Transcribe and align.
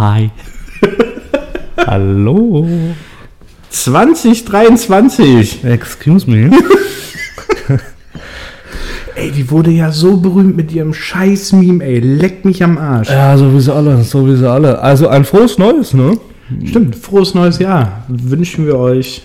Hi. 0.00 0.30
Hallo. 1.76 2.66
2023. 3.68 5.62
Excuse 5.62 6.26
me. 6.26 6.50
Ey, 9.14 9.30
die 9.30 9.50
wurde 9.50 9.70
ja 9.70 9.92
so 9.92 10.16
berühmt 10.16 10.56
mit 10.56 10.72
ihrem 10.72 10.94
scheiß 10.94 11.52
Meme, 11.52 11.84
ey. 11.84 11.98
Leck 11.98 12.46
mich 12.46 12.64
am 12.64 12.78
Arsch. 12.78 13.10
Ja, 13.10 13.36
so 13.36 13.52
wie 13.52 13.60
sie 13.60 13.74
alle, 13.74 14.02
so 14.02 14.26
wie 14.26 14.36
sie 14.36 14.50
alle. 14.50 14.78
Also 14.78 15.06
ein 15.08 15.26
frohes 15.26 15.58
Neues, 15.58 15.92
ne? 15.92 16.16
Stimmt, 16.64 16.96
frohes 16.96 17.34
neues 17.34 17.58
Jahr. 17.58 18.04
Wünschen 18.08 18.64
wir 18.64 18.78
euch. 18.78 19.20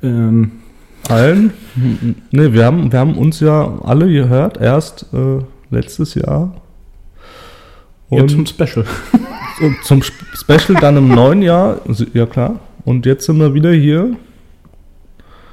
Ähm, 0.00 0.52
Allen? 1.08 1.52
Ne, 2.30 2.52
wir 2.52 2.66
haben, 2.66 2.92
wir 2.92 3.00
haben 3.00 3.18
uns 3.18 3.40
ja 3.40 3.80
alle 3.82 4.06
gehört, 4.06 4.60
erst 4.60 5.06
äh, 5.12 5.42
letztes 5.74 6.14
Jahr. 6.14 6.54
Ja, 8.10 8.22
Und 8.22 8.28
zum 8.30 8.46
Special. 8.46 8.84
und 9.60 9.76
zum 9.84 10.00
Sp- 10.04 10.24
Special 10.34 10.78
dann 10.80 10.96
im 10.96 11.08
neuen 11.08 11.42
Jahr, 11.42 11.80
ja 12.14 12.26
klar. 12.26 12.60
Und 12.84 13.04
jetzt 13.06 13.26
sind 13.26 13.38
wir 13.38 13.52
wieder 13.54 13.72
hier, 13.72 14.16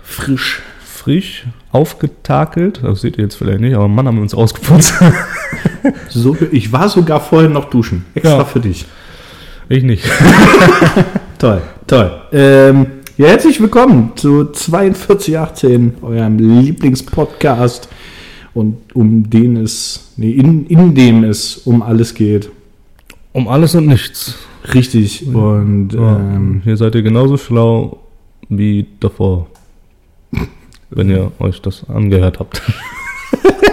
Frisch. 0.03 0.61
frisch, 0.83 1.45
aufgetakelt. 1.71 2.81
Das 2.83 3.01
seht 3.01 3.17
ihr 3.17 3.23
jetzt 3.23 3.35
vielleicht 3.35 3.59
nicht, 3.61 3.73
aber 3.75 3.87
Mann 3.87 4.07
haben 4.07 4.15
wir 4.17 4.21
uns 4.21 4.33
ausgeputzt. 4.33 4.93
So, 6.07 6.37
ich 6.51 6.71
war 6.71 6.87
sogar 6.87 7.19
vorher 7.19 7.49
noch 7.49 7.65
duschen. 7.69 8.05
Extra 8.13 8.37
Ja. 8.37 8.45
für 8.45 8.61
dich. 8.61 8.85
ich 9.67 9.83
nicht. 9.83 10.05
Toll, 11.39 11.61
toll. 11.87 12.21
Ähm, 12.31 12.85
ja, 13.17 13.27
herzlich 13.27 13.59
willkommen 13.59 14.13
zu 14.15 14.49
4218, 14.53 15.95
eurem 16.01 16.37
Lieblingspodcast. 16.39 17.89
Und 18.53 18.77
um 18.93 19.29
den 19.29 19.57
es, 19.57 20.13
nee, 20.17 20.31
in, 20.31 20.67
in 20.67 20.93
dem 20.93 21.23
es 21.23 21.57
um 21.57 21.81
alles 21.81 22.13
geht. 22.13 22.49
Um 23.31 23.47
alles 23.47 23.73
und 23.73 23.87
nichts. 23.87 24.35
Richtig. 24.73 25.25
Und 25.27 25.93
Ja, 25.93 26.17
ähm, 26.17 26.61
hier 26.63 26.77
seid 26.77 26.95
ihr 26.95 27.01
genauso 27.01 27.37
schlau 27.37 27.97
wie 28.49 28.85
davor. 28.99 29.47
Wenn 30.89 31.09
ihr 31.09 31.31
euch 31.39 31.61
das 31.61 31.83
angehört 31.89 32.39
habt. 32.39 32.61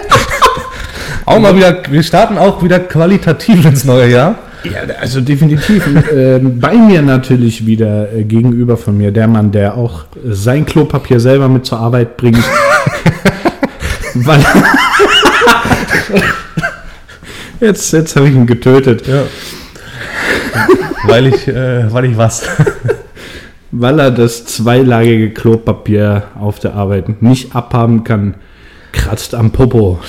auch 1.27 1.39
mal 1.39 1.55
wieder, 1.55 1.83
wir 1.91 2.03
starten 2.03 2.39
auch 2.39 2.63
wieder 2.63 2.81
qualitativ 2.81 3.65
ins 3.67 3.85
neue 3.85 4.11
Jahr. 4.11 4.39
Ja, 4.65 4.81
also 5.01 5.21
definitiv. 5.21 5.87
Ähm, 6.13 6.59
bei 6.59 6.75
mir 6.75 7.03
natürlich 7.03 7.67
wieder 7.67 8.13
äh, 8.13 8.25
gegenüber 8.25 8.77
von 8.77 8.97
mir 8.97 9.11
der 9.11 9.27
Mann, 9.27 9.53
der 9.53 9.77
auch 9.77 10.05
äh, 10.17 10.33
sein 10.33 10.67
Klopapier 10.67 11.21
selber 11.21 11.49
mit 11.49 11.67
zur 11.67 11.79
Arbeit 11.79 12.17
bringt. 12.17 12.43
Weil 14.15 14.45
jetzt 17.61 17.93
jetzt 17.93 18.17
habe 18.17 18.29
ich 18.29 18.35
ihn 18.35 18.47
getötet, 18.47 19.07
Ja. 19.07 19.23
weil 21.05 21.27
ich, 21.27 21.47
äh, 21.49 21.93
weil 21.93 22.07
ich 22.07 22.17
was. 22.17 22.43
weil 23.71 24.01
er 24.01 24.11
das 24.11 24.47
zweilagige 24.47 25.31
Klopapier 25.31 26.25
auf 26.39 26.59
der 26.59 26.75
Arbeit 26.75 27.23
nicht 27.23 27.55
abhaben 27.55 28.05
kann. 28.05 28.35
Kratzt 28.93 29.35
am 29.35 29.53
Popo. 29.53 30.01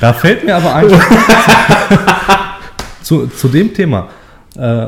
Da 0.00 0.12
fällt 0.12 0.44
mir 0.44 0.56
aber 0.56 0.74
ein. 0.76 0.88
zu, 3.02 3.26
zu 3.26 3.48
dem 3.48 3.74
Thema. 3.74 4.08
Äh, 4.56 4.86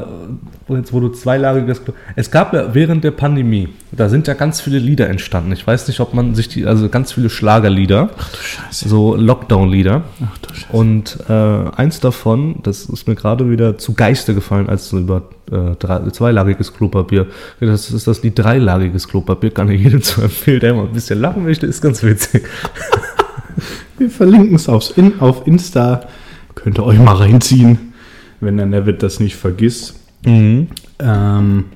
jetzt, 0.68 0.92
wo 0.92 1.00
du 1.00 1.08
zweilagiges. 1.08 1.84
Klo- 1.84 1.94
Es 2.16 2.30
gab 2.30 2.52
ja 2.54 2.74
während 2.74 3.04
der 3.04 3.10
Pandemie, 3.10 3.68
da 3.90 4.08
sind 4.08 4.26
ja 4.26 4.34
ganz 4.34 4.60
viele 4.60 4.78
Lieder 4.78 5.08
entstanden. 5.08 5.52
Ich 5.52 5.66
weiß 5.66 5.88
nicht, 5.88 6.00
ob 6.00 6.14
man 6.14 6.34
sich 6.34 6.48
die, 6.48 6.66
also 6.66 6.88
ganz 6.88 7.12
viele 7.12 7.28
Schlagerlieder, 7.30 8.10
Ach 8.16 8.28
du 8.30 8.38
Scheiße. 8.38 8.88
so 8.88 9.14
Lockdown-Lieder. 9.16 10.02
Ach 10.24 10.38
du 10.38 10.54
Scheiße. 10.54 10.66
Und 10.72 11.18
äh, 11.28 11.32
eins 11.76 12.00
davon, 12.00 12.56
das 12.62 12.86
ist 12.86 13.06
mir 13.08 13.14
gerade 13.14 13.50
wieder 13.50 13.76
zu 13.78 13.94
Geiste 13.94 14.34
gefallen, 14.34 14.68
als 14.68 14.88
du 14.90 14.98
über 14.98 15.22
äh, 15.50 15.74
drei, 15.78 16.08
zweilagiges 16.10 16.72
Klopapier. 16.74 17.26
Das 17.60 17.90
ist 17.90 18.06
das 18.06 18.22
Lied 18.22 18.38
dreilagiges 18.38 19.08
Klopapier, 19.08 19.50
kann 19.50 19.68
ich 19.70 19.82
jedem 19.82 20.02
zu 20.02 20.22
empfehlen, 20.22 20.60
der 20.60 20.74
mal 20.74 20.84
ein 20.86 20.92
bisschen 20.92 21.20
lachen 21.20 21.44
möchte, 21.44 21.66
ist 21.66 21.82
ganz 21.82 22.02
witzig. 22.02 22.44
Wir 23.98 24.10
verlinken 24.10 24.56
es 24.56 24.66
In, 24.96 25.20
auf 25.20 25.46
Insta. 25.46 26.06
Könnt 26.54 26.78
ihr 26.78 26.84
euch 26.84 26.98
mal 26.98 27.14
reinziehen, 27.16 27.92
wenn 28.40 28.56
der 28.56 28.66
Neville 28.66 28.96
das 28.96 29.20
nicht 29.20 29.36
vergisst. 29.36 29.94
Ähm, 30.24 30.68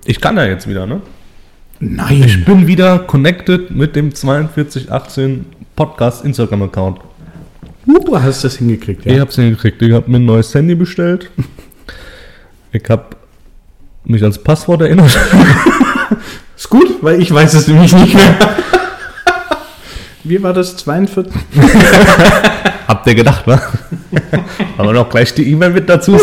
Ich 0.04 0.20
kann 0.20 0.36
ja 0.36 0.44
jetzt 0.44 0.68
wieder, 0.68 0.86
ne? 0.86 1.00
nein. 1.80 2.22
Ich 2.24 2.44
bin 2.44 2.66
wieder 2.66 2.98
connected 3.00 3.70
mit 3.70 3.96
dem 3.96 4.12
4218 4.12 5.46
Podcast 5.74 6.24
Instagram-Account. 6.24 7.00
Du 7.86 8.20
hast 8.20 8.44
das 8.44 8.56
hingekriegt, 8.56 9.04
ja. 9.04 9.12
Ich 9.14 9.20
hab's 9.20 9.36
hingekriegt. 9.36 9.80
Ich 9.82 9.92
hab 9.92 10.08
mir 10.08 10.16
ein 10.18 10.24
neues 10.24 10.54
Handy 10.54 10.74
bestellt. 10.74 11.30
Ich 12.72 12.82
hab 12.88 13.16
mich 14.04 14.22
ans 14.22 14.38
Passwort 14.42 14.82
erinnert. 14.82 15.16
Ist 16.56 16.70
gut, 16.70 17.02
weil 17.02 17.20
ich 17.20 17.32
weiß 17.32 17.54
es 17.54 17.68
nämlich 17.68 17.92
nicht 17.94 18.14
mehr. 18.14 18.38
Wie 20.24 20.42
war 20.42 20.52
das? 20.52 20.76
42? 20.78 21.32
Habt 22.88 23.06
ihr 23.06 23.14
gedacht, 23.14 23.46
wa? 23.46 23.60
Aber 24.78 24.92
noch 24.92 25.08
gleich 25.08 25.34
die 25.34 25.50
E-Mail 25.52 25.70
mit 25.70 25.88
dazu. 25.88 26.18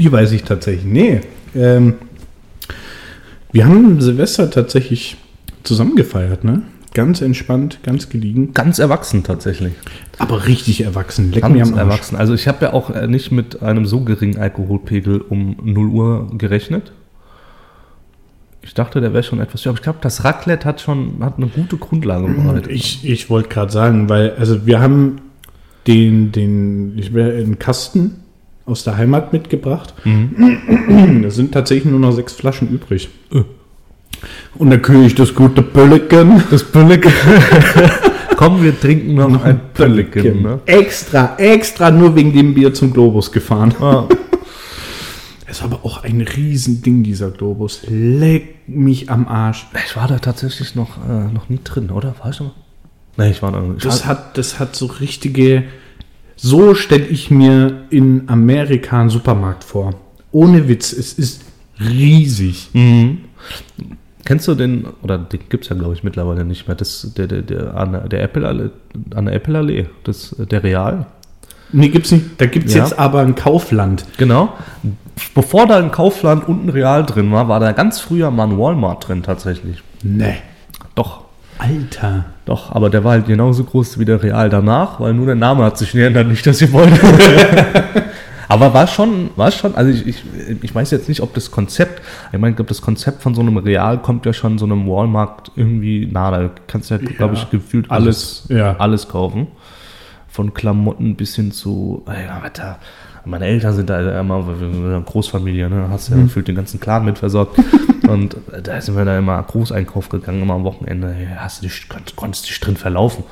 Die 0.00 0.10
weiß 0.10 0.32
ich 0.32 0.44
tatsächlich. 0.44 0.84
Nee. 0.84 1.20
Ähm, 1.54 1.94
wir 3.52 3.66
haben 3.66 4.00
Silvester 4.00 4.50
tatsächlich 4.50 5.16
zusammen 5.62 5.94
gefeiert, 5.94 6.42
ne? 6.42 6.62
Ganz 6.94 7.20
entspannt, 7.20 7.80
ganz 7.84 8.08
gediegen. 8.08 8.52
Ganz 8.52 8.78
erwachsen 8.80 9.22
tatsächlich. 9.22 9.74
Aber 10.18 10.46
richtig 10.46 10.80
erwachsen. 10.80 11.30
Leck 11.32 11.42
Ganz 11.42 11.70
erwachsen. 11.70 12.16
Also 12.16 12.34
ich 12.34 12.48
habe 12.48 12.64
ja 12.64 12.72
auch 12.72 12.90
äh, 12.90 13.06
nicht 13.06 13.30
mit 13.30 13.62
einem 13.62 13.86
so 13.86 14.00
geringen 14.00 14.38
Alkoholpegel 14.38 15.20
um 15.20 15.56
0 15.62 15.88
Uhr 15.88 16.30
gerechnet. 16.36 16.92
Ich 18.62 18.74
dachte, 18.74 19.00
der 19.00 19.12
wäre 19.12 19.22
schon 19.22 19.40
etwas. 19.40 19.66
Aber 19.66 19.76
ich 19.76 19.82
glaube, 19.82 19.98
das 20.00 20.24
Raclette 20.24 20.64
hat 20.66 20.80
schon 20.80 21.22
hat 21.24 21.36
eine 21.36 21.46
gute 21.46 21.76
Grundlage 21.76 22.26
bereitet. 22.26 22.70
Ich, 22.70 23.08
ich 23.08 23.30
wollte 23.30 23.48
gerade 23.50 23.70
sagen, 23.70 24.08
weil, 24.08 24.34
also 24.36 24.66
wir 24.66 24.80
haben 24.80 25.20
den, 25.86 26.32
den, 26.32 26.98
ich 26.98 27.14
wäre 27.14 27.36
einen 27.36 27.58
Kasten 27.58 28.16
aus 28.66 28.84
der 28.84 28.96
Heimat 28.96 29.32
mitgebracht. 29.32 29.94
Da 30.04 31.30
sind 31.30 31.52
tatsächlich 31.52 31.90
nur 31.90 32.00
noch 32.00 32.12
sechs 32.12 32.32
Flaschen 32.34 32.68
übrig. 32.68 33.08
Und 34.56 34.70
dann 34.70 34.82
kühle 34.82 35.06
ich 35.06 35.14
das 35.14 35.34
gute 35.34 35.62
Pölleken. 35.62 36.42
Das 36.50 36.64
Bölleken. 36.64 37.12
Komm, 38.36 38.62
wir 38.62 38.78
trinken 38.78 39.14
noch 39.14 39.44
ein 39.44 39.60
Bölleken. 39.74 40.42
Ne? 40.42 40.60
Extra, 40.66 41.36
extra 41.36 41.90
nur 41.90 42.14
wegen 42.16 42.32
dem 42.32 42.54
Bier 42.54 42.72
zum 42.72 42.92
Globus 42.92 43.30
gefahren. 43.32 43.74
Ah, 43.80 44.04
Es 45.50 45.62
war 45.62 45.72
aber 45.72 45.84
auch 45.84 46.04
ein 46.04 46.20
Riesending, 46.20 47.02
dieser 47.02 47.32
Globus. 47.32 47.82
Leck 47.88 48.68
mich 48.68 49.10
am 49.10 49.26
Arsch. 49.26 49.66
ich 49.84 49.96
war 49.96 50.06
da 50.06 50.20
tatsächlich 50.20 50.76
noch, 50.76 50.96
äh, 51.08 51.24
noch 51.32 51.48
nie 51.48 51.58
drin, 51.64 51.90
oder? 51.90 52.14
War 52.20 52.30
ich 52.30 52.36
schon 52.36 52.46
mal? 52.46 52.54
Nee, 53.16 53.30
ich 53.32 53.42
war 53.42 53.50
noch 53.50 53.76
ich 53.76 53.82
Das 53.82 54.06
hat, 54.06 54.38
das 54.38 54.60
hat 54.60 54.76
so 54.76 54.86
richtige. 54.86 55.64
So 56.42 56.74
stelle 56.74 57.04
ich 57.06 57.30
mir 57.30 57.82
in 57.90 58.28
Amerika 58.28 59.00
einen 59.00 59.10
Supermarkt 59.10 59.62
vor. 59.64 59.94
Ohne 60.32 60.68
Witz, 60.68 60.92
es 60.92 61.12
ist 61.12 61.42
riesig. 61.78 62.70
Mhm. 62.72 63.18
Kennst 64.24 64.48
du 64.48 64.54
den, 64.54 64.86
oder 65.02 65.18
den 65.18 65.40
gibt 65.48 65.64
es 65.64 65.70
ja 65.70 65.76
glaube 65.76 65.94
ich 65.94 66.02
mittlerweile 66.04 66.44
nicht 66.44 66.66
mehr, 66.68 66.76
das, 66.76 67.12
der, 67.16 67.26
der, 67.26 67.42
der, 67.42 67.74
an 67.76 68.08
der- 68.08 68.22
Apple 68.22 68.46
Allee, 68.46 68.70
an 69.14 69.26
der 69.26 69.34
Apple 69.34 69.58
Allee, 69.58 69.86
das, 70.04 70.34
der 70.38 70.62
Real. 70.62 71.06
Nee, 71.72 71.88
gibt's 71.88 72.10
nicht. 72.10 72.24
Da 72.38 72.46
gibt's 72.46 72.74
Ja. 72.74 72.84
jetzt 72.84 72.98
aber 72.98 73.20
ein 73.20 73.34
Kaufland. 73.34 74.04
Genau. 74.16 74.52
Bevor 75.34 75.66
da 75.66 75.76
ein 75.78 75.90
Kaufland 75.90 76.48
und 76.48 76.64
ein 76.64 76.68
Real 76.70 77.04
drin 77.04 77.30
war, 77.32 77.48
war 77.48 77.60
da 77.60 77.72
ganz 77.72 78.00
früher 78.00 78.30
mal 78.30 78.48
ein 78.48 78.58
Walmart 78.58 79.08
drin 79.08 79.22
tatsächlich. 79.22 79.82
Ne. 80.02 80.36
Doch, 80.94 81.24
Alter. 81.60 82.24
doch, 82.46 82.74
aber 82.74 82.90
der 82.90 83.04
war 83.04 83.12
halt 83.12 83.26
genauso 83.26 83.64
groß 83.64 83.98
wie 83.98 84.04
der 84.04 84.22
Real 84.22 84.48
danach, 84.48 84.98
weil 85.00 85.14
nur 85.14 85.26
der 85.26 85.34
Name 85.34 85.64
hat 85.64 85.78
sich 85.78 85.92
geändert, 85.92 86.26
nicht, 86.26 86.46
dass 86.46 86.60
ihr 86.62 86.72
wollt. 86.72 86.92
aber 88.48 88.74
war 88.74 88.86
schon, 88.86 89.30
war 89.36 89.50
schon, 89.50 89.74
also 89.74 89.90
ich, 89.90 90.06
ich, 90.06 90.24
ich 90.62 90.74
weiß 90.74 90.90
jetzt 90.90 91.08
nicht, 91.08 91.20
ob 91.20 91.34
das 91.34 91.50
Konzept, 91.50 92.02
ich 92.32 92.38
meine, 92.38 92.50
ich 92.50 92.56
glaube, 92.56 92.68
das 92.68 92.82
Konzept 92.82 93.22
von 93.22 93.34
so 93.34 93.42
einem 93.42 93.58
Real 93.58 93.98
kommt 93.98 94.26
ja 94.26 94.32
schon 94.32 94.58
so 94.58 94.64
einem 94.64 94.88
Walmart 94.88 95.52
irgendwie 95.54 96.08
nah. 96.10 96.30
Da 96.30 96.50
kannst 96.66 96.90
du 96.90 96.94
ja, 96.94 97.00
glaube 97.00 97.34
ich, 97.34 97.50
gefühlt 97.50 97.90
alles, 97.90 98.46
alles, 98.48 98.58
ja. 98.58 98.76
alles 98.78 99.08
kaufen. 99.08 99.48
Von 100.28 100.54
Klamotten 100.54 101.16
bis 101.16 101.36
hin 101.36 101.52
zu, 101.52 102.04
ey, 102.06 102.26
da, 102.54 102.78
meine 103.24 103.46
Eltern 103.46 103.74
sind 103.74 103.90
da 103.90 104.20
immer 104.20 104.46
wir 104.46 105.00
Großfamilie, 105.00 105.68
ne? 105.68 105.88
hast 105.90 106.08
ja 106.08 106.16
gefühlt 106.16 106.48
den 106.48 106.54
ganzen 106.54 106.80
Clan 106.80 107.04
mit 107.04 107.18
versorgt. 107.18 107.58
Und 108.08 108.36
da 108.62 108.80
sind 108.80 108.96
wir 108.96 109.04
da 109.04 109.16
immer 109.18 109.40
Großeinkauf 109.42 110.08
gegangen, 110.08 110.42
immer 110.42 110.54
am 110.54 110.64
Wochenende. 110.64 111.14
Hast 111.36 111.62
du 111.62 111.68
dich, 111.68 111.86
konntest, 112.16 112.48
dich 112.48 112.58
drin 112.58 112.76
verlaufen. 112.76 113.24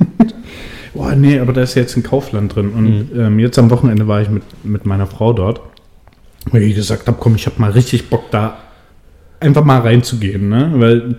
Boah, 0.94 1.14
nee, 1.14 1.38
aber 1.38 1.52
da 1.52 1.62
ist 1.62 1.76
jetzt 1.76 1.96
ein 1.96 2.02
Kaufland 2.02 2.54
drin. 2.54 2.70
Und 2.70 3.10
ähm, 3.16 3.38
jetzt 3.38 3.58
am 3.58 3.70
Wochenende 3.70 4.08
war 4.08 4.20
ich 4.20 4.28
mit, 4.28 4.42
mit 4.64 4.86
meiner 4.86 5.06
Frau 5.06 5.32
dort. 5.32 5.60
Weil 6.46 6.62
ich 6.62 6.74
gesagt 6.74 7.06
habe, 7.06 7.18
komm, 7.20 7.36
ich 7.36 7.46
habe 7.46 7.60
mal 7.60 7.70
richtig 7.70 8.08
Bock, 8.08 8.30
da 8.30 8.58
einfach 9.38 9.64
mal 9.64 9.80
reinzugehen. 9.80 10.48
Ne? 10.48 10.72
Weil 10.74 11.16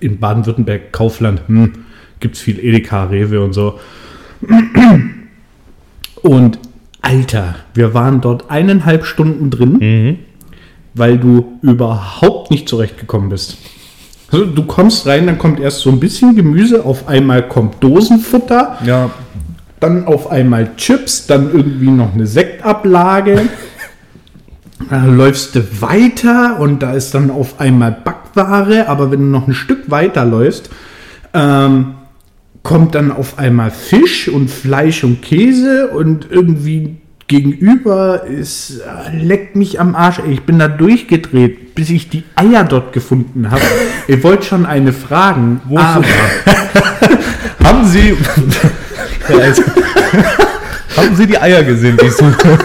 in 0.00 0.18
Baden-Württemberg, 0.18 0.92
Kaufland, 0.92 1.42
hm, 1.46 1.72
gibt 2.20 2.36
es 2.36 2.40
viel 2.40 2.58
Edeka, 2.58 3.04
Rewe 3.04 3.42
und 3.42 3.52
so. 3.52 3.78
Und 6.22 6.58
Alter, 7.02 7.54
wir 7.74 7.94
waren 7.94 8.20
dort 8.20 8.50
eineinhalb 8.50 9.04
Stunden 9.04 9.50
drin, 9.50 9.72
Mhm. 9.78 10.18
weil 10.94 11.18
du 11.18 11.58
überhaupt 11.62 12.50
nicht 12.50 12.68
zurechtgekommen 12.68 13.28
bist. 13.28 13.58
Also, 14.32 14.44
du 14.46 14.64
kommst 14.64 15.06
rein, 15.06 15.26
dann 15.26 15.38
kommt 15.38 15.60
erst 15.60 15.80
so 15.80 15.90
ein 15.90 16.00
bisschen 16.00 16.34
Gemüse, 16.34 16.84
auf 16.84 17.06
einmal 17.06 17.46
kommt 17.46 17.82
Dosenfutter, 17.82 18.78
Ja, 18.84 19.10
dann 19.78 20.06
auf 20.06 20.30
einmal 20.30 20.74
Chips, 20.76 21.26
dann 21.26 21.52
irgendwie 21.52 21.90
noch 21.90 22.14
eine 22.14 22.26
Sektablage. 22.26 23.42
Dann 24.90 25.16
läufst 25.16 25.54
du 25.54 25.62
weiter 25.80 26.58
und 26.60 26.82
da 26.82 26.92
ist 26.92 27.14
dann 27.14 27.30
auf 27.30 27.58
einmal 27.60 27.92
Backware, 27.92 28.88
aber 28.88 29.10
wenn 29.10 29.20
du 29.20 29.26
noch 29.26 29.48
ein 29.48 29.54
Stück 29.54 29.90
weiter 29.90 30.24
läufst, 30.26 30.68
ähm, 31.32 31.94
kommt 32.66 32.96
dann 32.96 33.12
auf 33.12 33.38
einmal 33.38 33.70
Fisch 33.70 34.26
und 34.28 34.50
Fleisch 34.50 35.04
und 35.04 35.22
Käse 35.22 35.86
und 35.88 36.26
irgendwie 36.28 36.96
gegenüber 37.28 38.24
ist, 38.26 38.80
äh, 38.80 39.16
leckt 39.16 39.54
mich 39.54 39.78
am 39.78 39.94
Arsch. 39.94 40.20
Ich 40.28 40.42
bin 40.42 40.58
da 40.58 40.66
durchgedreht, 40.66 41.76
bis 41.76 41.90
ich 41.90 42.08
die 42.08 42.24
Eier 42.34 42.64
dort 42.64 42.92
gefunden 42.92 43.50
habe. 43.52 43.62
Ihr 44.08 44.20
wollt 44.24 44.44
schon 44.44 44.66
eine 44.66 44.92
fragen, 44.92 45.60
Wo- 45.66 45.78
aber 45.78 46.04
haben 47.64 47.86
Sie. 47.86 48.16
Also, 49.28 49.62
haben 50.96 51.16
Sie 51.16 51.26
die 51.26 51.36
Eier 51.36 51.64
gesehen, 51.64 51.96
die 52.00 52.06
ich 52.06 52.12
suche? 52.12 52.58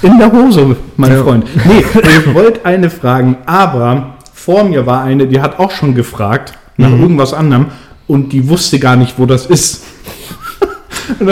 In 0.00 0.18
der 0.18 0.32
Hose, 0.32 0.76
mein 0.96 1.12
Ja. 1.12 1.22
Freund. 1.22 1.44
Nee, 1.66 1.84
ich 2.02 2.34
wollte 2.34 2.64
eine 2.64 2.88
fragen, 2.88 3.36
aber 3.44 4.14
vor 4.44 4.64
mir 4.64 4.86
war 4.86 5.02
eine, 5.04 5.26
die 5.26 5.40
hat 5.40 5.58
auch 5.58 5.70
schon 5.70 5.94
gefragt 5.94 6.54
nach 6.76 6.88
Mhm. 6.90 7.02
irgendwas 7.02 7.34
anderem 7.34 7.66
und 8.06 8.32
die 8.32 8.48
wusste 8.48 8.78
gar 8.78 8.96
nicht, 8.96 9.18
wo 9.18 9.26
das 9.26 9.46
ist. 9.46 9.84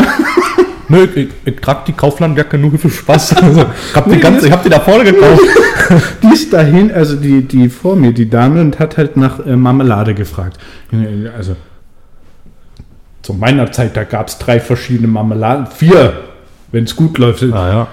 Nö, 0.91 1.05
ich, 1.05 1.17
ich, 1.17 1.29
ich 1.45 1.57
trag 1.61 1.85
die 1.87 1.93
Kauflandjacke 1.93 2.59
nur 2.59 2.79
für 2.79 2.91
Spaß. 2.91 3.35
Also, 3.43 3.65
ich 3.91 3.95
hab 3.97 4.11
die 4.11 4.19
ganze, 4.19 4.47
ich 4.47 4.53
hab 4.53 4.63
die 4.63 4.69
da 4.71 4.81
vorne 4.81 5.05
gekauft. 5.05 5.43
Die 6.23 6.35
ist 6.35 6.53
dahin, 6.53 6.93
also 6.93 7.17
die, 7.17 7.41
die 7.41 7.71
vor 7.71 7.97
mir, 7.97 8.13
die 8.13 8.29
Dame, 8.29 8.61
und 8.61 8.79
hat 8.79 8.99
halt 8.99 9.17
nach 9.17 9.41
äh, 9.47 9.57
Marmelade 9.57 10.13
gefragt. 10.13 10.59
Also 11.35 11.57
zu 13.23 13.33
meiner 13.33 13.73
Zeit, 13.73 13.97
da 13.97 14.05
gab 14.05 14.29
es 14.29 14.37
drei 14.37 14.61
verschiedene 14.61 15.09
Marmeladen, 15.09 15.67
vier, 15.67 16.13
wenn 16.73 16.85
es 16.85 16.95
gut 16.95 17.17
läuft. 17.17 17.43
Ah, 17.45 17.69
ja. 17.73 17.87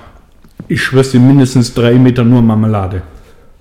Ich 0.68 0.84
schwör's 0.84 1.12
dir, 1.12 1.22
mindestens 1.22 1.74
drei 1.74 1.94
Meter 1.94 2.26
nur 2.26 2.42
Marmelade. 2.42 3.02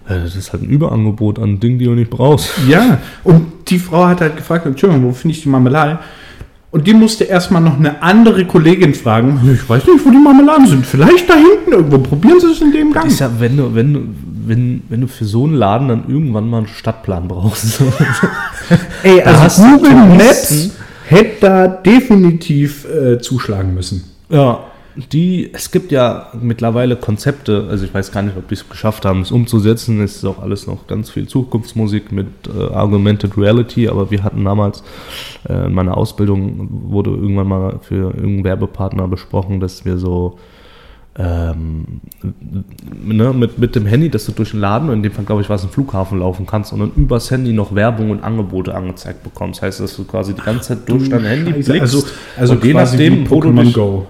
Ja, 0.09 0.19
Das 0.19 0.37
ist 0.37 0.53
halt 0.53 0.63
ein 0.63 0.69
Überangebot 0.69 1.39
an 1.39 1.61
Dingen, 1.61 1.79
die 1.79 1.87
du 1.87 1.93
nicht 1.93 2.11
brauchst. 2.11 2.51
Ja, 2.69 2.99
und 3.23 3.47
die 3.69 3.79
Frau 3.79 4.07
hat 4.07 4.21
halt 4.21 4.37
gefragt, 4.37 4.67
Entschuldigung, 4.67 5.05
wo 5.05 5.13
finde 5.13 5.37
ich 5.37 5.43
die 5.43 5.49
Marmelade? 5.49 5.99
Und 6.71 6.89
die 6.89 6.93
musste 6.93 7.23
erstmal 7.23 7.63
noch 7.63 7.79
eine 7.79 8.03
andere 8.03 8.45
Kollegin 8.47 8.95
fragen. 8.95 9.49
Ich 9.55 9.69
weiß 9.69 9.87
nicht, 9.87 10.05
wo 10.05 10.11
die 10.11 10.19
Marmeladen 10.19 10.67
sind. 10.67 10.85
Vielleicht 10.85 11.31
da 11.31 11.35
hinten 11.35 11.71
irgendwo. 11.71 11.99
Probieren 11.99 12.41
Sie 12.41 12.49
es 12.49 12.61
in 12.61 12.73
dem 12.73 12.93
Gang. 12.93 13.07
Ist 13.07 13.21
ja, 13.21 13.31
wenn 13.39 13.57
du, 13.57 13.73
wenn 13.77 13.95
du, 13.95 14.01
wenn, 14.45 14.83
wenn 14.89 15.01
du 15.03 15.07
für 15.07 15.25
so 15.25 15.45
einen 15.45 15.55
Laden 15.55 15.87
dann 15.87 16.05
irgendwann 16.09 16.51
mal 16.51 16.59
einen 16.59 16.67
Stadtplan 16.67 17.29
brauchst. 17.29 17.81
Ey, 19.05 19.23
also 19.23 19.63
Google. 19.63 19.95
Maps 19.95 20.71
hätte 21.07 21.37
da 21.41 21.69
definitiv 21.69 22.87
äh, 22.87 23.21
zuschlagen 23.21 23.73
müssen. 23.73 24.03
Ja, 24.29 24.59
die, 24.97 25.51
es 25.53 25.71
gibt 25.71 25.91
ja 25.93 26.29
mittlerweile 26.41 26.97
Konzepte, 26.97 27.67
also 27.69 27.85
ich 27.85 27.93
weiß 27.93 28.13
gar 28.13 28.23
nicht, 28.23 28.37
ob 28.37 28.49
die 28.49 28.55
es 28.55 28.69
geschafft 28.69 29.05
haben, 29.05 29.23
es 29.23 29.33
umzusetzen. 29.33 30.01
Es 30.01 30.17
ist 30.17 30.25
auch 30.25 30.41
alles 30.41 30.67
noch 30.67 30.87
ganz 30.87 31.11
viel 31.11 31.27
Zukunftsmusik 31.27 32.13
mit 32.13 32.29
äh, 32.47 32.73
Augmented 32.75 33.37
Reality, 33.37 33.89
aber 33.89 34.11
wir 34.11 34.23
hatten 34.23 34.45
damals 34.45 34.83
äh, 35.49 35.67
in 35.67 35.75
meiner 35.75 35.97
Ausbildung 35.97 36.69
wurde 36.91 37.11
irgendwann 37.11 37.49
mal 37.49 37.79
für 37.83 38.15
irgendeinen 38.15 38.45
Werbepartner 38.45 39.09
besprochen, 39.09 39.61
dass 39.61 39.85
wir 39.85 39.99
so 39.99 40.39
ähm, 41.17 42.01
ne, 43.05 43.33
mit, 43.33 43.59
mit 43.59 43.77
dem 43.77 43.87
Handy, 43.87 44.11
dass 44.11 44.27
du 44.27 44.33
durch 44.33 44.51
den 44.51 44.61
Laden, 44.61 44.91
in 44.93 45.03
dem 45.03 45.13
Fall 45.13 45.25
glaube 45.25 45.43
ich 45.43 45.49
war 45.49 45.57
es 45.57 45.63
ein 45.63 45.71
Flughafen, 45.71 46.19
laufen 46.19 46.45
kannst 46.45 46.73
und 46.73 46.81
dann 46.81 46.93
übers 46.97 47.31
Handy 47.31 47.53
noch 47.53 47.75
Werbung 47.75 48.11
und 48.11 48.25
Angebote 48.25 48.75
angezeigt 48.75 49.23
bekommst. 49.23 49.63
Heißt, 49.63 49.81
dass 49.81 49.97
du 49.97 50.05
quasi 50.05 50.35
die 50.35 50.43
ganze 50.43 50.69
Zeit 50.69 50.89
durch 50.89 51.09
dein 51.09 51.25
Handy 51.25 51.53
Scheiße, 51.53 51.71
blickst 51.71 51.95
also, 51.95 52.07
also 52.37 52.55
je 52.55 52.75
nachdem, 52.75 53.31
wo 53.31 53.41
du 53.41 53.53
dich, 53.53 53.75
Go. 53.75 54.07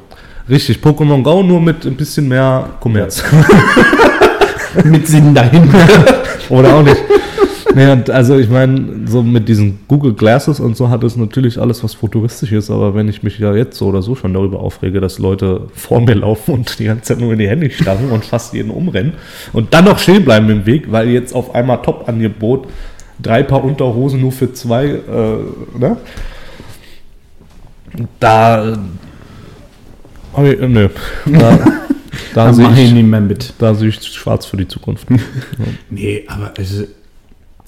Richtig, 0.49 0.79
Pokémon 0.79 1.23
Go 1.23 1.43
nur 1.43 1.61
mit 1.61 1.87
ein 1.87 1.97
bisschen 1.97 2.29
mehr 2.29 2.71
Kommerz. 2.81 3.23
Mit 4.85 5.07
Sinn 5.07 5.35
dahinter. 5.35 5.87
Oder 6.49 6.75
auch 6.75 6.83
nicht. 6.83 6.97
Nee, 7.75 7.91
und 7.91 8.11
also 8.11 8.37
ich 8.39 8.49
meine, 8.49 9.07
so 9.07 9.23
mit 9.23 9.49
diesen 9.49 9.81
Google 9.89 10.15
Glasses 10.15 10.61
und 10.61 10.77
so 10.77 10.91
hat 10.91 11.03
es 11.03 11.17
natürlich 11.17 11.61
alles, 11.61 11.83
was 11.83 11.95
futuristisch 11.95 12.53
ist, 12.53 12.71
aber 12.71 12.95
wenn 12.95 13.09
ich 13.09 13.25
mich 13.25 13.39
ja 13.41 13.53
jetzt 13.55 13.79
so 13.79 13.87
oder 13.87 14.01
so 14.01 14.15
schon 14.15 14.33
darüber 14.33 14.61
aufrege, 14.61 15.01
dass 15.01 15.19
Leute 15.19 15.63
vor 15.75 16.01
mir 16.01 16.15
laufen 16.15 16.55
und 16.55 16.79
die 16.79 16.85
ganze 16.85 17.03
Zeit 17.03 17.21
nur 17.21 17.33
in 17.33 17.41
die 17.41 17.49
Hände 17.49 17.69
starren 17.71 18.11
und 18.11 18.25
fast 18.25 18.55
jeden 18.55 18.71
umrennen 18.71 19.15
und 19.53 19.75
dann 19.75 19.87
noch 19.87 19.99
stehen 19.99 20.25
bleiben 20.25 20.49
im 20.51 20.67
Weg, 20.67 20.93
weil 20.93 21.09
jetzt 21.09 21.35
auf 21.35 21.53
einmal 21.53 21.83
Top-Angebot 21.83 22.69
drei 23.21 23.43
Paar 23.43 23.65
Unterhosen 23.65 24.21
nur 24.21 24.33
für 24.33 24.53
zwei, 24.53 24.87
äh, 24.87 25.79
ne? 25.79 25.97
Da, 28.21 28.77
hab 30.37 30.45
ich, 30.45 30.59
nö, 30.61 30.89
da, 31.27 31.57
da 31.57 31.73
Da 32.35 32.53
sehe 32.53 32.65
mache 32.69 32.81
ich 32.81 32.87
ich, 32.89 32.93
nicht 32.93 33.07
mehr 33.07 33.21
mit. 33.21 33.55
da 33.59 33.75
sehe 33.75 33.89
ich 33.89 34.03
schwarz 34.03 34.47
für 34.47 34.57
die 34.57 34.69
Zukunft. 34.69 35.07
Nee, 35.91 36.25
aber 36.29 36.53
also, 36.59 36.85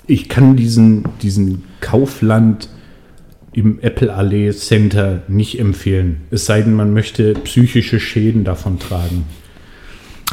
ich 0.06 0.28
kann 0.28 0.56
diesen, 0.56 1.04
diesen 1.22 1.64
Kaufland 1.80 2.68
im 3.52 3.78
Apple 3.80 4.12
Allee 4.14 4.50
Center 4.52 5.22
nicht 5.28 5.58
empfehlen. 5.58 6.22
Es 6.30 6.44
sei 6.46 6.60
denn, 6.62 6.74
man 6.74 6.92
möchte 6.92 7.32
psychische 7.34 7.98
Schäden 7.98 8.44
davon 8.44 8.78
tragen. 8.78 9.24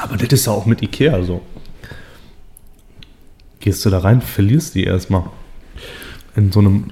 Aber 0.01 0.17
das 0.17 0.29
ist 0.33 0.45
ja 0.47 0.51
auch 0.53 0.65
mit 0.65 0.81
Ikea 0.81 1.23
so. 1.23 1.41
Gehst 3.59 3.85
du 3.85 3.89
da 3.89 3.99
rein, 3.99 4.21
verlierst 4.21 4.75
die 4.75 4.83
erstmal. 4.83 5.23
In 6.35 6.51
so 6.51 6.59
einem, 6.59 6.91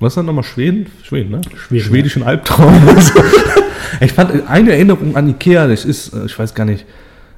was 0.00 0.12
ist 0.12 0.16
das 0.16 0.24
nochmal, 0.24 0.44
Schweden? 0.44 0.86
Schweden, 1.02 1.30
ne? 1.30 1.40
Schweden, 1.56 1.84
Schwedischen 1.84 2.22
Albtraum. 2.22 2.74
ich 4.00 4.12
fand 4.12 4.48
eine 4.48 4.72
Erinnerung 4.72 5.16
an 5.16 5.28
Ikea, 5.28 5.66
das 5.66 5.84
ist, 5.84 6.12
äh, 6.12 6.26
ich 6.26 6.38
weiß 6.38 6.54
gar 6.54 6.64
nicht, 6.64 6.84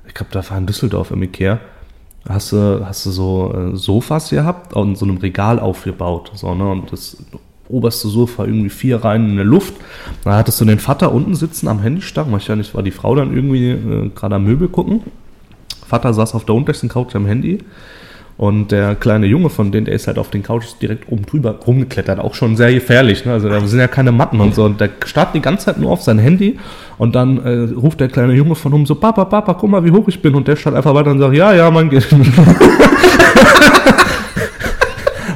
ich 0.07 0.15
glaube, 0.15 0.31
da 0.33 0.49
war 0.49 0.59
in 0.59 0.67
Düsseldorf 0.67 1.11
im 1.11 1.23
Ikea. 1.23 1.61
Hast 2.29 2.53
du, 2.53 2.85
hast 2.85 3.07
du 3.07 3.11
so 3.11 3.55
äh, 3.55 3.77
Sofas 3.77 4.31
gehabt 4.31 4.75
und 4.75 4.97
so 4.97 5.07
einem 5.07 5.19
Regal 5.19 5.59
aufgebaut. 5.59 6.33
So, 6.35 6.55
ne? 6.55 6.69
Und 6.69 6.93
das 6.93 7.17
oberste 7.69 8.09
Sofa 8.09 8.45
irgendwie 8.45 8.71
vier 8.71 9.05
Reihen 9.05 9.31
in 9.31 9.37
der 9.37 9.45
Luft. 9.45 9.75
Da 10.25 10.37
hattest 10.37 10.61
du 10.61 10.65
den 10.65 10.79
Vater 10.79 11.13
unten 11.13 11.35
sitzen 11.35 11.69
am 11.69 11.81
Handy 11.81 12.03
starren. 12.03 12.33
Wahrscheinlich 12.33 12.75
war 12.75 12.83
die 12.83 12.91
Frau 12.91 13.15
dann 13.15 13.35
irgendwie 13.35 13.71
äh, 13.71 14.11
gerade 14.15 14.37
am 14.37 14.45
Möbel 14.45 14.69
gucken. 14.69 15.03
Vater 15.87 16.13
saß 16.13 16.35
auf 16.35 16.45
der 16.45 16.55
untersten 16.55 16.89
Couch 16.89 17.15
am 17.15 17.27
Handy. 17.27 17.59
Und 18.39 18.71
der 18.71 18.95
kleine 18.95 19.27
Junge 19.27 19.51
von 19.51 19.73
denen, 19.73 19.87
der 19.87 19.95
ist 19.97 20.07
halt 20.07 20.17
auf 20.17 20.31
den 20.31 20.45
Couches 20.45 20.79
direkt 20.79 21.11
oben 21.11 21.27
drüber 21.27 21.59
rumgeklettert. 21.67 22.21
Auch 22.21 22.37
schon 22.37 22.57
sehr 22.57 22.73
gefährlich. 22.73 23.25
Ne? 23.25 23.33
Also 23.33 23.49
da 23.49 23.61
sind 23.67 23.81
ja 23.81 23.89
keine 23.89 24.13
Matten 24.13 24.41
und 24.41 24.55
so. 24.55 24.63
Und 24.65 24.81
der 24.81 24.91
starrt 25.07 25.35
die 25.35 25.41
ganze 25.43 25.67
Zeit 25.67 25.81
nur 25.81 25.91
auf 25.91 26.03
sein 26.03 26.21
Handy. 26.21 26.57
Und 26.99 27.17
dann 27.17 27.39
äh, 27.45 27.75
ruft 27.75 27.99
der 27.99 28.07
kleine 28.07 28.35
Junge 28.35 28.55
von 28.55 28.73
oben 28.73 28.87
so, 28.87 28.95
Papa, 28.95 29.25
Papa, 29.25 29.55
guck 29.55 29.69
mal, 29.69 29.85
wie 29.85 29.91
hoch 29.91 30.07
ich 30.07 30.23
bin. 30.23 30.37
Und 30.37 30.47
der 30.47 30.55
starrt 30.55 30.77
einfach 30.77 30.95
weiter 30.95 31.11
und 31.11 31.19
sagt, 31.19 31.35
ja, 31.35 31.53
ja, 31.53 31.69
mein 31.69 31.91
Kind. 31.91 32.07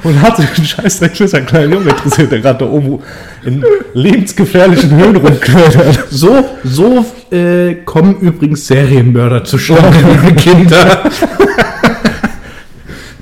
und 0.04 0.22
hat 0.22 0.36
sich 0.36 0.46
einen 0.56 0.66
Scheißdreck 0.66 1.16
für 1.16 1.26
seinen 1.26 1.46
kleinen 1.46 1.72
Junge 1.72 1.90
interessiert, 1.90 2.30
der 2.30 2.38
gerade 2.38 2.60
da 2.60 2.70
oben 2.70 3.00
in 3.44 3.64
lebensgefährlichen 3.94 4.94
Höhen 4.94 5.16
rumklettert. 5.16 6.06
So, 6.08 6.44
so 6.62 7.04
äh, 7.32 7.74
kommen 7.84 8.20
übrigens 8.20 8.64
Serienmörder 8.68 9.42
zustande, 9.42 9.98
liebe 10.22 10.36
Kinder. 10.36 11.10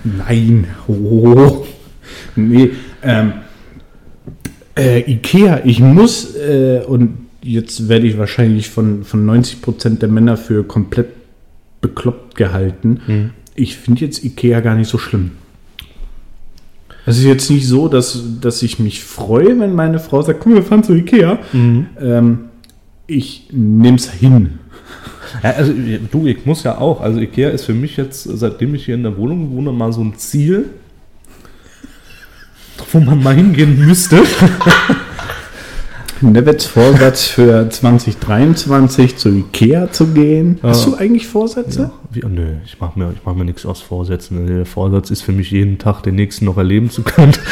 Nein. 0.04 0.66
Oh. 0.86 1.66
Nee. 2.36 2.70
Ähm, 3.02 3.32
äh, 4.76 5.10
Ikea, 5.10 5.60
ich 5.64 5.80
muss, 5.80 6.34
äh, 6.36 6.82
und 6.86 7.26
jetzt 7.42 7.88
werde 7.88 8.06
ich 8.06 8.18
wahrscheinlich 8.18 8.68
von, 8.70 9.04
von 9.04 9.28
90% 9.28 9.98
der 9.98 10.08
Männer 10.08 10.36
für 10.36 10.64
komplett 10.64 11.08
bekloppt 11.80 12.34
gehalten. 12.34 13.00
Ich 13.54 13.76
finde 13.76 14.02
jetzt 14.02 14.22
Ikea 14.24 14.60
gar 14.60 14.74
nicht 14.74 14.88
so 14.88 14.98
schlimm. 14.98 15.32
Es 17.06 17.18
ist 17.18 17.24
jetzt 17.24 17.50
nicht 17.50 17.66
so, 17.66 17.88
dass, 17.88 18.22
dass 18.40 18.62
ich 18.62 18.78
mich 18.78 19.02
freue, 19.02 19.58
wenn 19.58 19.74
meine 19.74 19.98
Frau 19.98 20.20
sagt, 20.22 20.40
komm, 20.40 20.54
wir 20.54 20.62
fahren 20.62 20.84
zu 20.84 20.94
Ikea. 20.94 21.38
Ähm, 22.00 22.38
ich 23.06 23.48
nehme 23.50 23.96
es 23.96 24.10
hin. 24.10 24.59
Ja, 25.42 25.50
also 25.50 25.72
du, 26.10 26.26
ich 26.26 26.44
muss 26.46 26.62
ja 26.64 26.78
auch. 26.78 27.00
Also 27.00 27.20
Ikea 27.20 27.50
ist 27.50 27.64
für 27.64 27.74
mich 27.74 27.96
jetzt, 27.96 28.24
seitdem 28.24 28.74
ich 28.74 28.84
hier 28.84 28.94
in 28.94 29.02
der 29.02 29.16
Wohnung 29.16 29.50
wohne, 29.56 29.72
mal 29.72 29.92
so 29.92 30.02
ein 30.02 30.14
Ziel, 30.16 30.70
wo 32.92 33.00
man 33.00 33.22
mal 33.22 33.34
hingehen 33.34 33.78
müsste. 33.86 34.22
Nevets 36.22 36.66
Vorsatz 36.66 37.28
für 37.28 37.70
2023 37.70 39.16
zu 39.16 39.30
Ikea 39.30 39.90
zu 39.90 40.08
gehen. 40.08 40.58
Hast 40.62 40.84
Ja. 40.84 40.90
du 40.92 40.96
eigentlich 40.98 41.26
Vorsätze? 41.26 41.92
Wie, 42.12 42.22
oh, 42.24 42.28
nö, 42.28 42.56
ich 42.66 42.78
mache 42.78 42.98
mir, 42.98 43.10
ich 43.14 43.20
mach 43.24 43.34
mir 43.34 43.46
nichts 43.46 43.64
aus 43.64 43.80
Vorsätzen. 43.80 44.46
Der 44.46 44.66
Vorsatz 44.66 45.10
ist 45.10 45.22
für 45.22 45.32
mich 45.32 45.50
jeden 45.50 45.78
Tag 45.78 46.02
den 46.02 46.16
nächsten 46.16 46.44
noch 46.44 46.58
erleben 46.58 46.90
zu 46.90 47.02
können. 47.02 47.32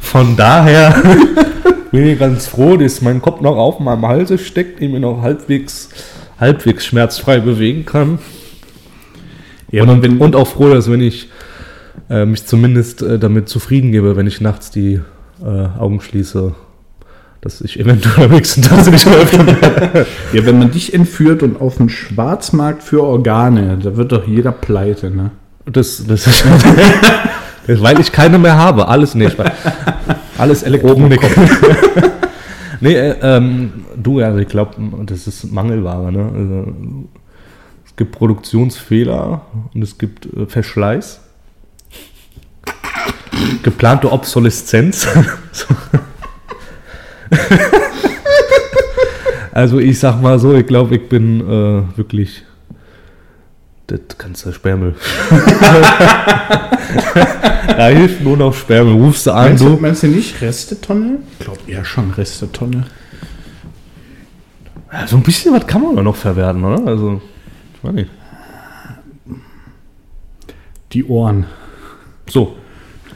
Von 0.00 0.36
daher 0.36 0.94
bin 1.90 2.06
ich 2.06 2.18
ganz 2.18 2.46
froh, 2.46 2.76
dass 2.76 3.00
mein 3.02 3.20
Kopf 3.22 3.40
noch 3.40 3.56
auf 3.56 3.80
meinem 3.80 4.06
Halse 4.06 4.38
steckt, 4.38 4.80
ich 4.80 4.90
mich 4.90 5.00
noch 5.00 5.22
halbwegs, 5.22 5.88
halbwegs 6.38 6.84
schmerzfrei 6.86 7.40
bewegen 7.40 7.84
kann. 7.84 8.18
Ja, 9.70 9.82
und, 9.84 10.02
wenn- 10.02 10.18
und 10.18 10.34
auch 10.36 10.46
froh, 10.48 10.70
dass 10.72 10.90
wenn 10.90 11.00
ich 11.02 11.28
äh, 12.10 12.24
mich 12.24 12.46
zumindest 12.46 13.02
äh, 13.02 13.18
damit 13.18 13.48
zufrieden 13.48 13.92
gebe, 13.92 14.16
wenn 14.16 14.26
ich 14.26 14.40
nachts 14.40 14.70
die 14.70 15.00
äh, 15.42 15.44
Augen 15.78 16.00
schließe, 16.00 16.54
dass 17.40 17.60
ich 17.60 17.78
eventuell 17.78 18.24
am 18.26 18.30
nächsten 18.32 18.62
Tag 18.62 18.90
nicht 18.90 19.06
mehr 19.06 19.16
öffnen 19.18 19.46
werde. 19.46 20.06
Ja, 20.32 20.44
wenn 20.46 20.58
man 20.58 20.70
dich 20.70 20.94
entführt 20.94 21.42
und 21.42 21.60
auf 21.60 21.76
dem 21.76 21.88
Schwarzmarkt 21.88 22.82
für 22.82 23.02
Organe, 23.02 23.78
da 23.82 23.96
wird 23.96 24.12
doch 24.12 24.26
jeder 24.26 24.52
pleite, 24.52 25.10
ne? 25.10 25.30
Das, 25.66 26.04
das 26.06 26.26
ist, 26.26 26.44
weil 27.80 28.00
ich 28.00 28.12
keine 28.12 28.38
mehr 28.38 28.56
habe. 28.56 28.88
Alles 28.88 29.14
nicht. 29.22 29.36
Alles 30.38 30.62
Elektronik. 30.64 31.20
nee, 32.80 32.94
äh, 32.94 33.16
ähm, 33.22 33.84
du, 33.96 34.20
ja, 34.20 34.36
ich 34.36 34.48
glaube, 34.48 34.74
das 35.04 35.26
ist 35.26 35.52
Mangelware. 35.52 36.10
Ne? 36.10 36.30
Also, 36.34 36.74
es 37.86 37.96
gibt 37.96 38.12
Produktionsfehler 38.12 39.42
und 39.74 39.82
es 39.82 39.98
gibt 39.98 40.26
äh, 40.26 40.46
Verschleiß. 40.46 41.20
Geplante 43.62 44.10
Obsoleszenz. 44.10 45.06
So. 45.52 45.66
also 49.52 49.78
ich 49.78 49.98
sag 49.98 50.20
mal 50.20 50.38
so, 50.38 50.54
ich 50.54 50.66
glaube, 50.66 50.96
ich 50.96 51.08
bin 51.08 51.40
äh, 51.40 51.96
wirklich 51.96 52.44
das 53.88 54.00
kannst 54.18 54.44
du 54.44 54.52
Sperrmüll. 54.52 54.94
da 57.66 57.88
hilft 57.88 58.22
nur 58.22 58.36
noch 58.36 58.54
Sperrmüll. 58.54 58.94
Rufst 58.94 59.26
du 59.26 59.32
an, 59.32 59.48
Meinst 59.48 59.64
du, 59.64 59.76
meinst 59.80 60.02
du 60.02 60.08
nicht 60.08 60.40
Restetonne? 60.40 61.18
Ich 61.38 61.44
glaube 61.44 61.60
eher 61.66 61.84
schon 61.84 62.10
Restetonne. 62.10 62.86
So 65.06 65.16
ein 65.16 65.22
bisschen 65.22 65.54
was 65.54 65.66
kann 65.66 65.82
man 65.82 65.96
doch 65.96 66.02
noch 66.02 66.16
verwerten, 66.16 66.64
oder? 66.64 66.86
Also, 66.86 67.20
ich 67.74 67.84
weiß 67.84 67.94
nicht. 67.94 68.10
Die 70.92 71.04
Ohren. 71.04 71.46
So. 72.28 72.56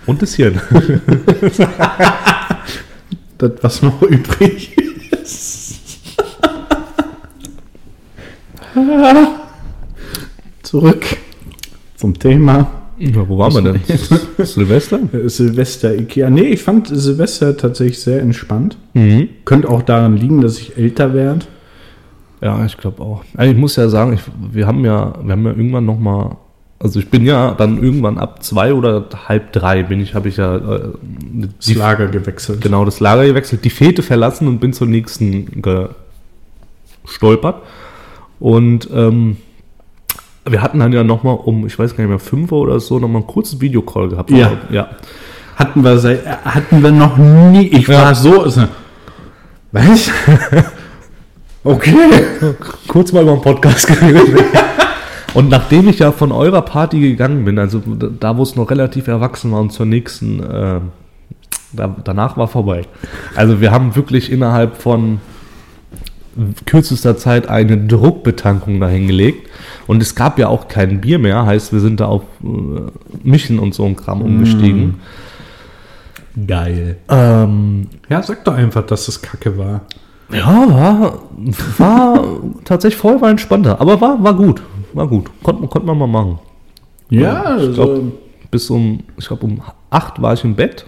Und 0.07 0.21
das 0.23 0.35
Hirn. 0.35 0.61
Das, 3.39 3.51
was 3.61 3.83
noch 3.83 4.01
übrig 4.03 4.79
ist. 5.11 5.81
Zurück 10.63 11.05
zum 11.97 12.17
Thema. 12.17 12.82
Ja, 13.05 13.29
wo 13.29 13.37
waren 13.37 13.53
wir 13.53 13.73
denn? 13.73 13.81
Silvester? 14.47 15.01
Silvester 15.27 15.93
Ikea. 15.93 16.31
Nee, 16.31 16.43
ich 16.51 16.63
fand 16.63 16.87
Silvester 16.89 17.57
tatsächlich 17.57 17.99
sehr 18.01 18.21
entspannt. 18.21 18.77
Mhm. 18.95 19.29
Könnte 19.45 19.69
auch 19.69 19.83
daran 19.83 20.17
liegen, 20.17 20.41
dass 20.41 20.59
ich 20.59 20.77
älter 20.77 21.13
werde. 21.13 21.47
Ja, 22.41 22.65
ich 22.65 22.77
glaube 22.77 23.03
auch. 23.03 23.25
Also 23.37 23.53
ich 23.53 23.59
muss 23.59 23.75
ja 23.75 23.89
sagen, 23.89 24.13
ich, 24.13 24.21
wir 24.53 24.69
haben 24.69 24.85
ja, 24.85 25.15
wir 25.21 25.33
haben 25.33 25.45
ja 25.45 25.51
irgendwann 25.51 25.85
noch 25.85 25.99
mal, 25.99 26.37
also 26.79 27.01
ich 27.01 27.09
bin 27.09 27.25
ja 27.27 27.55
dann 27.55 27.83
irgendwann 27.83 28.19
ab 28.19 28.45
zwei 28.45 28.73
oder 28.73 29.05
halb 29.29 29.53
drei 29.53 29.83
bin 29.83 30.01
ich, 30.01 30.15
habe 30.15 30.29
ich 30.29 30.37
ja 30.37 30.57
äh, 30.57 30.81
Das 31.59 31.67
die, 31.67 31.75
Lager 31.75 32.07
gewechselt. 32.07 32.61
genau 32.61 32.85
das 32.85 33.01
Lager 33.01 33.27
gewechselt, 33.27 33.65
die 33.65 33.71
Fete 33.71 34.03
verlassen 34.03 34.47
und 34.47 34.61
bin 34.61 34.73
zur 34.73 34.87
nächsten 34.87 35.61
gestolpert. 37.05 37.57
Und 38.39 38.89
ähm, 38.93 39.39
wir 40.45 40.63
hatten 40.63 40.81
dann 40.81 40.93
ja 40.93 41.05
noch 41.05 41.23
mal 41.23 41.33
um, 41.33 41.67
ich 41.67 41.79
weiß 41.79 41.97
gar 41.97 42.05
nicht 42.05 42.11
mehr, 42.11 42.19
fünf 42.19 42.51
Uhr 42.53 42.61
oder 42.61 42.81
so, 42.81 42.99
noch 42.99 43.09
mal 43.09 43.21
ein 43.21 43.27
kurzes 43.27 43.61
Videocall 43.61 44.09
gehabt. 44.09 44.31
Ja. 44.31 44.53
ja. 44.71 44.89
Hatten 45.57 45.85
wir 45.85 45.99
seit, 45.99 46.27
hatten 46.45 46.83
wir 46.83 46.91
noch 46.91 47.17
nie. 47.17 47.69
Ich 47.69 47.87
Ja. 47.87 48.03
war 48.03 48.15
so. 48.15 48.49
so 48.49 48.63
was? 49.71 50.11
okay. 51.65 51.95
kurz 52.89 53.13
mal 53.13 53.23
über 53.23 53.33
den 53.33 53.43
Podcast 53.43 53.87
geredet. 54.01 54.45
Und 55.35 55.49
nachdem 55.49 55.89
ich 55.89 56.01
ja 56.01 56.13
von 56.13 56.31
eurer 56.31 56.63
Party 56.63 57.01
gegangen 57.01 57.45
bin, 57.45 57.59
also 57.59 57.81
da, 57.87 58.37
wo 58.37 58.43
es 58.43 58.55
noch 58.55 58.71
relativ 58.71 59.09
erwachsen 59.09 59.53
war 59.53 59.61
und 59.61 59.73
zur 59.73 59.87
nächsten, 59.87 60.41
äh, 60.41 60.81
da, 61.73 61.97
danach 62.05 62.37
war 62.37 62.49
vorbei. 62.49 62.83
Also 63.35 63.61
wir 63.61 63.71
haben 63.71 63.97
wirklich 63.97 64.31
innerhalb 64.31 64.77
von 64.77 65.21
kürzester 66.67 67.17
Zeit 67.17 67.49
eine 67.49 67.77
Druckbetankung 67.77 68.81
dahingelegt. 68.81 69.49
Und 69.87 70.03
es 70.03 70.15
gab 70.15 70.39
ja 70.39 70.49
auch 70.49 70.69
kein 70.69 71.01
Bier 71.01 71.19
mehr, 71.19 71.45
heißt 71.45 71.73
wir 71.73 71.81
sind 71.81 72.01
da 72.01 72.07
auf 72.07 72.23
äh, 72.43 72.47
Mischen 73.23 73.59
und 73.59 73.75
so 73.75 73.85
ein 73.85 73.97
Kram 73.97 74.23
umgestiegen. 74.23 75.01
Geil. 76.47 76.97
Ähm, 77.09 77.89
Ja, 78.09 78.23
sag 78.23 78.45
doch 78.45 78.55
einfach, 78.55 78.87
dass 78.87 79.09
es 79.09 79.21
Kacke 79.21 79.59
war. 79.59 79.83
Ja, 80.33 80.47
war, 80.47 81.23
war 81.79 82.25
tatsächlich 82.65 82.99
vorher 82.99 83.21
war 83.21 83.31
entspannter, 83.31 83.81
aber 83.81 84.01
war, 84.01 84.23
war 84.23 84.35
gut. 84.35 84.63
War 84.95 85.07
gut. 85.07 85.31
Konnte, 85.43 85.67
konnte 85.67 85.87
man 85.87 85.99
mal 85.99 86.07
machen. 86.07 86.39
Ja, 87.11 87.57
ich 87.57 87.63
also, 87.63 87.73
glaub, 87.73 88.03
bis 88.51 88.71
um, 88.71 89.01
ich 89.19 89.27
glaube 89.27 89.45
um 89.45 89.61
8 89.91 90.23
war 90.23 90.33
ich 90.33 90.45
im 90.45 90.55
Bett. 90.55 90.87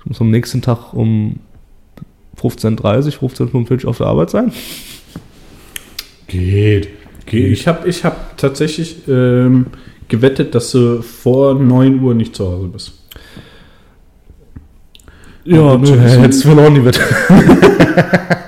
Ich 0.00 0.06
muss 0.06 0.20
am 0.20 0.30
nächsten 0.30 0.62
Tag 0.62 0.94
um 0.94 1.40
15.30 2.40 3.18
15.45 3.18 3.86
auf 3.86 3.98
der 3.98 4.06
Arbeit 4.06 4.30
sein. 4.30 4.52
geht. 6.26 6.88
geht. 7.26 7.52
Ich 7.52 7.66
habe 7.66 7.88
ich 7.88 8.04
hab 8.04 8.36
tatsächlich 8.36 9.08
ähm, 9.08 9.66
gewettet, 10.08 10.54
dass 10.54 10.70
du 10.72 11.02
vor 11.02 11.54
9 11.54 12.00
Uhr 12.00 12.14
nicht 12.14 12.34
zu 12.34 12.46
Hause 12.46 12.68
bist. 12.68 12.92
Ja, 15.44 15.76
nö, 15.76 16.22
jetzt 16.22 16.42
verloren 16.42 16.74
die 16.74 16.84
Wette. 16.84 17.00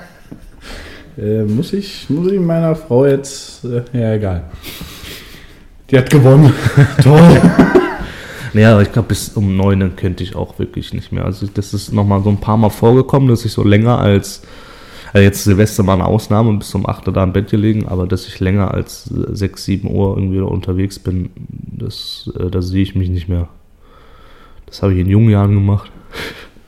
Äh, 1.18 1.44
muss, 1.44 1.72
ich, 1.72 2.08
muss 2.08 2.32
ich 2.32 2.40
meiner 2.40 2.74
Frau 2.74 3.06
jetzt. 3.06 3.64
Äh, 3.64 3.82
ja, 3.92 4.14
egal. 4.14 4.44
Die 5.90 5.98
hat 5.98 6.10
gewonnen. 6.10 6.52
Toll. 7.02 7.40
Naja, 8.54 8.80
ich 8.80 8.92
glaube, 8.92 9.08
bis 9.08 9.30
um 9.30 9.56
9 9.56 9.80
dann 9.80 9.96
könnte 9.96 10.22
ich 10.22 10.36
auch 10.36 10.58
wirklich 10.58 10.92
nicht 10.92 11.12
mehr. 11.12 11.24
Also 11.24 11.46
das 11.52 11.72
ist 11.72 11.92
nochmal 11.92 12.22
so 12.22 12.30
ein 12.30 12.40
paar 12.40 12.56
Mal 12.56 12.70
vorgekommen, 12.70 13.28
dass 13.28 13.44
ich 13.44 13.52
so 13.52 13.64
länger 13.64 13.98
als, 13.98 14.42
also 15.12 15.22
jetzt 15.22 15.44
Silvester 15.44 15.82
mal 15.82 15.94
eine 15.94 16.06
Ausnahme, 16.06 16.56
bis 16.58 16.74
um 16.74 16.86
8 16.86 17.08
Uhr 17.08 17.14
da 17.14 17.22
im 17.22 17.32
Bett 17.32 17.50
gelegen, 17.50 17.88
aber 17.88 18.06
dass 18.06 18.26
ich 18.26 18.40
länger 18.40 18.72
als 18.72 19.04
6, 19.04 19.64
7 19.64 19.90
Uhr 19.90 20.16
irgendwie 20.16 20.40
unterwegs 20.40 20.98
bin, 20.98 21.30
das, 21.48 22.30
äh, 22.38 22.50
da 22.50 22.60
sehe 22.60 22.82
ich 22.82 22.94
mich 22.94 23.08
nicht 23.08 23.28
mehr. 23.28 23.48
Das 24.66 24.82
habe 24.82 24.94
ich 24.94 25.00
in 25.00 25.08
jungen 25.08 25.30
Jahren 25.30 25.54
gemacht. 25.54 25.90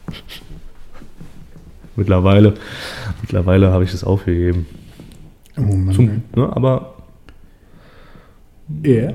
mittlerweile, 1.96 2.54
mittlerweile 3.20 3.70
habe 3.72 3.84
ich 3.84 3.90
das 3.92 4.04
aufgegeben. 4.04 4.66
Oh 5.56 5.62
Mann. 5.62 5.94
Zum, 5.94 6.22
ne, 6.34 6.56
aber 6.56 6.94
Ja. 8.82 9.12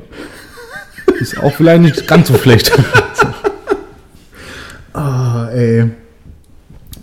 Ist 1.22 1.38
auch 1.42 1.54
vielleicht 1.54 1.82
nicht 1.82 2.08
ganz 2.08 2.28
so 2.28 2.38
schlecht. 2.38 2.72
Ah, 4.92 5.48
ey. 5.54 5.92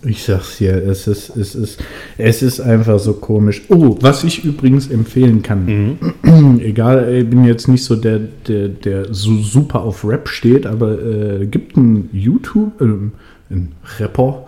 Ich 0.03 0.23
sag's 0.23 0.57
dir, 0.57 0.75
es 0.75 1.07
ist, 1.07 1.35
es, 1.35 1.55
ist, 1.55 1.79
es 2.17 2.41
ist 2.41 2.59
einfach 2.59 2.99
so 2.99 3.13
komisch. 3.13 3.63
Oh, 3.69 3.97
was 4.01 4.23
ich 4.23 4.43
übrigens 4.43 4.87
empfehlen 4.89 5.41
kann. 5.41 5.97
Egal, 6.61 7.13
ich 7.13 7.29
bin 7.29 7.45
jetzt 7.45 7.67
nicht 7.67 7.83
so 7.83 7.95
der, 7.95 8.19
der, 8.19 8.67
der 8.69 9.13
so 9.13 9.37
super 9.37 9.81
auf 9.81 10.05
Rap 10.05 10.29
steht, 10.29 10.67
aber 10.67 11.01
äh, 11.01 11.45
gibt 11.47 11.75
ein 11.75 12.09
YouTube, 12.13 12.79
ähm, 12.81 13.13
ein 13.49 13.71
Rapper 13.99 14.45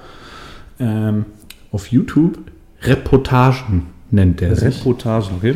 ähm, 0.80 1.26
auf 1.72 1.88
YouTube, 1.88 2.38
Reportagen 2.84 3.88
nennt 4.12 4.42
er 4.42 4.56
sich. 4.56 4.80
Reportagen, 4.80 5.30
okay? 5.38 5.56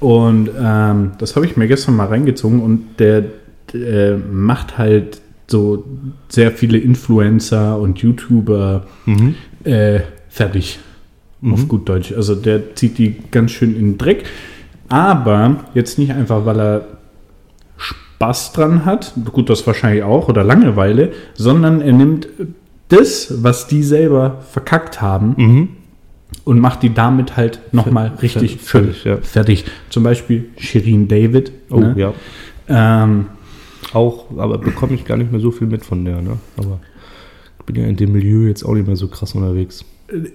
Und 0.00 0.50
ähm, 0.60 1.12
das 1.18 1.34
habe 1.36 1.46
ich 1.46 1.56
mir 1.56 1.66
gestern 1.66 1.96
mal 1.96 2.06
reingezogen 2.06 2.62
und 2.62 2.98
der, 2.98 3.24
der 3.72 4.16
macht 4.18 4.78
halt 4.78 5.20
so 5.48 5.84
sehr 6.28 6.52
viele 6.52 6.78
Influencer 6.78 7.78
und 7.80 7.98
YouTuber 7.98 8.84
Mhm. 9.06 9.34
äh, 9.64 10.00
fertig. 10.28 10.78
Auf 11.40 11.68
gut 11.68 11.88
Deutsch. 11.88 12.12
Also 12.12 12.34
der 12.34 12.74
zieht 12.74 12.98
die 12.98 13.14
ganz 13.30 13.52
schön 13.52 13.74
in 13.76 13.92
den 13.92 13.98
Dreck. 13.98 14.24
Aber 14.88 15.64
jetzt 15.72 15.96
nicht 15.98 16.10
einfach, 16.12 16.44
weil 16.46 16.58
er 16.60 16.86
Spaß 17.76 18.52
dran 18.54 18.84
hat, 18.84 19.12
gut, 19.32 19.48
das 19.48 19.64
wahrscheinlich 19.66 20.02
auch, 20.02 20.28
oder 20.28 20.42
Langeweile, 20.42 21.12
sondern 21.34 21.80
er 21.80 21.92
nimmt 21.92 22.26
das, 22.88 23.42
was 23.44 23.68
die 23.68 23.82
selber 23.84 24.38
verkackt 24.50 25.00
haben, 25.00 25.34
Mhm. 25.36 25.68
Und 26.48 26.58
macht 26.60 26.82
die 26.82 26.94
damit 26.94 27.36
halt 27.36 27.60
nochmal 27.72 28.12
richtig 28.22 28.56
fer- 28.56 28.68
schön 28.68 28.84
fertig, 28.92 29.04
ja. 29.04 29.16
fertig. 29.18 29.64
Zum 29.90 30.02
Beispiel 30.02 30.46
Shirin 30.56 31.06
David. 31.08 31.52
Oh, 31.70 31.80
ne? 31.80 31.94
ja. 31.96 32.12
ähm, 32.68 33.26
Auch, 33.92 34.26
aber 34.36 34.58
bekomme 34.58 34.94
ich 34.94 35.04
gar 35.04 35.16
nicht 35.16 35.30
mehr 35.30 35.40
so 35.40 35.50
viel 35.50 35.66
mit 35.66 35.84
von 35.84 36.04
der, 36.04 36.20
ne? 36.22 36.38
Aber 36.56 36.80
ich 37.60 37.64
bin 37.66 37.76
ja 37.76 37.86
in 37.88 37.96
dem 37.96 38.12
Milieu 38.12 38.48
jetzt 38.48 38.64
auch 38.64 38.74
nicht 38.74 38.86
mehr 38.86 38.96
so 38.96 39.08
krass 39.08 39.34
unterwegs. 39.34 39.84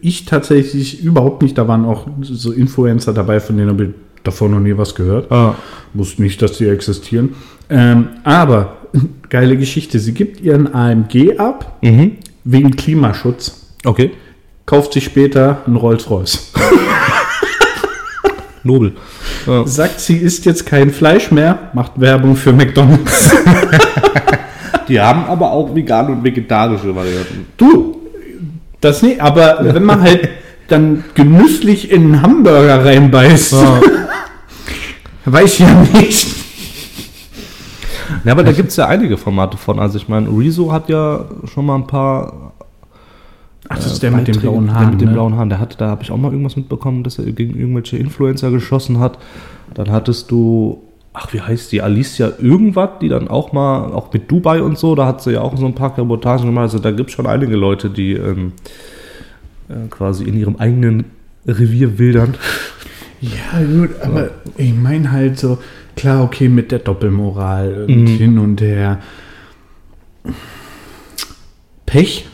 ich 0.01 0.25
tatsächlich 0.25 1.03
überhaupt 1.03 1.41
nicht. 1.41 1.57
Da 1.57 1.67
waren 1.67 1.83
auch 1.85 2.07
so 2.21 2.51
Influencer 2.51 3.11
dabei, 3.13 3.39
von 3.39 3.57
denen 3.57 3.69
habe 3.71 3.83
ich 3.85 3.89
davor 4.23 4.49
noch 4.49 4.59
nie 4.59 4.77
was 4.77 4.93
gehört. 4.95 5.31
Ah. 5.31 5.55
Wusste 5.95 6.21
nicht, 6.21 6.41
dass 6.41 6.57
die 6.57 6.67
existieren. 6.67 7.29
Ähm, 7.69 8.07
aber, 8.23 8.77
geile 9.29 9.57
Geschichte, 9.57 9.97
sie 9.99 10.13
gibt 10.13 10.41
ihren 10.41 10.73
AMG 10.73 11.37
ab 11.39 11.79
Mhm. 11.81 12.17
wegen 12.43 12.71
Klimaschutz. 12.75 13.65
Okay. 13.83 14.11
Kauft 14.65 14.93
sich 14.93 15.03
später 15.03 15.61
einen 15.67 15.75
Rolls-Royce. 15.75 16.53
Nobel. 18.63 18.93
Ja. 19.45 19.67
Sagt, 19.67 19.99
sie 19.99 20.17
isst 20.17 20.45
jetzt 20.45 20.65
kein 20.65 20.91
Fleisch 20.91 21.31
mehr, 21.31 21.71
macht 21.73 21.99
Werbung 21.99 22.35
für 22.35 22.53
McDonalds. 22.53 23.31
Die 24.87 24.99
haben 24.99 25.25
aber 25.25 25.51
auch 25.51 25.75
vegane 25.75 26.11
und 26.11 26.23
vegetarische 26.23 26.95
Varianten. 26.95 27.47
Du, 27.57 28.01
das 28.81 29.01
nicht, 29.01 29.21
aber 29.21 29.59
wenn 29.61 29.83
man 29.83 30.01
halt 30.01 30.29
dann 30.67 31.03
genüsslich 31.13 31.91
in 31.91 32.03
einen 32.03 32.21
Hamburger 32.21 32.85
reinbeißt, 32.85 33.55
weiß 35.25 35.53
ich 35.53 35.59
ja 35.59 35.85
nicht. 35.93 36.27
Ja, 38.25 38.31
aber 38.31 38.43
da 38.43 38.51
gibt 38.51 38.69
es 38.69 38.77
ja 38.77 38.87
einige 38.87 39.17
Formate 39.17 39.57
von. 39.57 39.79
Also 39.79 39.97
ich 39.97 40.07
meine, 40.07 40.29
Rezo 40.29 40.71
hat 40.71 40.89
ja 40.89 41.25
schon 41.51 41.65
mal 41.65 41.75
ein 41.75 41.87
paar 41.87 42.52
Ach, 43.69 43.75
das 43.77 43.93
ist 43.93 44.03
der 44.03 44.11
mit 44.11 44.27
den 44.27 44.35
Beiträge- 44.35 44.41
blauen 44.41 44.65
Der 44.65 44.75
Haaren. 44.75 44.89
mit 44.91 45.01
den 45.01 45.07
ne? 45.09 45.13
blauen 45.13 45.35
Haaren. 45.35 45.49
Der 45.49 45.59
hat, 45.59 45.79
da 45.79 45.87
habe 45.87 46.03
ich 46.03 46.11
auch 46.11 46.17
mal 46.17 46.31
irgendwas 46.31 46.55
mitbekommen, 46.57 47.03
dass 47.03 47.17
er 47.19 47.31
gegen 47.31 47.57
irgendwelche 47.57 47.97
Influencer 47.97 48.51
geschossen 48.51 48.99
hat. 48.99 49.17
Dann 49.73 49.89
hattest 49.91 50.29
du, 50.31 50.81
ach, 51.13 51.31
wie 51.33 51.39
heißt 51.41 51.71
die? 51.71 51.81
Alicia 51.81 52.31
irgendwas, 52.41 52.89
die 53.01 53.07
dann 53.09 53.27
auch 53.29 53.53
mal, 53.53 53.91
auch 53.93 54.11
mit 54.11 54.29
Dubai 54.29 54.61
und 54.61 54.77
so, 54.77 54.95
da 54.95 55.05
hat 55.05 55.21
sie 55.21 55.31
ja 55.31 55.41
auch 55.41 55.55
so 55.57 55.65
ein 55.65 55.75
paar 55.75 55.97
Reportagen 55.97 56.45
gemacht. 56.45 56.63
Also 56.63 56.79
da 56.79 56.91
gibt 56.91 57.09
es 57.09 57.15
schon 57.15 57.25
einige 57.25 57.55
Leute, 57.55 57.89
die 57.89 58.13
ähm, 58.13 58.51
äh, 59.69 59.87
quasi 59.89 60.25
in 60.25 60.37
ihrem 60.37 60.57
eigenen 60.57 61.05
Revier 61.47 61.97
wildern. 61.97 62.35
Ja, 63.21 63.61
gut, 63.63 63.91
aber 64.01 64.31
ich 64.57 64.73
meine 64.75 65.09
halt 65.11 65.39
so, 65.39 65.57
klar, 65.95 66.21
okay, 66.23 66.49
mit 66.49 66.71
der 66.73 66.79
Doppelmoral 66.79 67.85
und 67.87 68.03
Mhm. 68.03 68.07
hin 68.07 68.37
und 68.39 68.59
her. 68.61 68.99
Pech, 71.85 72.25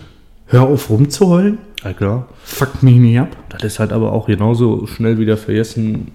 hör 0.49 0.63
auf 0.63 0.89
rumzuheulen, 0.89 1.57
Ja, 1.83 1.93
klar. 1.93 2.27
fuck 2.43 2.83
mich 2.83 2.95
nicht 2.97 3.19
ab. 3.19 3.35
Das 3.49 3.63
ist 3.63 3.79
halt 3.79 3.91
aber 3.93 4.11
auch 4.11 4.27
genauso 4.27 4.85
schnell 4.87 5.17
wieder 5.17 5.37
vergessen, 5.37 6.09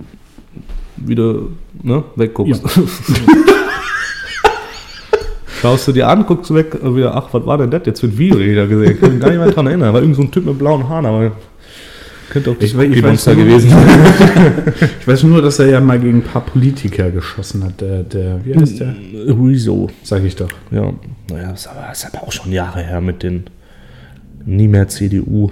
wieder 0.96 1.34
ne, 1.82 2.04
wegguckst. 2.16 2.62
Schaust 5.60 5.88
du 5.88 5.92
dir 5.92 6.08
an, 6.08 6.26
guckst 6.26 6.52
weg, 6.52 6.76
und 6.82 6.94
wieder, 6.96 7.14
ach, 7.16 7.28
was 7.32 7.46
war 7.46 7.56
denn 7.56 7.70
das 7.70 7.82
jetzt 7.86 8.00
für 8.00 8.06
ein 8.08 8.18
Video, 8.18 8.36
den 8.38 8.50
ich 8.50 8.56
da 8.56 8.66
gesehen? 8.66 8.92
Ich 8.92 9.00
kann 9.00 9.12
mich 9.12 9.20
gar 9.20 9.30
nicht 9.30 9.38
mehr 9.38 9.50
dran 9.50 9.66
erinnern. 9.66 9.94
War 9.94 10.00
irgend 10.00 10.16
so 10.16 10.22
ein 10.22 10.30
Typ 10.30 10.44
mit 10.44 10.58
blauen 10.58 10.86
Haaren, 10.88 11.06
aber 11.06 11.32
könnte 12.28 12.50
auch 12.50 12.54
das 12.56 12.64
Ich 12.64 12.74
ich 12.74 13.02
weiß 13.02 13.02
Monster 13.02 13.34
nur- 13.34 13.44
gewesen 13.46 13.70
sein. 13.70 13.88
Ich 15.00 15.08
weiß 15.08 15.22
nur, 15.22 15.40
dass 15.40 15.58
er 15.60 15.66
ja 15.68 15.80
mal 15.80 15.98
gegen 15.98 16.18
ein 16.18 16.22
paar 16.22 16.42
Politiker 16.44 17.10
geschossen 17.10 17.64
hat. 17.64 17.80
Der, 17.80 18.02
der 18.02 18.44
wie 18.44 18.54
heißt 18.54 18.80
der? 18.80 18.94
Rezo. 19.28 19.88
Sag 20.02 20.22
ich 20.24 20.36
doch. 20.36 20.48
Ja, 20.70 20.92
naja, 21.30 21.52
ist 21.52 21.66
aber, 21.66 21.90
ist 21.92 22.06
aber 22.12 22.26
auch 22.26 22.32
schon 22.32 22.52
Jahre 22.52 22.80
her 22.82 23.00
mit 23.00 23.22
den 23.22 23.44
nie 24.46 24.68
mehr 24.68 24.88
CDU. 24.88 25.50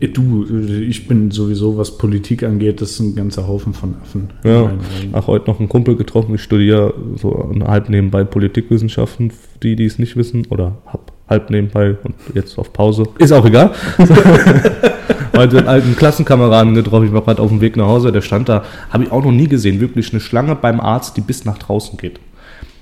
Äh, 0.00 0.08
Du, 0.08 0.44
ich 0.44 1.06
bin 1.06 1.30
sowieso, 1.30 1.78
was 1.78 1.96
Politik 1.96 2.42
angeht, 2.42 2.80
das 2.80 2.92
ist 2.92 3.00
ein 3.00 3.14
ganzer 3.14 3.46
Haufen 3.46 3.72
von 3.72 3.94
Affen. 4.02 4.30
Ja, 4.42 4.72
auch 5.12 5.28
heute 5.28 5.48
noch 5.48 5.60
einen 5.60 5.68
Kumpel 5.68 5.94
getroffen. 5.94 6.34
Ich 6.34 6.42
studiere 6.42 6.92
so 7.16 7.52
halb 7.64 7.88
nebenbei 7.88 8.24
Politikwissenschaften, 8.24 9.32
die, 9.62 9.76
die 9.76 9.84
es 9.84 10.00
nicht 10.00 10.16
wissen, 10.16 10.46
oder 10.50 10.76
hab 10.86 11.12
halb 11.28 11.50
nebenbei 11.50 11.96
und 12.02 12.14
jetzt 12.34 12.58
auf 12.58 12.72
Pause. 12.72 13.04
Ist 13.18 13.32
auch 13.32 13.46
egal. 13.46 13.70
heute 15.36 15.58
einen 15.58 15.68
alten 15.68 15.96
Klassenkameraden 15.96 16.74
getroffen. 16.74 17.06
Ich 17.06 17.12
war 17.12 17.22
gerade 17.22 17.40
auf 17.40 17.50
dem 17.50 17.60
Weg 17.60 17.76
nach 17.76 17.86
Hause. 17.86 18.10
Der 18.10 18.22
stand 18.22 18.48
da, 18.48 18.64
habe 18.90 19.04
ich 19.04 19.12
auch 19.12 19.24
noch 19.24 19.30
nie 19.32 19.46
gesehen, 19.46 19.80
wirklich 19.80 20.12
eine 20.12 20.20
Schlange 20.20 20.56
beim 20.56 20.80
Arzt, 20.80 21.16
die 21.16 21.20
bis 21.20 21.44
nach 21.44 21.58
draußen 21.58 21.96
geht. 21.96 22.18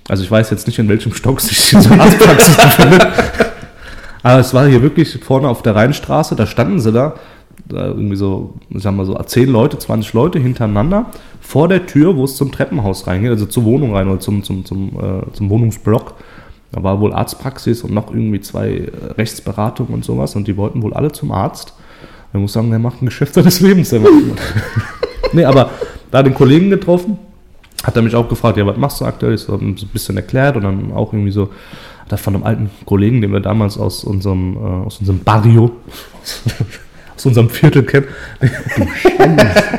Also 0.08 0.24
ich 0.24 0.30
weiß 0.30 0.50
jetzt 0.50 0.66
nicht, 0.66 0.78
in 0.78 0.88
welchem 0.88 1.12
Stock 1.12 1.40
sich 1.40 1.70
diese 1.70 1.90
Arztpraxis 1.92 2.56
befindet. 2.56 3.06
Aber 4.22 4.40
es 4.40 4.52
war 4.52 4.66
hier 4.66 4.82
wirklich 4.82 5.18
vorne 5.22 5.48
auf 5.48 5.62
der 5.62 5.74
Rheinstraße, 5.74 6.36
da 6.36 6.46
standen 6.46 6.80
sie 6.80 6.92
da, 6.92 7.14
da 7.66 7.86
irgendwie 7.86 8.16
so, 8.16 8.54
ich 8.68 8.82
sag 8.82 8.94
mal 8.94 9.06
so, 9.06 9.14
10 9.14 9.48
Leute, 9.48 9.78
20 9.78 10.12
Leute 10.12 10.38
hintereinander 10.38 11.06
vor 11.40 11.68
der 11.68 11.86
Tür, 11.86 12.16
wo 12.16 12.24
es 12.24 12.36
zum 12.36 12.52
Treppenhaus 12.52 13.06
reingeht, 13.06 13.30
also 13.30 13.46
zur 13.46 13.64
Wohnung 13.64 13.94
rein 13.94 14.08
oder 14.08 14.20
zum, 14.20 14.42
zum, 14.42 14.64
zum, 14.64 14.88
äh, 15.00 15.32
zum 15.32 15.48
Wohnungsblock. 15.50 16.14
Da 16.72 16.82
war 16.82 17.00
wohl 17.00 17.12
Arztpraxis 17.12 17.82
und 17.82 17.92
noch 17.92 18.10
irgendwie 18.10 18.40
zwei 18.40 18.68
äh, 18.70 18.90
Rechtsberatungen 19.16 19.92
und 19.94 20.04
sowas 20.04 20.36
und 20.36 20.46
die 20.46 20.56
wollten 20.56 20.82
wohl 20.82 20.94
alle 20.94 21.10
zum 21.12 21.32
Arzt. 21.32 21.74
Ich 22.32 22.38
muss 22.38 22.52
sagen, 22.52 22.70
der 22.70 22.78
macht 22.78 23.02
ein 23.02 23.06
Geschäft 23.06 23.34
seines 23.34 23.60
Lebens. 23.60 23.90
Der 23.90 24.00
nee, 25.32 25.44
aber 25.44 25.70
da 26.10 26.22
den 26.22 26.34
Kollegen 26.34 26.70
getroffen, 26.70 27.18
hat 27.82 27.96
er 27.96 28.02
mich 28.02 28.14
auch 28.14 28.28
gefragt, 28.28 28.56
ja, 28.56 28.66
was 28.66 28.76
machst 28.76 29.00
du 29.00 29.04
aktuell? 29.04 29.34
Ich 29.34 29.48
habe 29.48 29.64
ihm 29.64 29.76
so 29.76 29.86
ein 29.86 29.90
bisschen 29.90 30.16
erklärt 30.16 30.56
und 30.56 30.62
dann 30.62 30.92
auch 30.92 31.12
irgendwie 31.12 31.32
so, 31.32 31.48
er 32.12 32.18
von 32.18 32.34
einem 32.34 32.44
alten 32.44 32.70
Kollegen, 32.84 33.20
den 33.20 33.32
wir 33.32 33.40
damals 33.40 33.78
aus 33.78 34.04
unserem, 34.04 34.56
äh, 34.56 34.86
aus 34.86 34.98
unserem 34.98 35.20
Barrio, 35.20 35.72
aus 37.16 37.26
unserem 37.26 37.50
Viertel 37.50 37.82
kennen, 37.82 38.06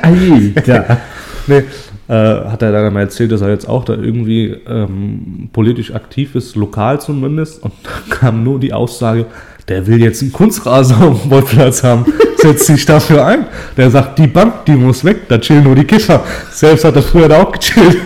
Alter. 0.01 0.97
nee, 1.47 1.63
äh, 2.07 2.13
hat 2.13 2.61
er 2.61 2.71
dann 2.71 2.93
mal 2.93 3.01
erzählt, 3.01 3.31
dass 3.31 3.41
er 3.41 3.49
jetzt 3.49 3.67
auch 3.67 3.85
da 3.85 3.93
irgendwie 3.93 4.55
ähm, 4.67 5.49
politisch 5.53 5.93
aktiv 5.93 6.35
ist, 6.35 6.55
lokal 6.55 6.99
zumindest. 6.99 7.63
Und 7.63 7.73
da 7.83 8.15
kam 8.15 8.43
nur 8.43 8.59
die 8.59 8.73
Aussage, 8.73 9.27
der 9.67 9.87
will 9.87 10.01
jetzt 10.01 10.21
einen 10.21 10.33
Kunstrasen 10.33 10.97
auf 11.01 11.21
dem 11.21 11.29
Bolzplatz 11.29 11.83
haben. 11.83 12.05
Setzt 12.37 12.65
sich 12.65 12.85
dafür 12.85 13.25
ein. 13.25 13.45
Der 13.77 13.89
sagt, 13.89 14.19
die 14.19 14.27
Bank, 14.27 14.65
die 14.65 14.73
muss 14.73 15.05
weg, 15.05 15.27
da 15.29 15.37
chillen 15.37 15.63
nur 15.63 15.75
die 15.75 15.85
Kiffer. 15.85 16.23
Selbst 16.51 16.83
hat 16.83 16.95
er 16.95 17.01
früher 17.01 17.29
da 17.29 17.43
auch 17.43 17.51
gechillt. 17.51 17.97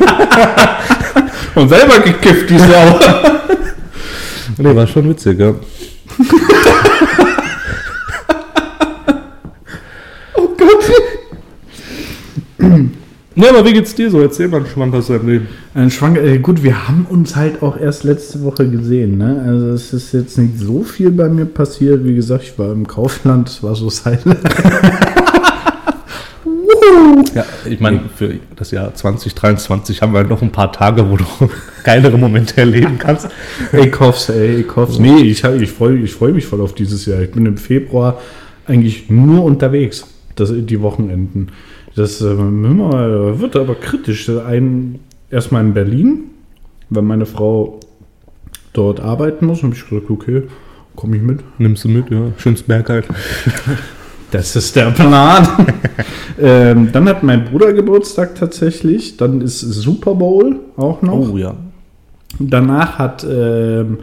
Und 1.55 1.69
selber 1.69 1.99
gekifft, 1.99 2.49
die 2.49 2.59
Sau. 2.59 2.99
Nee, 4.57 4.75
war 4.75 4.87
schon 4.87 5.09
witzig, 5.09 5.37
ja. 5.39 5.49
oh 10.35 10.47
Gott. 10.57 10.91
Ja, 13.35 13.49
aber 13.49 13.65
wie 13.65 13.73
geht's 13.73 13.93
dir 13.93 14.09
so? 14.09 14.21
Erzähl 14.21 14.47
mal 14.47 14.65
schon 14.65 14.89
mal 14.89 14.97
aus 14.97 15.07
deinem 15.07 15.27
Leben. 15.27 15.47
Ein 15.73 15.91
Schwank 15.91 16.17
äh, 16.17 16.37
gut, 16.39 16.63
wir 16.63 16.87
haben 16.87 17.05
uns 17.09 17.35
halt 17.35 17.61
auch 17.61 17.77
erst 17.77 18.05
letzte 18.05 18.41
Woche 18.43 18.69
gesehen. 18.69 19.17
Ne? 19.17 19.43
Also 19.45 19.71
es 19.71 19.91
ist 19.91 20.13
jetzt 20.13 20.37
nicht 20.37 20.57
so 20.57 20.83
viel 20.83 21.11
bei 21.11 21.27
mir 21.27 21.43
passiert. 21.43 22.05
Wie 22.05 22.15
gesagt, 22.15 22.43
ich 22.43 22.57
war 22.57 22.71
im 22.71 22.87
Kaufland, 22.87 23.49
es 23.49 23.61
war 23.61 23.75
so 23.75 23.89
silent. 23.91 24.39
Ja, 27.33 27.45
ich 27.65 27.79
meine, 27.79 28.01
für 28.15 28.35
das 28.55 28.71
Jahr 28.71 28.93
2023 28.93 30.01
haben 30.01 30.13
wir 30.13 30.23
noch 30.23 30.41
ein 30.41 30.51
paar 30.51 30.71
Tage, 30.71 31.09
wo 31.09 31.17
du 31.17 31.25
geilere 31.83 32.17
Momente 32.17 32.57
erleben 32.57 32.97
kannst. 32.97 33.27
ich 33.71 33.99
hoff's, 33.99 34.29
ey, 34.29 34.61
ich 34.61 34.75
hoff's. 34.75 34.99
Nee, 34.99 35.21
ich, 35.21 35.43
ich 35.43 35.71
freue 35.71 35.97
ich 35.97 36.13
freu 36.13 36.31
mich 36.31 36.45
voll 36.45 36.61
auf 36.61 36.73
dieses 36.73 37.05
Jahr. 37.05 37.21
Ich 37.21 37.31
bin 37.31 37.45
im 37.45 37.57
Februar 37.57 38.19
eigentlich 38.67 39.09
nur 39.09 39.43
unterwegs, 39.43 40.05
das, 40.35 40.53
die 40.55 40.81
Wochenenden. 40.81 41.49
Das 41.95 42.21
äh, 42.21 42.25
wird 43.39 43.55
aber 43.55 43.75
kritisch. 43.75 44.29
Ein, 44.29 44.99
erstmal 45.29 45.63
in 45.63 45.73
Berlin, 45.73 46.23
weil 46.89 47.03
meine 47.03 47.25
Frau 47.25 47.79
dort 48.73 48.99
arbeiten 48.99 49.45
muss, 49.45 49.63
habe 49.63 49.73
ich 49.73 49.87
gesagt, 49.87 50.09
okay, 50.09 50.43
komme 50.95 51.15
ich 51.17 51.21
mit. 51.21 51.39
Nimmst 51.57 51.83
du 51.85 51.89
mit, 51.89 52.09
ja. 52.09 52.31
Schönes 52.37 52.63
Berg 52.63 52.89
halt. 52.89 53.05
Das 54.31 54.55
ist 54.55 54.75
der 54.75 54.91
Plan. 54.91 55.47
ähm, 56.41 56.91
dann 56.91 57.07
hat 57.07 57.23
mein 57.23 57.45
Bruder 57.45 57.73
Geburtstag 57.73 58.35
tatsächlich. 58.35 59.17
Dann 59.17 59.41
ist 59.41 59.59
Super 59.59 60.15
Bowl 60.15 60.59
auch 60.77 61.01
noch. 61.01 61.29
Oh 61.29 61.37
ja. 61.37 61.55
Danach 62.39 62.99
hat 62.99 63.25
ähm, 63.29 63.99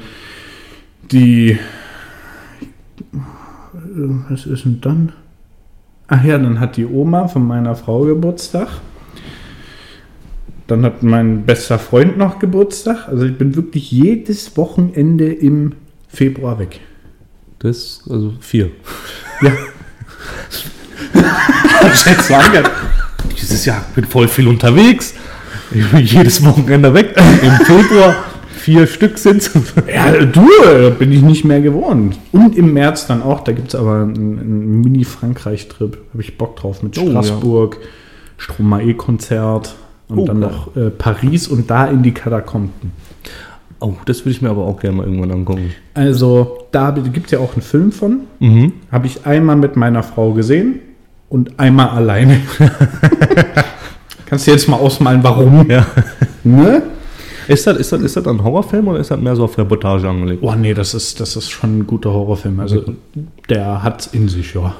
die. 1.10 1.58
Was 3.94 4.46
ist 4.46 4.64
denn 4.64 4.80
dann? 4.80 5.12
Ach 6.08 6.24
ja, 6.24 6.38
dann 6.38 6.60
hat 6.60 6.76
die 6.76 6.86
Oma 6.86 7.28
von 7.28 7.46
meiner 7.46 7.74
Frau 7.74 8.02
Geburtstag. 8.02 8.68
Dann 10.66 10.84
hat 10.84 11.02
mein 11.02 11.44
bester 11.44 11.78
Freund 11.78 12.16
noch 12.16 12.38
Geburtstag. 12.38 13.08
Also 13.08 13.24
ich 13.24 13.36
bin 13.36 13.56
wirklich 13.56 13.90
jedes 13.90 14.56
Wochenende 14.56 15.32
im 15.32 15.72
Februar 16.08 16.58
weg. 16.58 16.80
Das, 17.58 18.02
also 18.08 18.32
vier. 18.40 18.70
Ja. 19.40 19.52
Sagen 22.22 22.64
dieses 23.42 23.64
Jahr 23.64 23.84
bin 23.94 24.04
voll 24.04 24.28
viel 24.28 24.48
unterwegs. 24.48 25.14
Ich 25.72 25.90
bin 25.90 26.00
jedes 26.00 26.44
Wochenende 26.44 26.94
weg. 26.94 27.14
Im 27.16 27.52
Februar 27.66 28.14
vier 28.54 28.86
Stück 28.86 29.18
sind 29.18 29.50
Ja, 29.92 30.24
du, 30.24 30.46
bin 30.98 31.12
ich 31.12 31.22
nicht 31.22 31.44
mehr 31.44 31.60
gewohnt. 31.60 32.18
Und 32.30 32.56
im 32.56 32.72
März 32.72 33.06
dann 33.06 33.22
auch, 33.22 33.40
da 33.40 33.52
gibt 33.52 33.68
es 33.68 33.74
aber 33.74 34.02
einen, 34.02 34.38
einen 34.38 34.80
Mini-Frankreich-Trip. 34.82 35.98
Habe 36.12 36.22
ich 36.22 36.38
Bock 36.38 36.56
drauf 36.56 36.82
mit 36.82 36.96
Oh, 36.98 37.08
Straßburg, 37.08 37.78
Stromae-Konzert 38.38 39.74
und 40.08 40.18
Oh, 40.18 40.26
dann 40.26 40.40
noch 40.40 40.76
äh, 40.76 40.90
Paris 40.90 41.48
und 41.48 41.70
da 41.70 41.86
in 41.86 42.02
die 42.02 42.12
Katakomben. 42.12 42.92
Oh, 43.82 43.94
das 44.06 44.24
will 44.24 44.32
ich 44.32 44.40
mir 44.40 44.50
aber 44.50 44.64
auch 44.64 44.78
gerne 44.78 44.98
mal 44.98 45.06
irgendwann 45.06 45.30
angucken. 45.32 45.72
Also, 45.94 46.58
da 46.70 46.90
gibt 46.92 47.26
es 47.26 47.32
ja 47.32 47.38
auch 47.40 47.52
einen 47.54 47.62
Film 47.62 47.90
von. 47.92 48.20
Mhm. 48.38 48.72
Habe 48.90 49.06
ich 49.06 49.26
einmal 49.26 49.56
mit 49.56 49.76
meiner 49.76 50.02
Frau 50.02 50.32
gesehen 50.32 50.78
und 51.28 51.58
einmal 51.58 51.88
alleine. 51.88 52.40
Kannst 54.26 54.46
du 54.46 54.50
jetzt 54.52 54.68
mal 54.68 54.76
ausmalen, 54.76 55.22
warum? 55.22 55.68
Ja. 55.70 55.86
Ne? 56.44 56.82
Ist 57.48 57.66
das, 57.66 57.76
ist, 57.76 57.92
das, 57.92 58.00
ist 58.02 58.16
das 58.16 58.26
ein 58.26 58.42
Horrorfilm 58.42 58.88
oder 58.88 59.00
ist 59.00 59.10
das 59.10 59.20
mehr 59.20 59.34
so 59.36 59.44
auf 59.44 59.58
Reportage 59.58 60.08
angelegt? 60.08 60.42
Oh 60.42 60.54
nee, 60.54 60.74
das 60.74 60.94
ist, 60.94 61.20
das 61.20 61.36
ist 61.36 61.50
schon 61.50 61.80
ein 61.80 61.86
guter 61.86 62.12
Horrorfilm. 62.12 62.60
Also 62.60 62.82
der 63.48 63.82
hat's 63.82 64.06
in 64.06 64.28
sich, 64.28 64.54
ja. 64.54 64.74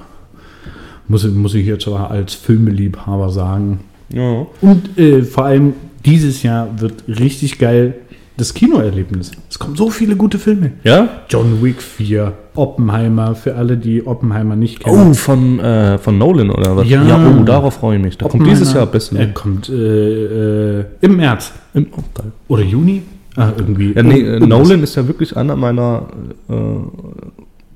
Muss, 1.09 1.25
ich- 1.25 1.33
muss 1.35 1.55
ich 1.55 1.67
jetzt 1.67 1.87
aber 1.89 2.11
als 2.11 2.35
Filmeliebhaber 2.35 3.31
sagen. 3.31 3.81
Ja. 4.11 4.47
Und 4.61 4.97
äh, 4.97 5.23
vor 5.23 5.45
allem 5.47 5.75
dieses 6.07 6.43
Jahr 6.43 6.69
wird 6.81 7.05
richtig 7.09 7.59
geil 7.59 7.95
das 8.43 8.55
Kinoerlebnis. 8.55 9.31
Es 9.49 9.59
kommen 9.59 9.77
so 9.77 9.89
viele 9.89 10.17
gute 10.17 10.39
Filme. 10.39 10.73
Ja? 10.83 11.23
John 11.29 11.63
Wick 11.63 11.81
4, 11.81 12.33
Oppenheimer, 12.57 13.37
für 13.37 13.55
alle, 13.55 13.77
die 13.77 14.05
Oppenheimer 14.05 14.57
nicht 14.57 14.81
kennen. 14.81 15.11
Oh, 15.11 15.15
von, 15.15 15.61
äh, 15.61 15.97
von 15.99 16.19
Nolan 16.19 16.51
oder 16.51 16.77
was? 16.77 16.89
Ja. 16.89 17.03
oh, 17.03 17.45
darauf 17.45 17.75
freue 17.75 17.99
ich 17.99 18.03
mich. 18.03 18.19
Da 18.19 18.29
kommt 18.29 18.47
dieses 18.47 18.75
Jahr 18.75 18.87
besser. 18.87 19.19
Er 19.21 19.29
kommt 19.29 19.69
äh, 19.69 20.81
äh, 20.81 20.85
im 21.01 21.17
März 21.17 21.53
Im, 21.73 21.87
oh, 21.97 22.23
oder 22.49 22.65
Juni. 22.65 23.03
Ah, 23.37 23.53
irgendwie. 23.57 23.93
Ja, 23.95 24.03
nee, 24.03 24.21
äh. 24.21 24.41
Nolan 24.41 24.83
ist 24.83 24.97
ja 24.97 25.07
wirklich 25.07 25.37
einer 25.37 25.57
meiner 25.57 26.09
äh, 26.51 26.55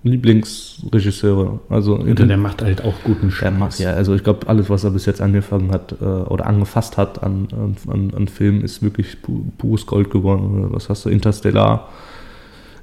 Lieblingsregisseure. 0.06 1.60
Also 1.68 1.96
Und 1.96 2.18
der 2.18 2.36
macht 2.36 2.62
halt 2.62 2.82
auch 2.84 2.94
guten 3.04 3.28
der 3.28 3.34
Scheiß. 3.34 3.58
macht 3.58 3.78
ja, 3.78 3.92
also 3.92 4.14
ich 4.14 4.24
glaube, 4.24 4.48
alles, 4.48 4.70
was 4.70 4.84
er 4.84 4.90
bis 4.90 5.06
jetzt 5.06 5.20
angefangen 5.20 5.72
hat 5.72 5.94
äh, 6.00 6.04
oder 6.04 6.46
angefasst 6.46 6.96
hat 6.96 7.22
an, 7.22 7.48
an, 7.88 8.12
an, 8.14 8.28
Filmen, 8.28 8.62
ist 8.62 8.82
wirklich 8.82 9.20
pu 9.22 9.44
pures 9.58 9.86
Gold 9.86 10.10
geworden. 10.10 10.68
Was 10.70 10.88
hast 10.88 11.04
du? 11.04 11.08
Interstellar. 11.10 11.88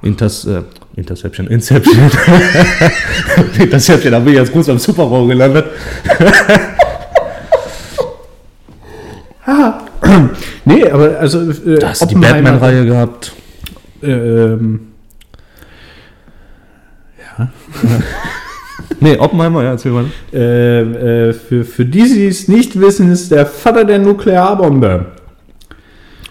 Inters, 0.01 0.45
äh, 0.45 0.63
Interception, 0.95 1.47
Inception. 1.47 1.95
Interception, 3.59 4.12
da 4.12 4.19
bin 4.19 4.33
ich 4.33 4.39
jetzt 4.39 4.51
kurz 4.51 4.67
am 4.67 4.77
Super 4.77 5.05
Bowl 5.05 5.27
gelandet. 5.27 5.65
Nee, 10.65 10.89
aber 10.89 11.19
also. 11.19 11.51
Äh, 11.51 11.79
Da 11.79 11.89
hast 11.89 12.01
du 12.01 12.05
die 12.07 12.15
Batman-Reihe 12.15 12.86
gehabt. 12.86 13.33
Ähm, 14.01 14.92
Nee, 19.00 19.17
Oppenheimer, 19.17 19.63
ja, 19.63 19.72
erzähl 19.72 19.91
mal. 19.91 20.06
äh, 20.34 21.30
äh, 21.30 21.34
für, 21.34 21.63
für 21.65 21.86
die, 21.86 22.04
die 22.04 22.28
es 22.28 22.48
nicht 22.48 22.80
wissen, 22.80 23.12
ist 23.12 23.32
der 23.32 23.46
Vater 23.46 23.84
der 23.86 24.00
Nuklearbombe. 24.00 25.06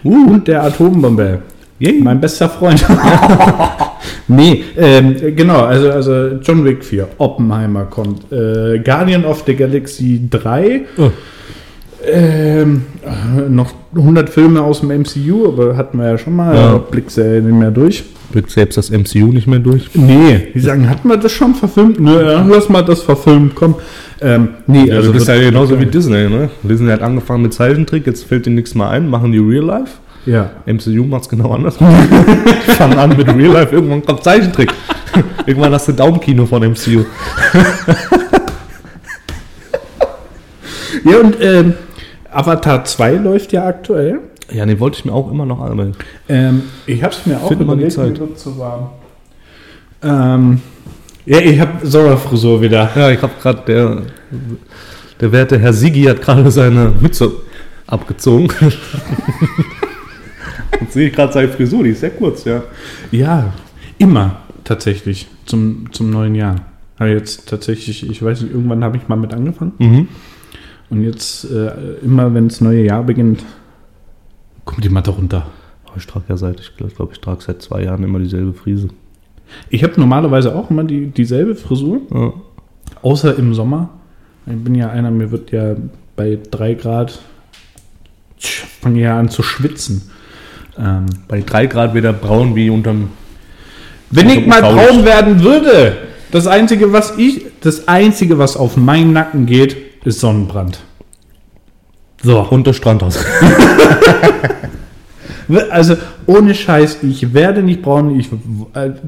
Und 0.03 0.47
der 0.47 0.63
Atombombe. 0.63 1.39
Yay. 1.79 2.01
Mein 2.01 2.19
bester 2.19 2.49
Freund. 2.49 2.83
nee, 4.27 4.63
ähm, 4.77 5.15
genau, 5.35 5.61
also, 5.65 5.91
also 5.91 6.27
John 6.41 6.63
Wick 6.65 6.83
4, 6.83 7.07
Oppenheimer 7.17 7.85
kommt, 7.85 8.31
äh, 8.31 8.79
Guardian 8.79 9.25
of 9.25 9.43
the 9.45 9.55
Galaxy 9.55 10.21
3, 10.29 10.81
Oh. 10.97 11.11
ähm, 12.05 12.83
äh, 13.05 13.49
noch 13.49 13.71
100 13.95 14.29
Filme 14.29 14.61
aus 14.61 14.81
dem 14.81 14.89
MCU, 14.89 15.47
aber 15.47 15.75
hatten 15.77 15.97
wir 15.99 16.07
ja 16.11 16.17
schon 16.17 16.35
mal, 16.35 16.55
Ja. 16.55 16.77
blickst 16.77 17.17
ja 17.17 17.23
nicht 17.25 17.43
mehr 17.55 17.71
durch. 17.71 18.03
Wird 18.31 18.49
selbst 18.49 18.77
das 18.77 18.89
MCU 18.89 19.27
nicht 19.31 19.45
mehr 19.47 19.59
durch? 19.59 19.89
Nee, 19.93 20.47
die 20.55 20.59
sagen, 20.59 20.89
hatten 20.89 21.07
wir 21.07 21.17
das 21.17 21.31
schon 21.31 21.53
verfilmt? 21.53 21.99
Nö, 21.99 22.19
ja, 22.31 22.43
lass 22.49 22.67
mal 22.69 22.81
das 22.83 23.01
verfilmt, 23.03 23.53
komm. 23.53 23.75
Ähm, 24.21 24.49
nee, 24.65 24.85
Ja, 24.87 24.95
also 24.95 25.07
du 25.09 25.13
bist 25.13 25.27
ja 25.27 25.37
genauso 25.37 25.79
wie 25.79 25.85
Disney, 25.85 26.27
ne? 26.29 26.49
Disney 26.63 26.89
hat 26.89 27.01
angefangen 27.01 27.43
mit 27.43 27.53
Zeichentrick, 27.53 28.07
jetzt 28.07 28.23
fällt 28.23 28.45
dir 28.47 28.49
nichts 28.51 28.73
mehr 28.73 28.89
ein, 28.89 29.07
machen 29.09 29.31
die 29.31 29.37
Real 29.39 29.65
Life. 29.65 29.91
Ja. 30.25 30.49
MCU 30.65 31.03
macht's 31.03 31.29
genau 31.29 31.51
anders. 31.51 31.75
Fangen 32.77 32.97
an 32.97 33.15
mit 33.15 33.27
Real 33.27 33.51
Life, 33.53 33.75
irgendwann 33.75 34.03
kommt 34.03 34.23
Zeichentrick. 34.23 34.71
irgendwann 35.45 35.73
hast 35.73 35.89
du 35.89 35.91
Daumenkino 35.91 36.45
von 36.45 36.63
MCU. 36.63 37.03
Ja, 41.03 41.17
und 41.19 41.35
ähm, 41.41 41.73
Avatar 42.33 42.83
2 42.85 43.15
läuft 43.15 43.53
ja 43.53 43.65
aktuell. 43.65 44.19
Ja, 44.51 44.65
den 44.65 44.79
wollte 44.79 44.99
ich 44.99 45.05
mir 45.05 45.13
auch 45.13 45.31
immer 45.31 45.45
noch 45.45 45.61
anmelden. 45.61 45.95
Ähm, 46.27 46.63
ich 46.85 47.03
habe 47.03 47.13
es 47.13 47.25
mir 47.25 47.41
auch 47.41 47.49
die 47.49 47.55
überlegt, 47.61 47.93
Zeit. 47.93 48.13
mir 48.13 48.19
wird 48.19 48.39
zu 48.39 48.57
warm. 48.57 48.89
Ähm, 50.03 50.61
ja, 51.25 51.39
ich 51.39 51.59
habe 51.59 51.85
Sora-Frisur 51.85 52.61
wieder. 52.61 52.89
Ja, 52.95 53.09
ich 53.09 53.21
habe 53.21 53.33
gerade 53.41 53.61
der, 53.65 54.01
der 55.21 55.31
werte 55.31 55.57
Herr 55.57 55.73
Sigi 55.73 56.03
hat 56.03 56.21
gerade 56.21 56.51
seine 56.51 56.91
Mütze 56.99 57.31
abgezogen. 57.87 58.49
Jetzt 60.81 60.93
sehe 60.93 61.07
ich 61.07 61.15
gerade 61.15 61.31
seine 61.31 61.47
Frisur, 61.49 61.83
die 61.83 61.91
ist 61.91 62.01
sehr 62.01 62.09
kurz, 62.09 62.43
ja. 62.43 62.63
Ja, 63.11 63.53
immer 63.97 64.41
tatsächlich 64.63 65.27
zum, 65.45 65.87
zum 65.91 66.09
neuen 66.09 66.35
Jahr. 66.35 66.55
Aber 66.97 67.09
jetzt 67.09 67.47
tatsächlich, 67.49 68.09
ich 68.09 68.23
weiß 68.23 68.41
nicht, 68.41 68.53
irgendwann 68.53 68.83
habe 68.83 68.97
ich 68.97 69.07
mal 69.07 69.15
mit 69.15 69.33
angefangen. 69.33 69.73
Mhm. 69.79 70.07
Und 70.93 71.01
jetzt 71.03 71.45
äh, 71.51 71.71
immer, 72.03 72.33
wenn 72.35 72.49
das 72.49 72.61
neue 72.61 72.83
Jahr 72.85 73.03
beginnt, 73.03 73.43
kommt 74.63 74.83
die 74.83 74.89
Matte 74.89 75.09
runter. 75.09 75.47
Aber 75.87 75.97
ich 75.97 76.05
trage 76.05 76.25
ja 76.29 76.37
seit, 76.37 76.59
ich 76.59 76.77
glaube, 76.77 76.93
glaub, 76.93 77.11
ich 77.11 77.19
trage 77.19 77.41
seit 77.41 77.63
zwei 77.63 77.83
Jahren 77.83 78.03
immer 78.03 78.19
dieselbe 78.19 78.53
Frise. 78.53 78.89
Ich 79.69 79.83
habe 79.83 79.99
normalerweise 79.99 80.55
auch 80.55 80.69
immer 80.69 80.83
die, 80.83 81.07
dieselbe 81.07 81.55
Frisur, 81.55 82.01
Ja. 82.13 82.33
außer 83.01 83.35
im 83.37 83.55
Sommer. 83.55 83.89
Ich 84.45 84.55
bin 84.63 84.75
ja 84.75 84.89
einer, 84.91 85.09
mir 85.09 85.31
wird 85.31 85.51
ja 85.51 85.75
bei 86.15 86.37
3 86.51 86.75
Grad, 86.75 87.19
fange 88.37 88.99
ja 89.01 89.17
an 89.19 89.29
zu 89.29 89.41
schwitzen. 89.41 90.11
Ähm, 90.77 91.05
Bei 91.27 91.41
drei 91.41 91.67
Grad 91.67 91.93
wieder 91.93 92.13
braun 92.13 92.55
wie 92.55 92.69
unterm. 92.69 93.09
Wenn 94.11 94.29
ich 94.29 94.45
mal 94.45 94.61
braun 94.61 95.05
werden 95.05 95.43
würde, 95.43 95.97
das 96.31 96.45
einzige, 96.47 96.91
was 96.93 97.17
ich, 97.17 97.45
das 97.61 97.87
einzige, 97.87 98.37
was 98.37 98.57
auf 98.57 98.75
meinen 98.77 99.13
Nacken 99.13 99.45
geht, 99.45 99.92
ist 100.05 100.19
Sonnenbrand. 100.19 100.79
So. 102.21 102.39
Und 102.41 102.67
das 102.67 102.75
Strandhaus. 102.77 103.23
Also 105.71 105.97
ohne 106.25 106.55
Scheiß, 106.55 107.03
ich 107.03 107.33
werde 107.33 107.63
nicht 107.63 107.81
braun. 107.81 108.17
Ich 108.17 108.29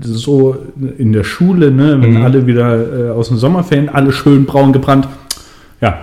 so 0.02 0.58
in 0.98 1.14
der 1.14 1.24
Schule, 1.24 1.72
ne, 1.72 2.02
wenn 2.02 2.16
Mhm. 2.16 2.24
alle 2.24 2.46
wieder 2.46 3.08
äh, 3.08 3.10
aus 3.12 3.30
den 3.30 3.38
Sommerferien, 3.38 3.88
alle 3.90 4.12
schön 4.12 4.46
braun 4.46 4.74
gebrannt. 4.74 5.08
Ja. 5.80 5.98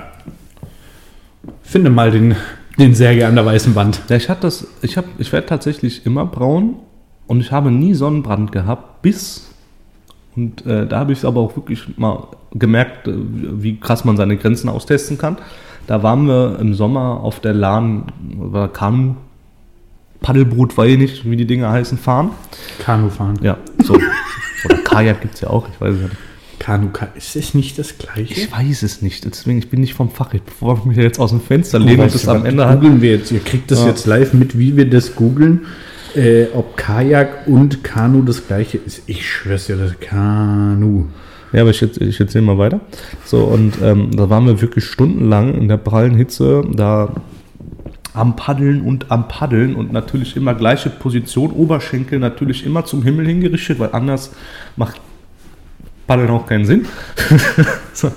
Finde 1.62 1.90
mal 1.90 2.10
den, 2.10 2.34
den 2.78 2.94
Särge 2.94 3.26
an 3.26 3.34
der 3.34 3.44
weißen 3.44 3.74
Wand. 3.74 4.00
Ja, 4.08 4.16
ich 4.16 4.30
hatte 4.30 4.42
das, 4.42 4.66
ich 4.80 4.96
habe, 4.96 5.06
ich 5.18 5.32
werde 5.32 5.46
tatsächlich 5.46 6.06
immer 6.06 6.24
braun 6.24 6.76
und 7.26 7.40
ich 7.40 7.52
habe 7.52 7.70
nie 7.70 7.92
Sonnenbrand 7.94 8.52
gehabt, 8.52 9.02
bis 9.02 9.50
und 10.36 10.64
äh, 10.66 10.86
da 10.86 10.98
habe 11.00 11.12
ich 11.12 11.24
aber 11.24 11.40
auch 11.40 11.56
wirklich 11.56 11.96
mal 11.98 12.26
gemerkt, 12.52 13.08
äh, 13.08 13.12
wie 13.14 13.78
krass 13.78 14.04
man 14.04 14.16
seine 14.16 14.36
Grenzen 14.36 14.68
austesten 14.68 15.18
kann. 15.18 15.36
Da 15.86 16.02
waren 16.02 16.26
wir 16.26 16.58
im 16.60 16.74
Sommer 16.74 17.20
auf 17.22 17.40
der 17.40 17.54
Lahn, 17.54 18.04
war 18.36 18.68
Kanu, 18.72 19.14
Paddelboot, 20.20 20.76
weiß 20.76 20.90
ich 20.92 20.98
nicht, 20.98 21.30
wie 21.30 21.36
die 21.36 21.46
Dinge 21.46 21.68
heißen, 21.68 21.98
fahren. 21.98 22.30
Kanu 22.78 23.08
fahren. 23.10 23.38
Ja, 23.42 23.56
so. 23.82 23.94
Oder 24.64 24.76
Kajak 24.84 25.20
gibt 25.20 25.34
es 25.34 25.40
ja 25.40 25.50
auch, 25.50 25.66
ich 25.68 25.80
weiß 25.80 25.94
es 25.96 26.02
nicht. 26.02 26.16
Kanu, 26.60 26.90
Ka- 26.90 27.08
ist 27.16 27.34
es 27.34 27.54
nicht 27.54 27.76
das 27.80 27.98
gleiche? 27.98 28.32
Ich 28.32 28.52
weiß 28.52 28.84
es 28.84 29.02
nicht, 29.02 29.24
deswegen, 29.24 29.58
ich 29.58 29.68
bin 29.68 29.80
nicht 29.80 29.94
vom 29.94 30.10
Fach. 30.10 30.32
Ich, 30.32 30.42
bevor 30.42 30.78
ich 30.78 30.84
mich 30.84 30.96
jetzt 30.96 31.18
aus 31.18 31.30
dem 31.30 31.40
Fenster 31.40 31.80
lehne 31.80 32.04
und 32.04 32.14
das 32.14 32.28
am 32.28 32.44
Ende 32.46 32.64
googeln 32.74 33.02
wir 33.02 33.10
jetzt. 33.16 33.32
Ihr 33.32 33.40
kriegt 33.40 33.72
das 33.72 33.80
Ja. 33.80 33.88
jetzt 33.88 34.06
live 34.06 34.32
mit, 34.32 34.56
wie 34.56 34.76
wir 34.76 34.88
das 34.88 35.16
googeln. 35.16 35.62
Äh, 36.14 36.46
ob 36.54 36.76
Kajak 36.76 37.46
und 37.46 37.82
Kanu 37.82 38.22
das 38.22 38.46
gleiche 38.46 38.78
ist. 38.78 39.02
Ich 39.06 39.28
schwör's 39.28 39.66
dir, 39.66 39.76
das 39.76 39.98
Kanu. 39.98 41.06
Ja, 41.52 41.62
aber 41.62 41.70
ich, 41.70 41.82
ich 41.82 42.20
erzähle 42.20 42.44
mal 42.44 42.58
weiter. 42.58 42.80
So, 43.24 43.44
und 43.44 43.74
ähm, 43.82 44.10
da 44.14 44.28
waren 44.30 44.46
wir 44.46 44.60
wirklich 44.60 44.84
stundenlang 44.84 45.54
in 45.54 45.68
der 45.68 45.76
prallen 45.76 46.14
Hitze 46.14 46.62
da 46.72 47.14
am 48.14 48.36
Paddeln 48.36 48.82
und 48.82 49.10
am 49.10 49.28
Paddeln 49.28 49.74
und 49.74 49.92
natürlich 49.92 50.36
immer 50.36 50.54
gleiche 50.54 50.90
Position, 50.90 51.50
Oberschenkel 51.50 52.18
natürlich 52.18 52.66
immer 52.66 52.84
zum 52.84 53.02
Himmel 53.02 53.26
hingerichtet, 53.26 53.78
weil 53.78 53.90
anders 53.92 54.32
macht 54.76 55.00
Paddeln 56.06 56.30
auch 56.30 56.46
keinen 56.46 56.66
Sinn. 56.66 56.86
so. 57.92 58.12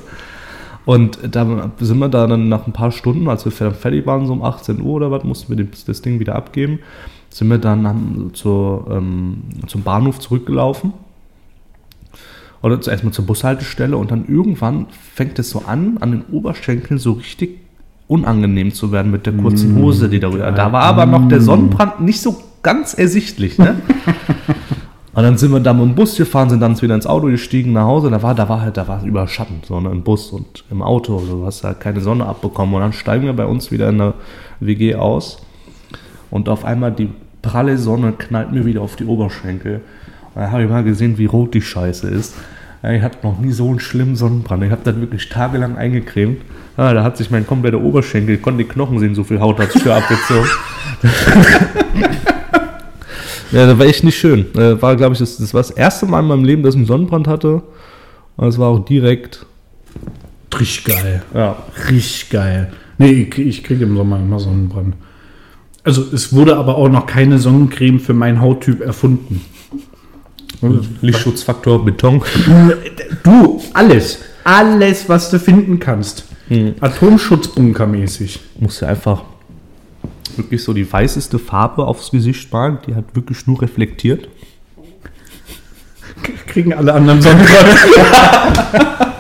Und 0.86 1.18
da 1.24 1.72
sind 1.80 1.98
wir 1.98 2.10
da 2.10 2.28
dann 2.28 2.48
nach 2.48 2.68
ein 2.68 2.74
paar 2.74 2.92
Stunden, 2.92 3.28
als 3.28 3.46
wir 3.46 3.52
fertig 3.52 4.06
waren, 4.06 4.28
so 4.28 4.34
um 4.34 4.44
18 4.44 4.82
Uhr 4.82 4.94
oder 4.94 5.12
was, 5.12 5.24
mussten 5.24 5.58
wir 5.58 5.66
das 5.88 6.02
Ding 6.02 6.20
wieder 6.20 6.36
abgeben, 6.36 6.80
sind 7.36 7.50
wir 7.50 7.58
dann 7.58 8.30
zur, 8.32 8.88
ähm, 8.90 9.40
zum 9.68 9.82
Bahnhof 9.82 10.20
zurückgelaufen 10.20 10.94
oder 12.62 12.80
zuerst 12.80 13.04
mal 13.04 13.12
zur 13.12 13.26
Bushaltestelle 13.26 13.98
und 13.98 14.10
dann 14.10 14.26
irgendwann 14.30 14.86
fängt 15.14 15.38
es 15.38 15.50
so 15.50 15.64
an, 15.68 15.98
an 16.00 16.12
den 16.12 16.22
Oberschenkeln 16.32 16.98
so 16.98 17.12
richtig 17.12 17.60
unangenehm 18.08 18.74
zu 18.74 18.94
werden 18.94 19.12
mit 19.12 19.26
der 19.26 19.34
kurzen 19.34 19.76
Hose, 19.76 20.08
die 20.08 20.22
darüber. 20.22 20.50
Da 20.54 20.72
war 20.72 20.84
aber 20.84 21.06
noch 21.06 21.28
der 21.28 21.42
Sonnenbrand 21.42 22.00
nicht 22.00 22.22
so 22.22 22.38
ganz 22.64 22.94
ersichtlich. 22.94 23.58
Ne? 23.58 23.82
und 25.14 25.22
dann 25.22 25.38
sind 25.38 25.52
wir 25.52 25.60
da 25.60 25.74
mit 25.74 25.84
dem 25.84 25.96
Bus 25.96 26.16
gefahren, 26.16 26.50
sind 26.50 26.62
dann 26.62 26.82
wieder 26.82 26.96
ins 26.96 27.06
Auto 27.06 27.28
gestiegen 27.28 27.74
nach 27.74 27.84
Hause. 27.84 28.12
Da 28.12 28.24
war, 28.24 28.34
da 28.34 28.48
war 28.48 28.62
halt, 28.62 28.78
da 28.78 28.88
war 28.88 29.04
über 29.04 29.28
Schatten, 29.28 29.60
so 29.68 29.82
ne, 29.82 29.90
im 29.92 30.04
Bus 30.04 30.32
und 30.32 30.64
im 30.72 30.82
Auto. 30.82 31.18
Also 31.18 31.40
du 31.40 31.46
hast 31.46 31.66
halt 31.66 31.82
keine 31.82 32.00
Sonne 32.00 32.26
abbekommen. 32.26 32.76
Und 32.76 32.82
dann 32.82 32.94
steigen 32.94 33.26
wir 33.26 33.34
bei 33.34 33.46
uns 33.46 33.72
wieder 33.72 33.90
in 33.90 33.98
der 33.98 34.14
WG 34.62 34.96
aus 34.96 35.40
und 36.32 36.48
auf 36.48 36.64
einmal 36.64 36.94
die 36.94 37.10
pralle 37.46 37.78
Sonne 37.78 38.14
knallt 38.18 38.52
mir 38.52 38.66
wieder 38.66 38.82
auf 38.82 38.96
die 38.96 39.06
Oberschenkel. 39.06 39.82
Und 40.34 40.42
da 40.42 40.52
habe 40.52 40.64
ich 40.64 40.70
mal 40.70 40.84
gesehen, 40.84 41.18
wie 41.18 41.26
rot 41.26 41.54
die 41.54 41.62
Scheiße 41.62 42.08
ist. 42.10 42.36
Ich 42.84 43.02
hatte 43.02 43.18
noch 43.24 43.40
nie 43.40 43.52
so 43.52 43.70
einen 43.70 43.80
schlimmen 43.80 44.16
Sonnenbrand. 44.16 44.64
Ich 44.64 44.72
habe 44.72 44.82
dann 44.84 45.02
wirklich 45.02 45.30
tagelang 45.30 45.76
eingecremt. 45.78 46.42
Ah, 46.78 46.94
da 46.94 47.04
hat 47.04 47.18
sich 47.18 47.32
mein 47.32 47.48
kompletter 47.48 47.82
Oberschenkel, 47.82 48.36
ich 48.36 48.42
konnte 48.42 48.64
die 48.64 48.70
Knochen 48.70 49.00
sehen, 49.00 49.16
so 49.16 49.24
viel 49.24 49.40
Haut 49.40 49.60
hat 49.60 49.72
sich 49.72 49.84
da 49.84 49.98
abgezogen. 49.98 50.48
ja, 53.52 53.66
das 53.66 53.80
war 53.80 53.86
echt 53.86 54.04
nicht 54.04 54.18
schön. 54.18 54.46
Äh, 54.56 54.82
War, 54.82 54.96
glaube 54.96 55.14
ich, 55.14 55.20
das, 55.20 55.38
das 55.38 55.54
war 55.54 55.62
das 55.62 55.72
erste 55.72 56.06
Mal 56.06 56.20
in 56.20 56.28
meinem 56.28 56.44
Leben, 56.44 56.64
dass 56.64 56.76
ich 56.76 56.80
einen 56.80 56.86
Sonnenbrand 56.88 57.28
hatte. 57.28 57.64
Und 58.36 58.48
es 58.48 58.58
war 58.60 58.70
auch 58.70 58.84
direkt, 58.86 59.46
Richtig 60.60 60.86
geil. 60.86 61.24
ja, 61.34 61.56
Richtig 61.90 62.30
geil. 62.30 62.72
Nee, 62.98 63.12
ich, 63.30 63.38
ich 63.40 63.64
kriege 63.64 63.86
im 63.86 63.96
Sommer 63.96 64.18
immer 64.20 64.40
Sonnenbrand. 64.40 64.96
Also 65.86 66.04
es 66.12 66.34
wurde 66.34 66.58
aber 66.58 66.78
auch 66.78 66.90
noch 66.90 67.06
keine 67.06 67.38
Sonnencreme 67.38 68.00
für 68.00 68.16
meinen 68.16 68.42
Hauttyp 68.42 68.82
erfunden. 68.82 69.46
Lichtschutzfaktor 71.02 71.86
Beton. 71.86 72.24
Du, 73.24 73.62
alles. 73.74 74.20
Alles, 74.44 75.08
was 75.08 75.30
du 75.30 75.40
finden 75.40 75.80
kannst. 75.80 76.26
Atomschutzbunkermäßig. 76.80 78.40
Musst 78.60 78.82
du 78.82 78.88
einfach 78.88 79.24
wirklich 80.36 80.64
so 80.64 80.74
die 80.74 80.92
weißeste 80.92 81.38
Farbe 81.38 81.86
aufs 81.86 82.10
Gesicht 82.10 82.52
malen, 82.52 82.80
die 82.88 82.96
halt 82.96 83.16
wirklich 83.16 83.46
nur 83.46 83.62
reflektiert. 83.62 84.28
Kriegen 86.48 86.74
alle 86.74 86.94
anderen 86.94 87.22
Sonnenbrand. 87.22 87.80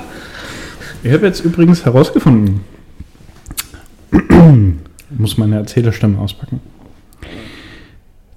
ich 1.03 1.11
habe 1.11 1.27
jetzt 1.27 1.41
übrigens 1.41 1.85
herausgefunden. 1.85 2.61
Muss 5.09 5.37
meine 5.37 5.57
Erzählerstimme 5.57 6.19
auspacken. 6.19 6.59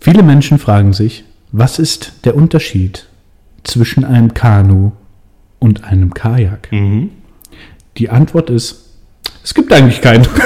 Viele 0.00 0.22
Menschen 0.22 0.58
fragen 0.58 0.92
sich, 0.92 1.24
was 1.50 1.78
ist 1.78 2.12
der 2.24 2.36
Unterschied 2.36 3.06
zwischen 3.64 4.04
einem 4.04 4.34
Kanu 4.34 4.92
und 5.58 5.84
einem 5.84 6.14
Kajak? 6.14 6.68
Die 7.96 8.10
Antwort 8.10 8.50
ist, 8.50 8.90
es 9.42 9.54
gibt 9.54 9.72
eigentlich 9.72 10.00
keinen. 10.00 10.26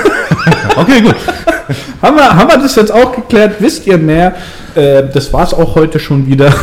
Okay, 0.76 1.02
gut. 1.02 1.14
haben, 2.02 2.16
wir, 2.16 2.34
haben 2.34 2.48
wir 2.48 2.58
das 2.58 2.74
jetzt 2.74 2.90
auch 2.90 3.14
geklärt? 3.14 3.56
Wisst 3.60 3.86
ihr 3.86 3.98
mehr? 3.98 4.34
Äh, 4.74 5.04
das 5.12 5.32
war 5.32 5.44
es 5.44 5.54
auch 5.54 5.74
heute 5.74 5.98
schon 5.98 6.26
wieder. 6.26 6.52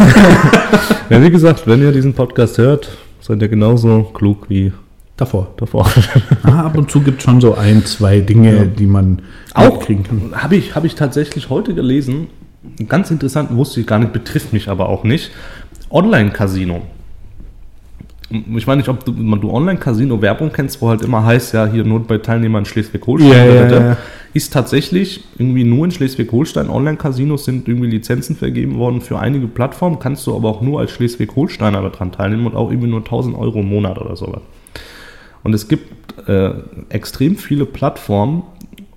Ja, 1.09 1.23
wie 1.23 1.31
gesagt, 1.31 1.65
wenn 1.65 1.81
ihr 1.81 1.91
diesen 1.91 2.13
Podcast 2.13 2.59
hört, 2.59 2.87
seid 3.19 3.41
ihr 3.41 3.47
genauso 3.47 4.03
klug 4.13 4.47
wie 4.47 4.71
Davor. 5.19 5.49
davor. 5.57 5.85
Ah, 6.43 6.63
ab 6.63 6.77
und 6.77 6.89
zu 6.89 7.01
gibt 7.01 7.17
es 7.17 7.25
schon 7.25 7.41
so 7.41 7.55
ein, 7.55 7.85
zwei 7.85 8.21
Dinge, 8.21 8.67
die 8.67 8.85
man 8.85 9.21
auch 9.53 9.81
kriegen 9.81 10.03
kann. 10.03 10.31
Habe 10.33 10.55
ich, 10.55 10.75
habe 10.75 10.87
ich 10.87 10.95
tatsächlich 10.95 11.49
heute 11.49 11.73
gelesen. 11.73 12.27
Ganz 12.87 13.11
interessant, 13.11 13.53
wusste 13.53 13.81
ich 13.81 13.87
gar 13.87 13.99
nicht, 13.99 14.13
betrifft 14.13 14.53
mich 14.53 14.69
aber 14.69 14.87
auch 14.87 15.03
nicht. 15.03 15.31
Online-Casino. 15.89 16.83
Ich 18.55 18.65
weiß 18.65 18.77
nicht, 18.77 18.87
ob 18.87 19.03
du, 19.03 19.11
du 19.11 19.51
Online-Casino-Werbung 19.51 20.53
kennst, 20.53 20.81
wo 20.81 20.87
halt 20.87 21.01
immer 21.01 21.25
heißt, 21.25 21.53
ja, 21.53 21.65
hier 21.65 21.83
nur 21.83 21.99
bei 21.99 22.19
Teilnehmern 22.19 22.61
in 22.61 22.65
Schleswig-Holstein. 22.65 23.29
Ja, 23.29 23.45
ja, 23.45 23.61
da, 23.63 23.67
da. 23.67 23.87
ja. 23.89 23.97
Ist 24.33 24.53
tatsächlich 24.53 25.25
irgendwie 25.37 25.65
nur 25.65 25.83
in 25.83 25.91
Schleswig-Holstein. 25.91 26.69
Online-Casinos 26.69 27.43
sind 27.43 27.67
irgendwie 27.67 27.89
Lizenzen 27.89 28.37
vergeben 28.37 28.77
worden 28.77 29.01
für 29.01 29.19
einige 29.19 29.47
Plattformen. 29.47 29.99
Kannst 29.99 30.25
du 30.27 30.35
aber 30.35 30.47
auch 30.47 30.61
nur 30.61 30.79
als 30.79 30.91
Schleswig-Holsteiner 30.91 31.81
daran 31.81 32.13
teilnehmen 32.13 32.45
und 32.45 32.55
auch 32.55 32.71
irgendwie 32.71 32.89
nur 32.89 32.99
1000 32.99 33.35
Euro 33.35 33.59
im 33.59 33.67
Monat 33.67 33.97
oder 33.97 34.15
sowas. 34.15 34.41
Und 35.43 35.53
es 35.53 35.67
gibt 35.67 36.27
äh, 36.27 36.51
extrem 36.89 37.37
viele 37.37 37.65
Plattformen, 37.65 38.43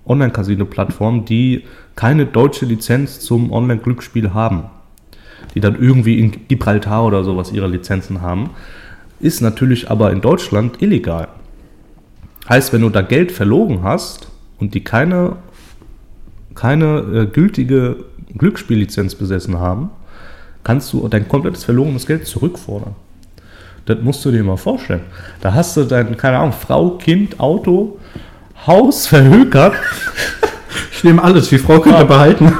Online-Casino-Plattformen, 0.07 1.25
die 1.25 1.65
keine 1.95 2.27
deutsche 2.27 2.67
Lizenz 2.67 3.21
zum 3.21 3.53
Online-Glücksspiel 3.53 4.35
haben. 4.35 4.65
Die 5.55 5.61
dann 5.61 5.81
irgendwie 5.81 6.19
in 6.19 6.49
Gibraltar 6.49 7.05
oder 7.05 7.25
sowas 7.25 7.53
ihre 7.53 7.69
Lizenzen 7.69 8.23
haben. 8.23 8.51
Ist 9.21 9.41
natürlich 9.41 9.91
aber 9.91 10.11
in 10.11 10.21
Deutschland 10.21 10.83
illegal. 10.83 11.29
Heißt, 12.49 12.73
wenn 12.73 12.81
du 12.81 12.89
da 12.89 13.03
Geld 13.03 13.31
verloren 13.31 13.83
hast 13.83 14.29
und 14.59 14.75
die 14.75 14.83
keine, 14.83 15.37
keine 16.55 16.99
äh, 16.99 17.27
gültige 17.27 18.05
Glücksspiellizenz 18.37 19.15
besessen 19.15 19.59
haben, 19.59 19.91
kannst 20.65 20.93
du 20.93 21.07
dein 21.09 21.29
komplettes 21.29 21.65
verlorenes 21.65 22.07
Geld 22.07 22.27
zurückfordern. 22.27 22.95
Das 23.85 23.99
musst 24.01 24.25
du 24.25 24.31
dir 24.31 24.45
mal 24.45 24.57
vorstellen. 24.57 25.03
Da 25.41 25.53
hast 25.55 25.77
du 25.77 25.85
dein, 25.85 26.17
keine 26.17 26.39
Ahnung, 26.39 26.53
Frau, 26.53 26.91
Kind, 26.91 27.41
Auto, 27.41 27.99
Haus 28.67 29.07
verhökert, 29.09 29.75
Ich 30.93 31.05
nehme 31.05 31.23
alles, 31.23 31.49
die 31.49 31.59
Frau 31.59 31.81
könnt 31.81 31.99
ihr 31.99 32.05
behalten. 32.05 32.53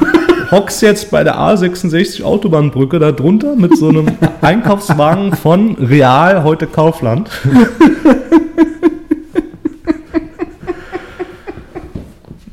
hockst 0.51 0.81
jetzt 0.81 1.09
bei 1.11 1.23
der 1.23 1.35
A66 1.37 2.23
Autobahnbrücke 2.23 2.99
da 2.99 3.13
drunter 3.13 3.55
mit 3.55 3.77
so 3.77 3.87
einem 3.87 4.07
Einkaufswagen 4.41 5.33
von 5.33 5.75
Real, 5.75 6.43
heute 6.43 6.67
Kaufland. 6.67 7.29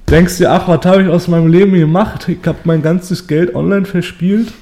Denkst 0.09 0.39
dir, 0.39 0.51
ach, 0.53 0.67
was 0.69 0.85
habe 0.87 1.03
ich 1.03 1.09
aus 1.09 1.29
meinem 1.29 1.49
Leben 1.49 1.73
gemacht? 1.73 2.29
Ich 2.29 2.39
habe 2.47 2.59
mein 2.65 2.83
ganzes 2.83 3.27
Geld 3.27 3.55
online 3.55 3.85
verspielt. 3.85 4.53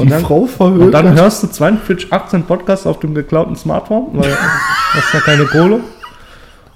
Und 0.00 0.06
Die 0.06 0.12
dann, 0.12 0.22
Frau 0.22 0.46
verhökert? 0.46 0.86
Und 0.86 0.92
dann 0.92 1.14
hörst 1.14 1.42
du 1.42 1.46
42, 1.48 2.12
18 2.12 2.42
Podcasts 2.44 2.86
auf 2.86 3.00
dem 3.00 3.14
geklauten 3.14 3.56
Smartphone, 3.56 4.08
weil 4.12 4.30
du 4.92 4.98
hast 4.98 5.14
ja 5.14 5.20
keine 5.20 5.44
Kohle. 5.44 5.80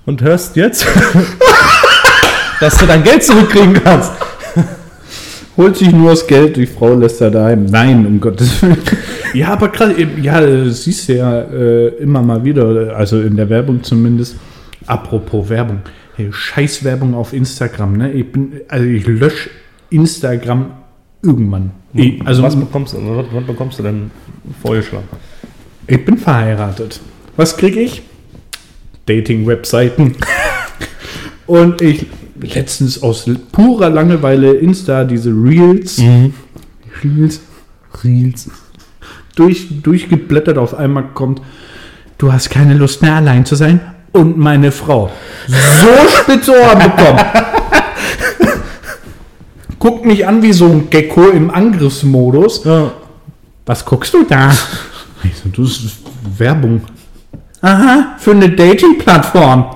Und 0.07 0.21
hörst 0.23 0.55
jetzt, 0.57 0.87
dass 2.61 2.77
du 2.77 2.87
dein 2.87 3.03
Geld 3.03 3.25
zurückkriegen 3.25 3.75
kannst. 3.83 4.13
Holt 5.57 5.77
sich 5.77 5.91
nur 5.93 6.11
das 6.11 6.27
Geld, 6.27 6.57
die 6.57 6.67
Frau 6.67 6.95
lässt 6.95 7.21
er 7.21 7.31
daheim. 7.31 7.65
Nein, 7.67 8.05
um 8.07 8.21
Gottes 8.21 8.61
Willen. 8.61 8.77
Ja, 9.33 9.49
aber 9.49 9.69
gerade, 9.69 9.95
ja, 10.21 10.41
das 10.41 10.85
siehst 10.85 11.09
du 11.09 11.17
ja 11.17 11.41
äh, 11.41 11.89
immer 11.97 12.23
mal 12.23 12.45
wieder, 12.45 12.95
also 12.97 13.21
in 13.21 13.37
der 13.37 13.49
Werbung 13.49 13.83
zumindest. 13.83 14.37
Apropos 14.87 15.49
Werbung. 15.49 15.81
Hey, 16.17 16.29
scheiß 16.31 16.85
Werbung 16.85 17.15
auf 17.15 17.33
Instagram, 17.33 17.97
ne? 17.97 18.13
Ich 18.13 18.31
bin, 18.31 18.61
also 18.69 18.85
ich 18.85 19.07
lösche 19.07 19.51
Instagram 19.91 20.67
irgendwann. 21.23 21.71
Ich, 21.95 22.27
also 22.27 22.43
was 22.43 22.57
bekommst 22.57 22.95
du, 22.95 22.99
was, 23.33 23.45
bekommst 23.47 23.79
du 23.79 23.85
denn 23.85 24.11
vorgeschlagen? 24.61 25.09
Ich 25.87 26.05
bin 26.05 26.19
verheiratet. 26.19 27.01
Was 27.37 27.57
kriege 27.57 27.81
ich? 27.81 28.03
Dating-Webseiten. 29.07 30.17
Und 31.47 31.83
ich 31.83 32.07
letztens 32.41 33.03
aus 33.03 33.31
purer 33.53 33.91
Langeweile 33.91 34.55
Insta 34.55 35.05
diese 35.05 35.31
Reels, 35.31 36.01
Reels, 37.03 37.41
Reels. 38.03 38.51
durch, 39.37 39.69
durchgeblättert. 39.83 40.59
Auf 40.59 40.75
einmal 40.75 41.05
kommt, 41.15 41.43
du 42.19 42.33
hast 42.33 42.51
keine 42.51 42.75
Lust 42.75 43.03
mehr 43.03 43.15
allein 43.15 43.45
zu 43.47 43.55
sein. 43.55 43.81
Und 44.13 44.39
meine 44.39 44.73
Frau. 44.73 45.11
So 45.49 46.09
spitze 46.09 46.53
Ohren 46.53 46.79
bekommen. 46.79 47.21
Guckt 49.85 50.07
mich 50.07 50.27
an 50.27 50.43
wie 50.43 50.55
so 50.55 50.65
ein 50.65 50.89
Gecko 50.89 51.29
im 51.29 51.51
Angriffsmodus. 51.51 52.65
Ja. 52.65 52.93
Was 53.67 53.85
guckst 53.85 54.15
du 54.15 54.25
da? 54.25 54.51
Ich 55.23 55.37
so, 55.37 55.51
das 55.51 55.73
ist 55.73 55.99
Werbung. 56.39 56.81
Aha, 57.61 58.17
für 58.17 58.31
eine 58.31 58.49
Dating-Plattform. 58.49 59.67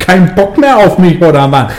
Kein 0.00 0.34
Bock 0.34 0.58
mehr 0.58 0.78
auf 0.78 0.98
mich, 0.98 1.22
oder 1.22 1.52
was? 1.52 1.72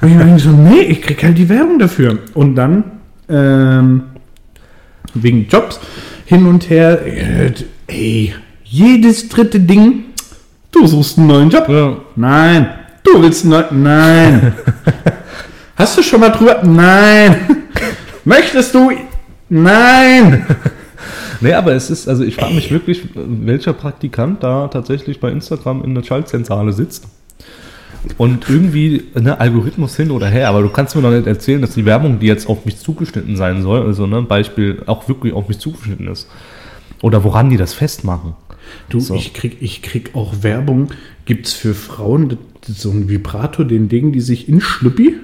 Und 0.00 0.08
ich 0.08 0.16
meine 0.16 0.38
so, 0.38 0.48
nee, 0.52 0.80
ich 0.80 1.02
krieg 1.02 1.22
halt 1.22 1.36
die 1.36 1.46
Werbung 1.50 1.78
dafür. 1.78 2.18
Und 2.32 2.54
dann, 2.54 2.84
ähm, 3.28 4.04
wegen 5.12 5.46
Jobs 5.48 5.80
hin 6.24 6.46
und 6.46 6.70
her, 6.70 6.98
äh, 7.06 7.52
ey, 7.88 8.34
jedes 8.64 9.28
dritte 9.28 9.60
Ding, 9.60 10.04
du 10.70 10.86
suchst 10.86 11.18
einen 11.18 11.26
neuen 11.26 11.50
Job. 11.50 11.68
Ja. 11.68 11.94
Nein. 12.16 12.70
Du 13.04 13.20
willst 13.20 13.44
einen 13.44 13.50
neuen, 13.50 13.82
nein. 13.82 14.54
Hast 15.76 15.96
du 15.98 16.02
schon 16.02 16.20
mal 16.20 16.30
drüber? 16.30 16.62
Nein. 16.64 17.36
Möchtest 18.24 18.74
du? 18.74 18.90
Nein. 19.48 20.46
Nee, 21.40 21.54
aber 21.54 21.72
es 21.72 21.90
ist, 21.90 22.08
also 22.08 22.22
ich 22.22 22.36
frage 22.36 22.54
mich 22.54 22.70
wirklich, 22.70 23.02
welcher 23.14 23.72
Praktikant 23.72 24.42
da 24.42 24.68
tatsächlich 24.68 25.18
bei 25.18 25.30
Instagram 25.30 25.82
in 25.82 25.94
der 25.94 26.04
Schaltzentrale 26.04 26.72
sitzt. 26.72 27.08
Und 28.16 28.48
irgendwie, 28.48 29.04
ne, 29.14 29.38
Algorithmus 29.38 29.96
hin 29.96 30.10
oder 30.10 30.26
her, 30.26 30.48
aber 30.48 30.62
du 30.62 30.68
kannst 30.68 30.96
mir 30.96 31.02
doch 31.02 31.10
nicht 31.10 31.26
erzählen, 31.26 31.60
dass 31.60 31.74
die 31.74 31.84
Werbung, 31.84 32.18
die 32.18 32.26
jetzt 32.26 32.48
auf 32.48 32.64
mich 32.64 32.78
zugeschnitten 32.78 33.36
sein 33.36 33.62
soll, 33.62 33.84
also 33.86 34.06
ne, 34.06 34.22
Beispiel, 34.22 34.82
auch 34.86 35.08
wirklich 35.08 35.32
auf 35.32 35.48
mich 35.48 35.58
zugeschnitten 35.58 36.08
ist. 36.08 36.28
Oder 37.00 37.24
woran 37.24 37.50
die 37.50 37.56
das 37.56 37.74
festmachen. 37.74 38.34
Du, 38.88 39.00
So. 39.00 39.14
ich, 39.14 39.34
krieg, 39.34 39.58
ich 39.60 39.82
krieg 39.82 40.10
auch 40.14 40.42
Werbung. 40.42 40.90
Gibt 41.24 41.46
es 41.46 41.52
für 41.52 41.74
Frauen 41.74 42.38
so 42.66 42.90
ein 42.90 43.08
Vibrator, 43.08 43.64
den 43.64 43.88
Ding, 43.88 44.12
die 44.12 44.20
sich 44.20 44.48
in 44.48 44.60
Schlüppi? 44.60 45.16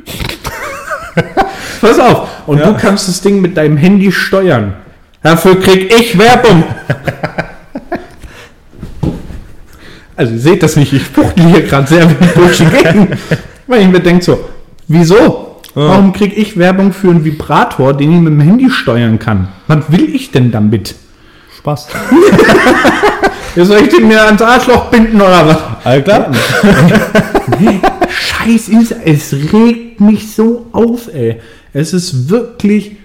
Pass 1.80 1.98
auf. 1.98 2.28
Und 2.46 2.58
Ja. 2.58 2.66
du 2.66 2.74
kannst 2.76 3.08
das 3.08 3.20
Ding 3.20 3.40
mit 3.40 3.56
deinem 3.56 3.76
Handy 3.76 4.10
steuern. 4.12 4.74
Dafür 5.22 5.58
krieg 5.60 5.92
ich 5.92 6.18
Werbung. 6.18 6.64
Also 10.16 10.32
ihr 10.32 10.40
seht 10.40 10.62
das 10.64 10.74
nicht, 10.74 10.92
ich 10.92 11.04
fuchtel 11.04 11.44
hier 11.46 11.62
gerade 11.62 11.86
sehr 11.86 12.08
wild 12.10 12.36
durch 12.36 12.56
die 12.58 12.64
Gegend. 12.66 13.16
Weil 13.68 13.82
ich 13.82 13.86
mir 13.88 14.00
denke 14.00 14.24
so, 14.24 14.48
wieso? 14.88 15.60
Warum 15.74 16.12
krieg 16.12 16.36
ich 16.36 16.58
Werbung 16.58 16.92
für 16.92 17.10
einen 17.10 17.24
Vibrator, 17.24 17.92
den 17.96 18.12
ich 18.12 18.18
mit 18.20 18.32
dem 18.32 18.40
Handy 18.40 18.68
steuern 18.68 19.20
kann? 19.20 19.46
Was 19.68 19.78
will 19.92 20.12
ich 20.12 20.32
denn 20.32 20.50
damit? 20.50 20.96
Spaß. 21.58 21.86
Jetzt 23.54 23.68
soll 23.68 23.78
ich 23.82 23.88
den 23.90 24.08
mir 24.08 24.20
ans 24.24 24.42
Arschloch 24.42 24.86
binden 24.86 25.20
oder 25.20 25.46
was? 25.46 25.58
Alter. 25.84 26.32
Scheiß 28.08 28.68
ist, 28.70 28.96
es 29.04 29.32
regt 29.52 29.87
mich 30.00 30.34
so 30.34 30.66
auf, 30.72 31.12
ey. 31.12 31.40
Es 31.72 31.92
ist 31.92 32.28
wirklich 32.28 32.96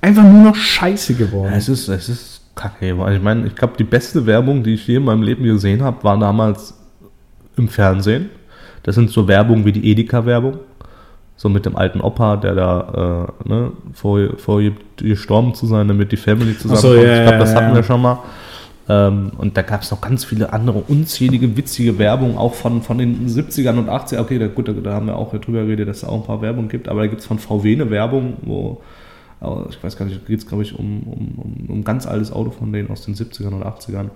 einfach 0.00 0.22
nur 0.22 0.42
noch 0.42 0.56
scheiße 0.56 1.14
geworden. 1.14 1.52
Es 1.52 1.68
ist, 1.68 1.88
es 1.88 2.08
ist 2.08 2.40
kacke. 2.54 2.98
weil 2.98 3.16
Ich 3.16 3.22
meine, 3.22 3.46
ich 3.46 3.54
glaube, 3.54 3.74
die 3.78 3.84
beste 3.84 4.26
Werbung, 4.26 4.62
die 4.62 4.74
ich 4.74 4.86
je 4.86 4.96
in 4.96 5.04
meinem 5.04 5.22
Leben 5.22 5.44
gesehen 5.44 5.82
habe, 5.82 6.02
war 6.04 6.18
damals 6.18 6.74
im 7.56 7.68
Fernsehen. 7.68 8.30
Das 8.82 8.94
sind 8.94 9.10
so 9.10 9.26
Werbungen 9.28 9.64
wie 9.64 9.72
die 9.72 9.90
Edeka-Werbung. 9.90 10.58
So 11.36 11.48
mit 11.48 11.66
dem 11.66 11.76
alten 11.76 12.00
Opa, 12.00 12.36
der 12.36 12.54
da 12.54 13.28
äh, 13.44 13.48
ne, 13.48 13.72
vor, 13.92 14.18
vorgibt, 14.38 14.96
gestorben 14.96 15.54
zu 15.54 15.66
sein, 15.66 15.86
damit 15.86 16.10
die 16.10 16.16
Family 16.16 16.58
zusammenkommt. 16.58 16.80
so, 16.80 16.94
ja, 16.94 17.18
ich 17.18 17.28
glaube, 17.28 17.38
das 17.38 17.54
hatten 17.54 17.74
wir 17.76 17.82
schon 17.84 18.02
mal. 18.02 18.18
Ähm, 18.88 19.32
und 19.36 19.56
da 19.56 19.62
gab 19.62 19.82
es 19.82 19.90
noch 19.90 20.00
ganz 20.00 20.24
viele 20.24 20.52
andere 20.52 20.78
unzählige, 20.78 21.56
witzige 21.56 21.98
Werbung, 21.98 22.38
auch 22.38 22.54
von, 22.54 22.82
von 22.82 22.96
den 22.96 23.28
70ern 23.28 23.78
und 23.78 23.90
80ern. 23.90 24.20
Okay, 24.20 24.38
da, 24.38 24.46
gut, 24.46 24.68
da, 24.68 24.72
da 24.72 24.94
haben 24.94 25.06
wir 25.06 25.16
auch 25.16 25.30
drüber 25.38 25.62
geredet, 25.64 25.88
dass 25.88 25.98
es 25.98 26.04
auch 26.04 26.14
ein 26.14 26.26
paar 26.26 26.40
Werbung 26.40 26.68
gibt, 26.68 26.88
aber 26.88 27.00
da 27.00 27.06
gibt 27.06 27.20
es 27.20 27.26
von 27.26 27.38
VW 27.38 27.74
eine 27.74 27.90
Werbung, 27.90 28.38
wo, 28.42 28.80
äh, 29.42 29.68
ich 29.68 29.82
weiß 29.82 29.96
gar 29.98 30.06
nicht, 30.06 30.26
geht 30.26 30.38
es, 30.38 30.46
glaube 30.46 30.62
ich, 30.62 30.78
um, 30.78 31.02
um, 31.02 31.66
um, 31.68 31.78
ein 31.78 31.84
ganz 31.84 32.06
altes 32.06 32.32
Auto 32.32 32.50
von 32.50 32.72
denen 32.72 32.90
aus 32.90 33.04
den 33.04 33.14
70ern 33.14 33.54
und 33.54 33.62
80ern. 33.62 34.08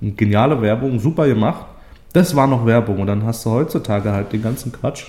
Und 0.00 0.16
geniale 0.16 0.62
Werbung, 0.62 1.00
super 1.00 1.26
gemacht. 1.26 1.66
Das 2.12 2.36
war 2.36 2.46
noch 2.46 2.64
Werbung. 2.66 3.00
Und 3.00 3.08
dann 3.08 3.24
hast 3.24 3.44
du 3.44 3.50
heutzutage 3.50 4.12
halt 4.12 4.32
den 4.32 4.42
ganzen 4.42 4.72
Quatsch, 4.72 5.06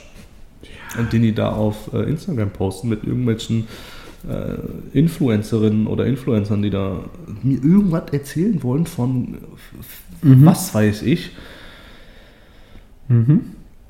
den 1.12 1.22
die 1.22 1.34
da 1.34 1.52
auf 1.52 1.94
äh, 1.94 2.10
Instagram 2.10 2.50
posten 2.50 2.90
mit 2.90 3.04
irgendwelchen 3.04 3.68
äh, 4.30 4.98
Influencerinnen 4.98 5.88
oder 5.88 6.06
Influencern, 6.06 6.62
die 6.62 6.70
da 6.70 7.04
mir 7.44 7.56
irgendwas 7.64 8.04
erzählen 8.12 8.62
wollen 8.64 8.86
von 8.86 9.36
f- 9.80 10.02
was 10.22 10.74
weiß 10.76 11.02
ich. 11.04 11.32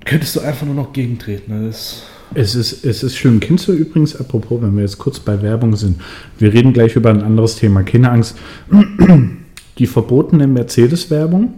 Könntest 0.05 0.35
du 0.35 0.39
einfach 0.39 0.65
nur 0.65 0.75
noch 0.75 0.93
gegentreten. 0.93 1.51
ne? 1.59 1.67
Das 1.67 2.03
Es 2.33 2.55
ist, 2.55 2.85
es 2.85 3.03
ist 3.03 3.17
schlimm. 3.17 3.39
Kennst 3.39 3.67
du 3.67 3.73
übrigens, 3.73 4.15
apropos, 4.15 4.61
wenn 4.61 4.75
wir 4.75 4.81
jetzt 4.83 4.97
kurz 4.97 5.19
bei 5.19 5.41
Werbung 5.41 5.75
sind, 5.75 6.01
wir 6.39 6.53
reden 6.53 6.73
gleich 6.73 6.95
über 6.95 7.09
ein 7.11 7.21
anderes 7.21 7.55
Thema. 7.57 7.83
Keine 7.83 8.09
Angst. 8.11 8.37
Die 9.77 9.87
verbotene 9.87 10.47
Mercedes-Werbung. 10.47 11.53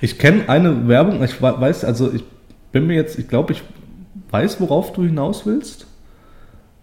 Ich 0.00 0.18
kenne 0.18 0.48
eine 0.48 0.88
Werbung, 0.88 1.22
ich 1.22 1.40
we- 1.40 1.60
weiß, 1.60 1.84
also 1.84 2.12
ich 2.12 2.24
bin 2.72 2.86
mir 2.86 2.94
jetzt, 2.96 3.18
ich 3.18 3.28
glaube, 3.28 3.52
ich 3.52 3.62
weiß, 4.30 4.60
worauf 4.60 4.92
du 4.92 5.02
hinaus 5.04 5.46
willst. 5.46 5.86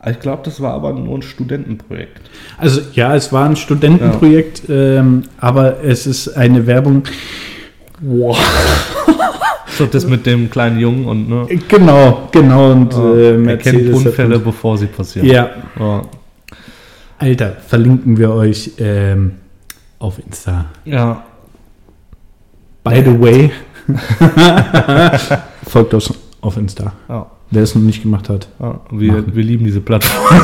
Ich 0.06 0.20
glaube, 0.20 0.44
das 0.46 0.62
war 0.62 0.74
aber 0.74 0.94
nur 0.94 1.18
ein 1.18 1.22
Studentenprojekt. 1.22 2.30
Also 2.58 2.82
ja, 2.94 3.16
es 3.16 3.34
war 3.34 3.50
ein 3.50 3.56
Studentenprojekt, 3.56 4.64
ähm, 4.70 5.24
aber 5.40 5.84
es 5.84 6.06
ist 6.06 6.30
eine 6.30 6.68
Werbung. 6.68 7.04
Wow. 8.02 8.38
So 9.78 9.86
das 9.86 10.08
mit 10.08 10.26
dem 10.26 10.50
kleinen 10.50 10.80
Jungen 10.80 11.06
und 11.06 11.30
ne, 11.30 11.46
Genau, 11.68 12.30
genau. 12.32 12.72
Und 12.72 12.94
äh, 12.96 13.34
er 13.34 13.58
kennt 13.58 13.76
Mercedes. 13.78 14.00
hat 14.00 14.06
Unfälle, 14.08 14.40
bevor 14.40 14.76
sie 14.76 14.88
passieren. 14.88 15.28
Ja, 15.28 15.52
Ja. 15.80 16.02
Alter, 17.20 17.58
verlinken 17.68 18.18
wir 18.18 18.32
euch 18.32 18.72
ähm, 18.80 19.34
auf 20.00 20.18
Insta. 20.18 20.66
ja. 20.86 21.24
By 22.84 23.04
the 23.06 23.20
way, 23.22 23.52
folgt 25.68 25.94
uns 25.94 26.12
auf 26.42 26.58
Insta. 26.58 26.94
ja. 27.08 27.28
Wer 27.50 27.64
es 27.64 27.74
noch 27.76 27.82
nicht 27.82 28.02
gemacht 28.02 28.28
hat. 28.28 28.50
Ja, 28.60 28.82
wir, 28.92 29.14
Machen. 29.14 29.32
wir 29.34 29.44
lieben 29.44 29.64
diese 29.64 29.80
Plattform. 29.80 30.22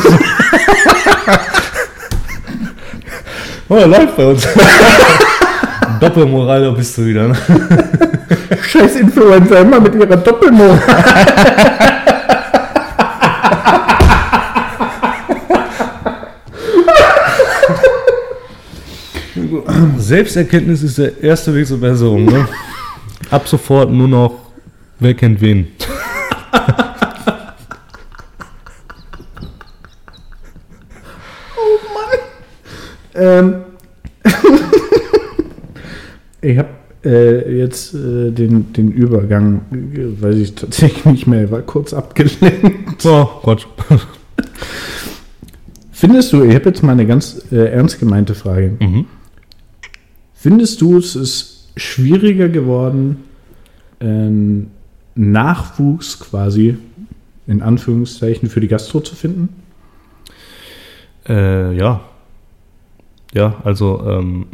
oh, 3.70 3.86
läuft 3.86 4.16
bei 4.16 4.26
uns. 4.26 4.48
Doppelmoral, 6.00 6.62
da 6.62 6.72
bist 6.72 6.98
du 6.98 7.06
wieder. 7.06 7.28
Ne? 7.28 7.36
Scheiß 8.70 8.96
Influencer 8.96 9.60
immer 9.60 9.82
mit 9.82 9.96
ihrer 9.96 10.16
Doppelmoral. 10.16 10.80
Selbsterkenntnis 19.98 20.84
ist 20.84 20.98
der 20.98 21.22
erste 21.22 21.54
Weg 21.54 21.68
zur 21.68 21.80
Besserung. 21.80 22.26
Ne? 22.26 22.48
Ab 23.30 23.48
sofort 23.48 23.92
nur 23.92 24.08
noch, 24.08 24.39
wer 25.00 25.13
kennt 25.13 25.42
wen. 25.42 25.68
Ähm, 33.15 33.56
ich 36.41 36.58
habe 36.58 36.69
äh, 37.06 37.60
jetzt 37.60 37.93
äh, 37.93 38.32
den, 38.32 38.73
den 38.73 38.91
Übergang, 38.91 39.62
äh, 39.71 40.21
weiß 40.21 40.36
ich 40.36 40.56
tatsächlich 40.56 41.06
nicht 41.06 41.28
mehr, 41.28 41.52
war 41.52 41.62
kurz 41.62 41.93
abgelenkt. 41.93 43.06
Oh 43.06 43.28
Gott. 43.43 43.67
Findest 45.91 46.34
du, 46.34 46.43
ich 46.43 46.56
habe 46.56 46.65
jetzt 46.65 46.84
mal 46.84 46.93
eine 46.93 47.06
ganz 47.06 47.45
äh, 47.52 47.71
ernst 47.71 47.99
gemeinte 47.99 48.36
Frage. 48.36 48.78
Mhm. 48.80 49.06
Findest 50.34 50.82
du, 50.82 50.97
es 50.97 51.15
ist 51.15 51.71
schwieriger 51.78 52.49
geworden, 52.49 53.23
ähm, 53.99 54.67
Nachwuchs 55.15 56.19
quasi 56.19 56.78
in 57.47 57.62
Anführungszeichen 57.62 58.49
für 58.49 58.60
die 58.60 58.67
Gastro 58.67 58.99
zu 58.99 59.15
finden? 59.15 59.49
Äh, 61.28 61.76
ja. 61.78 62.02
Ja, 63.34 63.56
also, 63.63 64.04
ähm, 64.08 64.46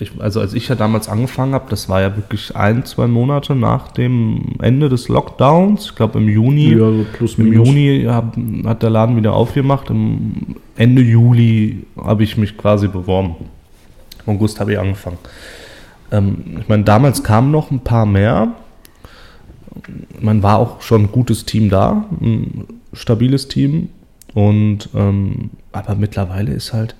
ich, 0.00 0.10
also 0.18 0.40
als 0.40 0.54
ich 0.54 0.68
ja 0.68 0.74
damals 0.74 1.08
angefangen 1.08 1.54
habe, 1.54 1.66
das 1.68 1.88
war 1.88 2.00
ja 2.00 2.16
wirklich 2.16 2.56
ein, 2.56 2.84
zwei 2.84 3.06
Monate 3.06 3.54
nach 3.54 3.88
dem 3.92 4.56
Ende 4.60 4.88
des 4.88 5.08
Lockdowns. 5.08 5.86
Ich 5.86 5.94
glaube 5.94 6.18
im 6.18 6.28
Juni. 6.28 6.76
so 6.76 7.06
plus 7.16 7.38
Im 7.38 7.52
Juni 7.52 8.04
hab, 8.08 8.36
hat 8.66 8.82
der 8.82 8.90
Laden 8.90 9.16
wieder 9.16 9.34
aufgemacht. 9.34 9.90
Im 9.90 10.56
Ende 10.76 11.02
Juli 11.02 11.84
habe 11.96 12.24
ich 12.24 12.36
mich 12.36 12.56
quasi 12.56 12.88
beworben. 12.88 13.36
Im 14.26 14.34
August 14.34 14.58
habe 14.58 14.72
ich 14.72 14.78
angefangen. 14.78 15.18
Ähm, 16.10 16.58
ich 16.60 16.68
meine, 16.68 16.82
damals 16.82 17.22
kamen 17.22 17.50
noch 17.50 17.70
ein 17.70 17.80
paar 17.80 18.06
mehr. 18.06 18.52
Man 20.20 20.42
war 20.42 20.58
auch 20.58 20.82
schon 20.82 21.02
ein 21.02 21.12
gutes 21.12 21.44
Team 21.44 21.68
da, 21.68 22.04
ein 22.20 22.64
stabiles 22.92 23.48
Team. 23.48 23.90
Und 24.34 24.88
ähm, 24.94 25.50
aber 25.70 25.94
mittlerweile 25.94 26.52
ist 26.52 26.72
halt 26.72 26.96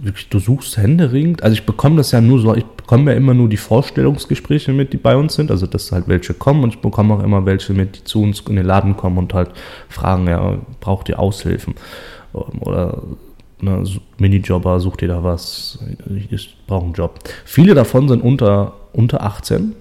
wirklich, 0.00 0.28
du 0.28 0.38
suchst 0.38 0.76
händeringend. 0.76 1.42
Also 1.42 1.54
ich 1.54 1.66
bekomme 1.66 1.96
das 1.96 2.10
ja 2.12 2.20
nur 2.20 2.40
so, 2.40 2.54
ich 2.54 2.64
bekomme 2.64 3.12
ja 3.12 3.16
immer 3.16 3.34
nur 3.34 3.48
die 3.48 3.56
Vorstellungsgespräche 3.56 4.72
mit, 4.72 4.92
die 4.92 4.96
bei 4.96 5.16
uns 5.16 5.34
sind. 5.34 5.50
Also 5.50 5.66
dass 5.66 5.92
halt 5.92 6.08
welche 6.08 6.34
kommen 6.34 6.64
und 6.64 6.74
ich 6.74 6.80
bekomme 6.80 7.14
auch 7.14 7.22
immer 7.22 7.46
welche 7.46 7.72
mit, 7.72 7.96
die 7.96 8.04
zu 8.04 8.22
uns 8.22 8.40
in 8.40 8.56
den 8.56 8.66
Laden 8.66 8.96
kommen 8.96 9.18
und 9.18 9.34
halt 9.34 9.50
fragen, 9.88 10.26
ja, 10.26 10.58
braucht 10.80 11.08
ihr 11.08 11.18
Aushilfen? 11.18 11.74
Ähm, 12.34 12.60
Oder 12.60 13.02
ne, 13.60 13.84
Minijobber, 14.18 14.80
sucht 14.80 15.02
ihr 15.02 15.08
da 15.08 15.22
was? 15.22 15.78
Ich 16.30 16.56
brauche 16.66 16.84
einen 16.84 16.94
Job. 16.94 17.20
Viele 17.44 17.74
davon 17.74 18.08
sind 18.08 18.22
unter, 18.22 18.74
unter 18.92 19.22
18. 19.22 19.74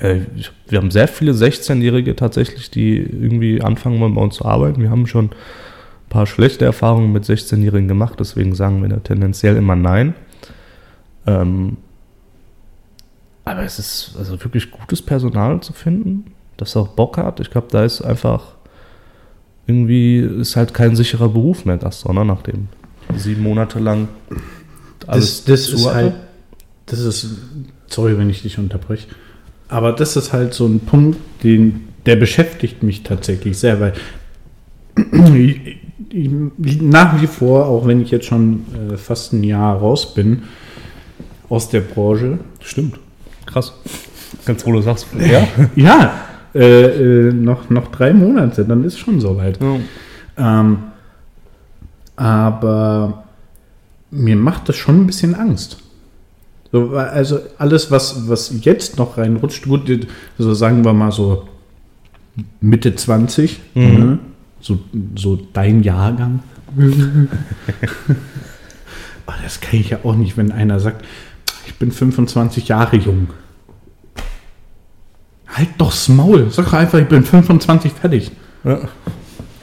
Äh, 0.00 0.20
Wir 0.68 0.78
haben 0.78 0.90
sehr 0.90 1.08
viele 1.08 1.32
16-Jährige 1.32 2.16
tatsächlich, 2.16 2.70
die 2.70 2.96
irgendwie 2.96 3.62
anfangen 3.62 4.00
wollen, 4.00 4.14
bei 4.14 4.22
uns 4.22 4.36
zu 4.36 4.44
arbeiten. 4.44 4.80
Wir 4.80 4.90
haben 4.90 5.06
schon 5.06 5.30
paar 6.12 6.26
schlechte 6.26 6.66
Erfahrungen 6.66 7.10
mit 7.10 7.24
16-Jährigen 7.24 7.88
gemacht, 7.88 8.20
deswegen 8.20 8.54
sagen 8.54 8.82
wir 8.82 8.90
da 8.90 8.96
tendenziell 8.96 9.56
immer 9.56 9.76
Nein. 9.76 10.14
Ähm, 11.26 11.78
aber 13.44 13.62
es 13.62 13.78
ist 13.78 14.14
also 14.18 14.32
wirklich 14.44 14.70
gutes 14.70 15.00
Personal 15.00 15.60
zu 15.60 15.72
finden, 15.72 16.32
das 16.58 16.76
auch 16.76 16.88
Bock 16.88 17.16
hat. 17.16 17.40
Ich 17.40 17.50
glaube, 17.50 17.68
da 17.70 17.84
ist 17.84 18.02
einfach 18.02 18.54
irgendwie 19.66 20.18
ist 20.18 20.56
halt 20.56 20.74
kein 20.74 20.96
sicherer 20.96 21.30
Beruf 21.30 21.64
mehr, 21.64 21.78
das, 21.78 22.00
sondern 22.00 22.26
nachdem 22.26 22.68
sieben 23.16 23.42
Monate 23.42 23.78
lang 23.78 24.08
Das, 25.06 25.44
das 25.44 25.64
zu 25.64 25.76
ist 25.76 25.86
halt, 25.86 26.14
das 26.86 27.00
ist, 27.00 27.26
sorry, 27.86 28.18
wenn 28.18 28.28
ich 28.28 28.42
dich 28.42 28.58
unterbreche, 28.58 29.06
aber 29.68 29.92
das 29.92 30.16
ist 30.16 30.32
halt 30.32 30.52
so 30.52 30.66
ein 30.66 30.80
Punkt, 30.80 31.18
den, 31.42 31.88
der 32.04 32.16
beschäftigt 32.16 32.82
mich 32.82 33.02
tatsächlich 33.02 33.56
sehr, 33.56 33.80
weil 33.80 33.94
nach 36.80 37.20
wie 37.20 37.26
vor, 37.26 37.66
auch 37.66 37.86
wenn 37.86 38.00
ich 38.00 38.10
jetzt 38.10 38.26
schon 38.26 38.64
äh, 38.92 38.96
fast 38.96 39.32
ein 39.32 39.44
Jahr 39.44 39.76
raus 39.76 40.14
bin 40.14 40.42
aus 41.48 41.68
der 41.68 41.80
Branche, 41.80 42.38
Stimmt. 42.60 42.98
Krass. 43.46 43.72
Ganz 44.46 44.62
froh, 44.62 44.72
du 44.72 44.80
sagst. 44.82 45.06
Ja. 45.18 45.46
ja, 45.76 46.12
äh, 46.54 47.28
äh, 47.28 47.32
noch, 47.32 47.68
noch 47.70 47.88
drei 47.88 48.12
Monate, 48.12 48.64
dann 48.64 48.84
ist 48.84 48.98
schon 48.98 49.20
soweit. 49.20 49.58
Ähm, 50.36 50.78
aber 52.16 53.24
mir 54.10 54.36
macht 54.36 54.68
das 54.68 54.76
schon 54.76 55.00
ein 55.02 55.06
bisschen 55.06 55.34
Angst. 55.34 55.78
So, 56.70 56.90
also 56.96 57.40
alles, 57.58 57.90
was, 57.90 58.28
was 58.28 58.54
jetzt 58.64 58.96
noch 58.98 59.18
reinrutscht, 59.18 59.64
gut, 59.66 60.08
so 60.38 60.54
sagen 60.54 60.84
wir 60.84 60.92
mal 60.94 61.12
so 61.12 61.48
Mitte 62.60 62.94
20, 62.94 63.60
Mhm. 63.74 63.82
ne? 63.82 64.18
So, 64.62 64.78
so 65.14 65.36
dein 65.52 65.82
Jahrgang, 65.82 66.40
oh, 69.26 69.32
das 69.42 69.60
kann 69.60 69.80
ich 69.80 69.90
ja 69.90 69.98
auch 70.04 70.16
nicht, 70.16 70.36
wenn 70.36 70.52
einer 70.52 70.80
sagt, 70.80 71.04
ich 71.66 71.74
bin 71.74 71.92
25 71.92 72.68
Jahre 72.68 72.96
jung. 72.96 73.28
Halt 75.48 75.68
doch's 75.78 76.08
Maul. 76.08 76.50
Sag 76.50 76.66
doch 76.66 76.72
einfach, 76.72 76.98
ich 76.98 77.08
bin 77.08 77.24
25 77.24 77.92
fertig. 77.92 78.30
Ja. 78.64 78.80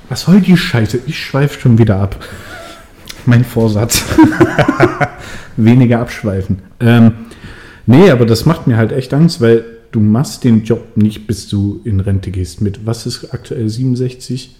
Was 0.07 0.21
soll 0.21 0.41
die 0.41 0.55
Scheiße? 0.55 1.01
Ich 1.07 1.19
schweife 1.19 1.59
schon 1.59 1.77
wieder 1.77 1.97
ab. 1.97 2.23
Mein 3.25 3.43
Vorsatz. 3.43 4.03
Weniger 5.57 5.99
abschweifen. 5.99 6.61
Ähm, 6.79 7.11
nee, 7.85 8.09
aber 8.09 8.25
das 8.25 8.45
macht 8.45 8.67
mir 8.67 8.77
halt 8.77 8.91
echt 8.91 9.13
Angst, 9.13 9.41
weil 9.41 9.65
du 9.91 9.99
machst 9.99 10.43
den 10.43 10.63
Job 10.63 10.95
nicht, 10.95 11.27
bis 11.27 11.49
du 11.49 11.81
in 11.83 11.99
Rente 11.99 12.31
gehst. 12.31 12.61
Mit 12.61 12.85
was 12.85 13.05
ist 13.05 13.33
aktuell 13.33 13.67
67? 13.67 14.55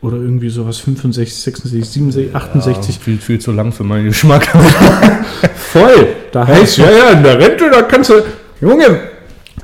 Oder 0.00 0.16
irgendwie 0.16 0.48
sowas, 0.48 0.78
65, 0.78 1.34
66, 1.42 1.88
67, 1.90 2.34
68. 2.34 2.96
Ja, 2.96 3.02
viel, 3.02 3.18
viel 3.18 3.38
zu 3.40 3.50
lang 3.52 3.72
für 3.72 3.82
meinen 3.84 4.06
Geschmack. 4.06 4.46
Voll. 5.56 6.08
Da 6.30 6.46
heißt 6.46 6.78
ja, 6.78 6.90
ja, 6.90 7.10
in 7.10 7.22
der 7.24 7.38
Rente, 7.38 7.68
da 7.70 7.82
kannst 7.82 8.10
du. 8.10 8.14
Junge, 8.60 9.00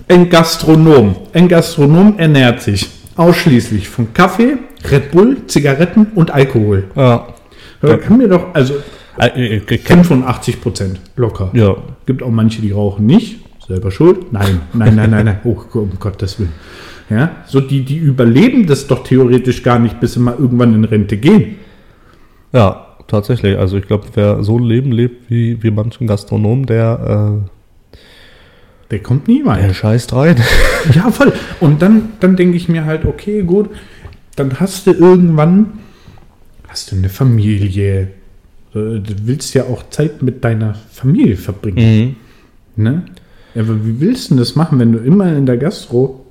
ein 0.08 0.28
Gastronom. 0.28 1.14
Ein 1.32 1.48
Gastronom 1.48 2.18
ernährt 2.18 2.62
sich 2.62 2.88
ausschließlich 3.16 3.88
von 3.88 4.12
Kaffee, 4.12 4.56
Red 4.90 5.12
Bull, 5.12 5.36
Zigaretten 5.46 6.06
und 6.14 6.30
Alkohol. 6.32 6.84
ja. 6.96 7.28
Da 7.80 7.98
kann 7.98 8.16
mir 8.16 8.28
doch, 8.28 8.54
also 8.54 8.74
Äh, 9.18 9.58
äh, 9.58 9.74
äh, 9.74 9.78
85 9.78 10.60
Prozent 10.60 11.00
locker. 11.16 11.50
Ja. 11.52 11.76
Gibt 12.06 12.22
auch 12.22 12.30
manche, 12.30 12.60
die 12.62 12.72
rauchen 12.72 13.06
nicht. 13.06 13.40
Selber 13.68 13.90
schuld? 13.90 14.32
Nein, 14.32 14.62
nein, 14.72 14.94
nein, 14.96 15.10
nein, 15.10 15.24
nein. 15.26 15.38
Oh, 15.44 15.56
um 15.74 15.92
Gottes 16.00 16.38
Willen. 16.38 16.52
Ja, 17.14 17.36
so 17.46 17.60
die, 17.60 17.82
die 17.82 17.96
überleben 17.98 18.66
das 18.66 18.88
doch 18.88 19.04
theoretisch 19.04 19.62
gar 19.62 19.78
nicht, 19.78 20.00
bis 20.00 20.14
sie 20.14 20.20
mal 20.20 20.34
irgendwann 20.36 20.74
in 20.74 20.82
Rente 20.84 21.16
gehen. 21.16 21.56
Ja, 22.52 22.86
tatsächlich. 23.06 23.56
Also 23.56 23.76
ich 23.76 23.86
glaube, 23.86 24.06
wer 24.14 24.42
so 24.42 24.58
ein 24.58 24.64
Leben 24.64 24.90
lebt 24.90 25.30
wie, 25.30 25.62
wie 25.62 25.70
manchen 25.70 26.06
Gastronom, 26.08 26.66
der, 26.66 27.44
Der 28.90 28.98
kommt 29.00 29.28
nie 29.28 29.40
äh, 29.40 29.44
mal. 29.44 29.60
der 29.62 29.74
scheißt 29.74 30.12
rein. 30.14 30.36
Ja, 30.94 31.10
voll. 31.10 31.32
Und 31.60 31.80
dann, 31.82 32.10
dann 32.20 32.36
denke 32.36 32.56
ich 32.56 32.68
mir 32.68 32.84
halt, 32.84 33.04
okay, 33.06 33.42
gut, 33.42 33.70
dann 34.36 34.58
hast 34.60 34.86
du 34.86 34.92
irgendwann, 34.92 35.74
hast 36.68 36.90
du 36.92 36.96
eine 36.96 37.08
Familie. 37.08 38.08
Äh, 38.74 38.98
Du 39.00 39.14
willst 39.24 39.54
ja 39.54 39.64
auch 39.64 39.88
Zeit 39.90 40.20
mit 40.22 40.42
deiner 40.44 40.74
Familie 40.90 41.36
verbringen. 41.36 42.16
Mhm. 42.76 42.82
Ne? 42.84 43.02
Aber 43.54 43.86
wie 43.86 44.00
willst 44.00 44.24
du 44.30 44.34
denn 44.34 44.38
das 44.38 44.56
machen, 44.56 44.80
wenn 44.80 44.90
du 44.90 44.98
immer 44.98 45.32
in 45.36 45.46
der 45.46 45.58
Gastro 45.58 46.23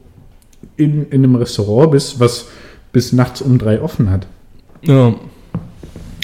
in, 0.78 1.07
in 1.09 1.24
einem 1.24 1.36
Restaurant 1.36 1.91
bist, 1.91 2.19
was 2.19 2.47
bis 2.91 3.13
nachts 3.13 3.41
um 3.41 3.57
drei 3.57 3.82
offen 3.82 4.09
hat? 4.09 4.28
Ja. 4.82 5.13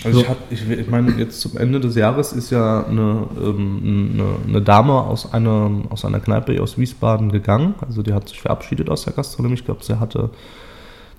Also 0.04 0.20
So. 0.20 0.24
ich, 0.24 0.30
hab, 0.30 0.38
ich, 0.52 0.70
ich 0.70 0.89
meine, 0.89 1.12
jetzt 1.18 1.41
zum 1.41 1.58
Ende 1.58 1.80
des 1.80 1.95
Jahres 1.95 2.32
ist 2.32 2.52
ja 2.52 2.86
eine, 2.86 3.28
ähm, 3.41 4.14
eine, 4.14 4.26
eine 4.47 4.62
Dame 4.62 4.93
aus 4.93 5.34
einer, 5.34 5.72
aus 5.89 6.06
einer 6.06 6.20
Kneipe 6.20 6.62
aus 6.62 6.78
Wiesbaden 6.78 7.32
gegangen. 7.32 7.76
Also 7.86 8.02
die 8.02 8.14
hat 8.14 8.30
sich 8.30 8.41
verabschiedet 8.41 8.89
aus 8.89 9.04
der 9.04 9.14
Gastronomie. 9.14 9.56
Ich 9.56 9.66
glaube, 9.66 9.84
sie 9.84 10.00
hatte 10.00 10.30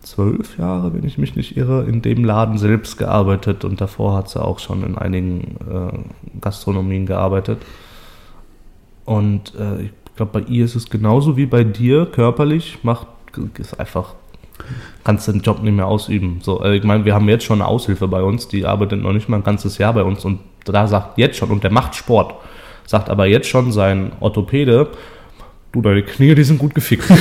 zwölf 0.03 0.57
Jahre, 0.59 0.95
wenn 0.95 1.05
ich 1.05 1.19
mich 1.19 1.37
nicht 1.37 1.59
irre, 1.59 1.85
in 1.85 2.01
dem 2.01 2.25
Laden 2.25 2.57
selbst 2.57 2.97
gearbeitet 2.97 3.65
und 3.67 3.81
davor 3.83 4.17
hat 4.17 4.31
sie 4.31 4.43
auch 4.43 4.59
schon 4.59 4.83
in 4.83 4.97
einigen 4.97 5.57
äh, 5.71 6.39
Gastronomien 6.41 7.05
gearbeitet. 7.05 7.59
Und 9.05 9.55
äh, 9.57 9.83
ich 9.83 9.91
glaube, 10.17 10.41
bei 10.41 10.47
ihr 10.49 10.65
ist 10.65 10.75
es 10.75 10.89
genauso 10.89 11.37
wie 11.37 11.47
bei 11.47 11.65
dir 11.65 12.07
körperlich, 12.07 12.79
macht 12.83 13.09
ist 13.59 13.79
einfach 13.79 14.15
kannst 15.05 15.27
den 15.29 15.41
Job 15.41 15.63
nicht 15.63 15.73
mehr 15.75 15.87
ausüben. 15.87 16.41
So, 16.43 16.63
äh, 16.63 16.77
ich 16.77 16.85
meine, 16.85 17.05
wir 17.05 17.15
haben 17.15 17.29
jetzt 17.29 17.45
schon 17.45 17.61
eine 17.63 17.69
Aushilfe 17.69 18.09
bei 18.09 18.23
uns, 18.23 18.47
die 18.49 18.67
arbeitet 18.67 19.03
noch 19.03 19.13
nicht 19.13 19.29
mal 19.29 19.39
ein 19.39 19.45
ganzes 19.45 19.79
Jahr 19.79 19.95
bei 19.95 20.03
uns 20.03 20.25
und 20.25 20.41
da 20.65 20.87
sagt 20.87 21.17
jetzt 21.19 21.39
schon, 21.39 21.51
und 21.51 21.65
der 21.65 21.73
macht 21.73 21.95
Sport, 21.95 22.35
sagt 22.87 23.09
aber 23.09 23.27
jetzt 23.27 23.49
schon 23.49 23.73
sein 23.73 24.13
Orthopäde, 24.21 24.89
du, 25.73 25.81
deine 25.83 26.03
Knie, 26.03 26.35
die 26.35 26.45
sind 26.45 26.59
gut 26.59 26.75
gefickt. 26.75 27.05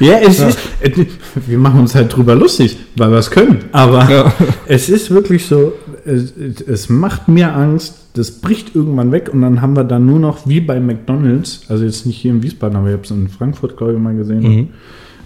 Ja, 0.00 0.18
es 0.18 0.40
ist. 0.40 0.58
äh, 0.80 1.06
Wir 1.46 1.56
machen 1.56 1.78
uns 1.80 1.94
halt 1.94 2.14
drüber 2.14 2.34
lustig, 2.34 2.76
weil 2.96 3.10
wir 3.12 3.18
es 3.18 3.30
können. 3.30 3.66
Aber 3.70 4.10
Ja. 4.10 4.32
es 4.66 4.88
ist 4.88 5.08
wirklich 5.12 5.46
so, 5.46 5.72
es, 6.04 6.32
es 6.66 6.88
macht 6.88 7.28
mir 7.28 7.54
Angst, 7.54 8.08
das 8.14 8.30
bricht 8.40 8.74
irgendwann 8.74 9.12
weg 9.12 9.30
und 9.32 9.42
dann 9.42 9.60
haben 9.60 9.74
wir 9.76 9.84
da 9.84 9.98
nur 9.98 10.18
noch 10.18 10.46
wie 10.48 10.60
bei 10.60 10.80
McDonalds, 10.80 11.62
also 11.68 11.84
jetzt 11.84 12.06
nicht 12.06 12.16
hier 12.16 12.32
in 12.32 12.42
Wiesbaden, 12.42 12.76
aber 12.76 12.88
ich 12.88 12.92
habe 12.94 13.04
es 13.04 13.10
in 13.10 13.28
Frankfurt, 13.28 13.76
glaube 13.76 13.92
ich, 13.94 13.98
mal 13.98 14.14
gesehen, 14.16 14.42
Mhm. 14.42 14.68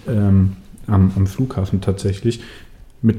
ähm, 0.07 0.49
am, 0.87 1.11
am 1.15 1.27
Flughafen 1.27 1.81
tatsächlich, 1.81 2.41
mit 3.01 3.17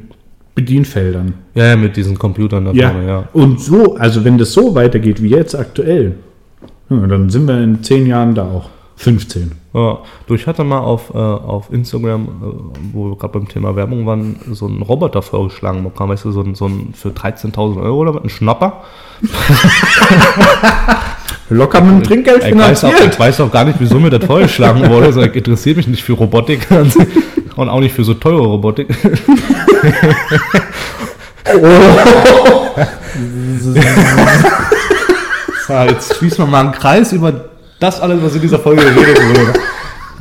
Bedienfeldern. 0.55 1.35
Ja, 1.55 1.67
ja, 1.67 1.77
mit 1.77 1.97
diesen 1.97 2.17
Computern 2.19 2.65
da 2.65 2.73
vorne, 2.73 3.07
ja. 3.07 3.29
Und 3.33 3.61
so, 3.61 3.97
also 3.97 4.25
wenn 4.25 4.39
das 4.39 4.53
so 4.53 4.75
weitergeht 4.75 5.23
wie 5.23 5.29
jetzt 5.31 5.55
aktuell, 5.55 6.15
ja, 6.89 7.07
dann 7.07 7.29
sind 7.29 7.47
wir 7.47 7.61
in 7.63 7.83
zehn 7.83 8.07
Jahren 8.07 8.35
da 8.35 8.45
auch. 8.45 8.71
15. 8.97 9.53
Ja, 9.75 9.99
du, 10.27 10.35
ich 10.35 10.47
hatte 10.47 10.65
mal 10.65 10.79
auf, 10.79 11.11
äh, 11.15 11.19
auf 11.19 11.71
Instagram, 11.71 12.23
äh, 12.23 12.29
wo 12.93 13.11
wir 13.11 13.17
gerade 13.17 13.35
beim 13.35 13.47
Thema 13.47 13.77
Werbung 13.77 14.07
waren, 14.07 14.37
so 14.53 14.67
einen 14.67 14.81
Roboter 14.83 15.21
vorgeschlagen 15.21 15.85
bekommen, 15.85 16.13
weißt 16.13 16.25
du, 16.25 16.33
so 16.33 16.41
ein, 16.41 16.55
so 16.55 16.67
ein 16.67 16.95
für 16.95 17.11
13.000 17.11 17.83
Euro 17.83 17.99
oder 17.99 18.15
was, 18.15 18.25
ein 18.25 18.31
Schnapper. 18.31 18.85
Locker 21.49 21.81
mit 21.81 21.93
dem 21.93 22.03
Trinkgeld 22.03 22.43
Ich 22.45 22.57
weiß, 22.57 22.85
auch, 22.85 22.89
finanziert. 22.89 23.15
ich 23.15 23.21
weiß 23.21 23.41
auch 23.41 23.53
gar 23.53 23.65
nicht, 23.65 23.79
wieso 23.79 24.01
mir 24.01 24.11
das 24.11 24.25
vorgeschlagen 24.25 24.89
wurde. 24.89 25.07
Also, 25.07 25.23
ich 25.23 25.35
interessiere 25.35 25.77
mich 25.77 25.87
nicht 25.87 26.03
für 26.03 26.15
Robotik 26.15 26.67
und 27.57 27.69
auch 27.69 27.81
nicht 27.81 27.95
für 27.95 28.03
so 28.03 28.15
teure 28.15 28.47
Robotik. 28.47 28.89
so, 35.69 35.75
jetzt 35.89 36.17
schließen 36.17 36.39
wir 36.39 36.47
mal 36.47 36.61
einen 36.65 36.73
Kreis 36.73 37.13
über 37.13 37.56
das 37.81 38.01
alles, 38.01 38.23
was 38.23 38.35
in 38.35 38.41
dieser 38.43 38.59
Folge 38.59 38.83
geredet 38.83 39.19
wurde. 39.29 39.53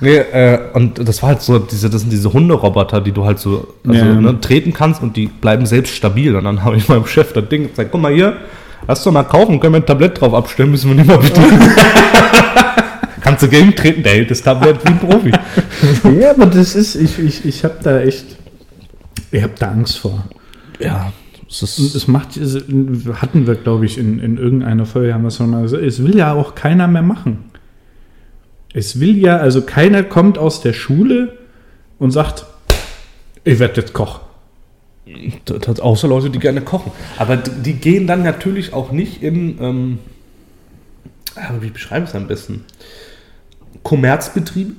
Nee, 0.01 0.18
äh, 0.18 0.60
und 0.74 1.08
das 1.08 1.22
war 1.22 1.30
halt 1.30 1.41
so, 1.41 1.58
diese, 1.58 1.89
das 1.89 2.01
sind 2.01 2.12
diese 2.12 2.32
Hunderoboter, 2.34 2.99
die 2.99 3.14
du 3.14 3.24
halt 3.26 3.39
so 3.39 3.74
also, 3.88 4.06
Ja. 4.06 4.14
ne, 4.14 4.41
treten 4.41 4.74
kannst 4.74 5.01
und 5.01 5.16
die 5.16 5.28
bleiben 5.28 5.66
selbst 5.66 5.95
stabil. 5.95 6.36
Und 6.36 6.43
dann 6.43 6.64
habe 6.64 6.76
ich 6.76 6.89
meinem 6.89 7.06
Chef 7.06 7.32
das 7.32 7.47
Ding 7.47 7.70
gesagt, 7.70 7.91
guck 7.91 8.01
mal 8.01 8.14
hier, 8.14 8.36
lass 8.88 9.03
doch 9.03 9.12
mal 9.14 9.24
kaufen, 9.24 9.60
können 9.60 9.74
wir 9.74 9.80
ein 9.80 9.86
Tablett 9.86 10.20
drauf 10.20 10.34
abstellen, 10.34 10.72
müssen 10.72 10.89
wir 10.89 10.95
nicht 10.95 11.08
mal 11.08 11.18
bedienen. 11.18 11.62
Kannst 13.22 13.41
du 13.41 13.47
gegen 13.47 13.74
treten, 13.76 14.03
der 14.03 14.14
hält 14.14 14.30
das 14.32 14.41
Tablett 14.43 14.84
wie 14.84 14.89
ein 14.89 14.99
Profi. 14.99 15.32
Ja, 16.20 16.32
aber 16.32 16.45
das 16.45 16.76
ist, 16.76 16.95
ich, 16.95 17.18
ich, 17.18 17.45
ich 17.45 17.64
habe 17.64 17.76
da 17.82 17.99
echt, 18.01 18.26
ich 19.32 19.41
habe 19.41 19.53
da 19.58 19.70
Angst 19.72 19.97
vor. 19.97 20.26
Ja, 20.80 21.12
es 21.47 21.61
Und 21.79 21.85
ist, 21.85 21.95
es 21.95 22.07
macht, 22.07 22.37
es 22.37 22.55
hatten 23.21 23.47
wir, 23.47 23.55
glaube 23.55 23.85
ich, 23.85 23.97
in, 23.97 24.19
in 24.19 24.37
irgendeiner 24.37 24.85
Folge, 24.85 25.13
haben 25.13 25.23
wir 25.23 25.29
es 25.29 25.37
schon 25.37 25.49
mal 25.49 25.63
gesagt, 25.63 25.83
es 25.83 26.03
will 26.03 26.17
ja 26.17 26.33
auch 26.33 26.55
keiner 26.55 26.87
mehr 26.87 27.01
machen. 27.01 27.45
Es 28.73 28.99
will 28.99 29.17
ja, 29.17 29.37
also 29.37 29.61
keiner 29.61 30.03
kommt 30.03 30.37
aus 30.37 30.61
der 30.61 30.73
Schule 30.73 31.37
und 31.97 32.11
sagt, 32.11 32.45
ich 33.43 33.59
werde 33.59 33.81
jetzt 33.81 33.93
Koch. 33.93 34.21
das, 35.45 35.59
das, 35.59 35.79
außer 35.79 36.07
Leute, 36.07 36.29
die 36.29 36.39
gerne 36.39 36.61
kochen. 36.61 36.91
Aber 37.17 37.37
die, 37.37 37.73
gehen 37.73 38.07
dann 38.07 38.23
natürlich 38.23 38.73
auch 38.73 38.91
nicht 38.91 39.21
in, 39.21 39.57
ähm, 39.61 39.99
wie 41.59 41.69
beschreibe 41.69 42.03
ich 42.03 42.09
es 42.09 42.15
am 42.15 42.27
besten? 42.27 42.65
Kommerzbetriebe. 43.83 44.73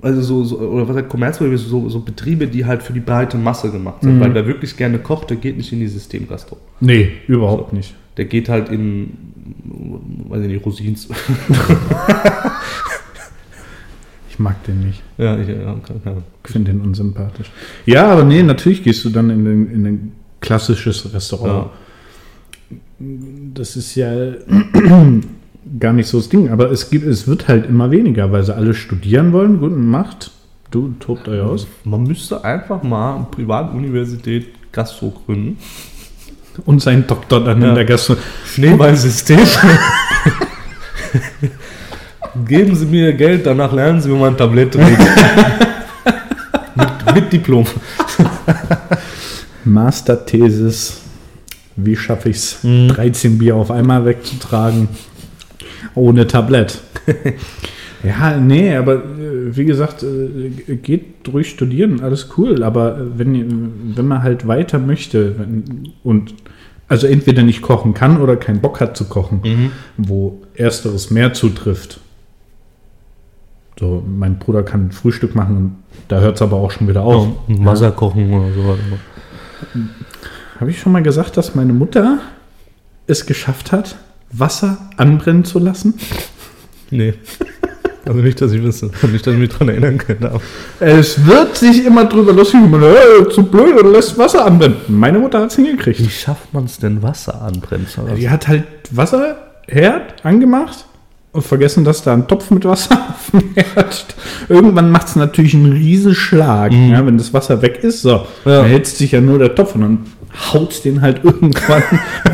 Also 0.00 0.22
so, 0.22 0.44
so 0.44 0.58
oder 0.58 0.88
was 0.88 0.96
heißt 0.96 1.08
Kommerzbetriebe, 1.08 1.58
so, 1.58 1.88
so 1.88 2.00
Betriebe, 2.00 2.46
die 2.46 2.64
halt 2.64 2.82
für 2.82 2.92
die 2.92 3.00
breite 3.00 3.36
Masse 3.36 3.70
gemacht 3.70 4.02
sind. 4.02 4.16
Mhm. 4.16 4.20
Weil 4.20 4.34
wer 4.34 4.46
wirklich 4.46 4.76
gerne 4.76 4.98
kocht, 4.98 5.30
der 5.30 5.38
geht 5.38 5.56
nicht 5.56 5.72
in 5.72 5.80
die 5.80 5.88
Systemgastro. 5.88 6.56
Nee, 6.80 7.10
überhaupt 7.26 7.72
nicht. 7.72 7.94
Der 8.16 8.26
geht 8.26 8.48
halt 8.48 8.68
in, 8.68 9.10
weiß 10.28 10.42
ich 10.42 10.48
nicht, 10.48 10.64
Rosins. 10.64 11.08
Ich 14.38 14.40
mag 14.40 14.62
den 14.66 14.86
nicht. 14.86 15.02
ja, 15.16 15.36
ich, 15.36 15.48
ja, 15.48 15.76
finde 16.44 16.70
den 16.70 16.80
unsympathisch. 16.80 17.50
Ja, 17.86 18.06
aber 18.06 18.22
nee, 18.22 18.40
natürlich 18.44 18.84
gehst 18.84 19.04
du 19.04 19.10
dann 19.10 19.30
in, 19.30 19.44
den, 19.44 19.68
in 19.68 19.84
ein 19.84 20.12
klassisches 20.40 21.12
Restaurant. 21.12 21.70
Das 23.00 23.74
ist 23.74 23.96
ja 23.96 24.12
gar 25.78 25.92
nicht 25.92 26.08
so 26.08 26.18
das 26.18 26.28
Ding. 26.28 26.50
Aber 26.50 26.70
es, 26.70 26.90
gibt, 26.90 27.06
es 27.06 27.26
wird 27.26 27.48
halt 27.48 27.66
immer 27.68 27.90
weniger, 27.90 28.30
weil 28.32 28.42
sie 28.44 28.54
alle 28.54 28.74
studieren 28.74 29.32
wollen. 29.32 29.58
Guten 29.60 29.86
macht. 29.86 30.30
Du 30.70 30.92
tobt 31.00 31.28
euch 31.28 31.40
aus. 31.40 31.66
Man 31.84 32.02
müsste 32.04 32.44
einfach 32.44 32.82
mal 32.82 33.16
eine 33.16 33.26
Privatuniversität 33.30 34.48
Gastro 34.72 35.10
gründen. 35.24 35.56
Und 36.66 36.82
sein 36.82 37.06
Doktor 37.06 37.42
dann 37.44 37.62
Ja. 37.62 37.68
in 37.70 37.74
der 37.76 37.84
Gastronomie. 37.84 38.24
Schneeballsystem. 38.52 39.38
Geben 42.46 42.74
Sie 42.76 42.86
mir 42.86 43.12
Geld, 43.14 43.46
danach 43.46 43.72
lernen 43.72 44.00
Sie, 44.00 44.10
wie 44.10 44.14
man 44.16 44.34
ein 44.34 44.36
Tablett 44.36 44.72
trägt. 44.72 44.98
mit, 46.74 47.14
mit 47.14 47.32
Diplom. 47.32 47.64
Masterthesis. 49.64 51.00
Wie 51.76 51.96
schaffe 51.96 52.28
ich 52.30 52.36
es, 52.36 52.58
Mhm. 52.64 52.88
13 52.88 53.38
Bier 53.38 53.54
auf 53.56 53.70
einmal 53.70 54.04
wegzutragen? 54.04 54.88
Ohne 55.94 56.26
Tablett. 56.26 56.80
Ja, 58.04 58.36
nee, 58.38 58.76
aber 58.76 58.94
äh, 58.94 59.56
wie 59.56 59.64
gesagt, 59.64 60.04
äh, 60.04 60.50
geht 60.76 61.26
durch 61.26 61.50
studieren, 61.50 62.00
alles 62.00 62.28
cool, 62.36 62.62
aber 62.62 62.96
wenn, 63.16 63.96
wenn 63.96 64.06
man 64.06 64.22
halt 64.22 64.46
weiter 64.46 64.78
möchte 64.78 65.36
wenn, 65.36 65.88
und 66.04 66.32
also 66.86 67.08
entweder 67.08 67.42
nicht 67.42 67.60
kochen 67.60 67.94
kann 67.94 68.20
oder 68.20 68.36
keinen 68.36 68.60
Bock 68.60 68.80
hat 68.80 68.96
zu 68.96 69.06
kochen, 69.06 69.40
Mhm. 69.42 69.70
wo 69.96 70.40
ersteres 70.54 71.10
mehr 71.10 71.32
zutrifft. 71.32 71.98
So, 73.80 74.04
mein 74.06 74.38
Bruder 74.38 74.62
kann 74.62 74.92
Frühstück 74.92 75.34
machen 75.34 75.56
und 75.56 75.76
da 76.06 76.20
hört 76.20 76.36
es 76.36 76.42
aber 76.42 76.56
auch 76.58 76.70
schon 76.70 76.86
wieder 76.86 77.02
auf. 77.02 77.26
Ja, 77.48 77.64
Wasser 77.64 77.90
kochen 77.90 78.32
oder 78.32 78.52
sowas. 78.52 78.78
Habe 80.60 80.70
ich 80.70 80.78
schon 80.78 80.92
mal 80.92 81.02
gesagt, 81.02 81.36
dass 81.36 81.56
meine 81.56 81.72
Mutter 81.72 82.20
es 83.08 83.26
geschafft 83.26 83.72
hat, 83.72 83.96
Wasser 84.32 84.78
anbrennen 84.96 85.44
zu 85.44 85.58
lassen? 85.58 85.94
Nee. 86.90 87.14
Also 88.06 88.20
nicht, 88.20 88.40
dass 88.40 88.52
ich 88.52 88.62
wüsste. 88.62 88.90
Nicht, 89.10 89.26
dass 89.26 89.34
ich 89.34 89.38
mich 89.40 89.50
daran 89.50 89.68
erinnern 89.68 89.98
könnte. 89.98 90.30
aber- 90.30 90.40
Es 90.80 91.26
wird 91.26 91.56
sich 91.58 91.84
immer 91.84 92.06
drüber 92.06 92.32
lustig 92.32 92.60
gemacht, 92.62 92.82
äh, 92.82 93.28
zu 93.28 93.42
blöd 93.42 93.74
oder 93.78 93.90
lässt 93.90 94.16
Wasser 94.16 94.46
anbrennen. 94.46 94.76
Meine 94.88 95.18
Mutter 95.18 95.40
hat 95.40 95.50
es 95.50 95.56
hingekriegt. 95.56 96.00
Wie 96.00 96.08
schafft 96.08 96.52
man 96.54 96.64
es 96.64 96.78
denn, 96.78 97.02
Wasser 97.02 97.42
anbrennen 97.42 97.86
zu 97.86 98.00
lassen? 98.02 98.16
Die 98.16 98.30
hat 98.30 98.48
halt 98.48 98.64
Wasserherd 98.90 100.24
angemacht 100.24 100.86
und 101.32 101.44
vergessen, 101.44 101.84
dass 101.84 102.02
da 102.02 102.14
ein 102.14 102.26
Topf 102.26 102.50
mit 102.50 102.64
Wasser 102.64 102.94
auf 103.10 103.30
dem 103.30 103.50
Herd 103.54 103.94
steht. 103.94 104.14
Irgendwann 104.48 104.90
macht 104.90 105.08
es 105.08 105.16
natürlich 105.16 105.52
einen 105.54 105.72
Riesenschlag, 105.72 106.72
ja, 106.72 107.04
wenn 107.04 107.18
das 107.18 107.34
Wasser 107.34 107.60
weg 107.60 107.80
ist. 107.82 108.00
So, 108.02 108.10
Ja. 108.10 108.62
da 108.62 108.64
hitzt 108.64 108.96
sich 108.96 109.12
ja 109.12 109.20
nur 109.20 109.38
der 109.38 109.54
Topf 109.54 109.74
und 109.74 109.82
dann 109.82 109.98
haut 110.52 110.82
den 110.86 111.02
halt 111.02 111.20
irgendwann 111.24 111.82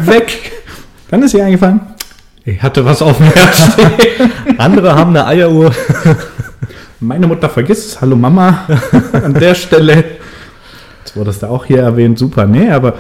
weg. 0.05 0.53
Dann 1.15 1.23
ist 1.23 1.33
ihr 1.33 1.45
eingefallen, 1.45 1.81
ich 2.45 2.61
hatte 2.61 2.85
was 2.85 3.01
auf 3.01 3.19
dem 3.19 3.27
Herd 3.27 3.55
stehen. 3.55 4.33
Andere 4.59 4.97
haben 4.97 5.11
eine 5.11 5.25
Eieruhr. 5.25 5.73
Meine 6.99 7.29
Mutter 7.29 7.49
vergisst 7.49 7.87
es. 7.87 8.01
Hallo 8.01 8.17
Mama. 8.17 8.67
An 9.13 9.33
der 9.33 9.55
Stelle. 9.55 10.05
Jetzt 10.99 11.15
wurde 11.15 11.27
das 11.27 11.39
da 11.39 11.51
auch 11.51 11.67
hier 11.67 11.83
erwähnt. 11.83 12.19
Super. 12.19 12.47
Nee, 12.47 12.69
aber 12.69 12.95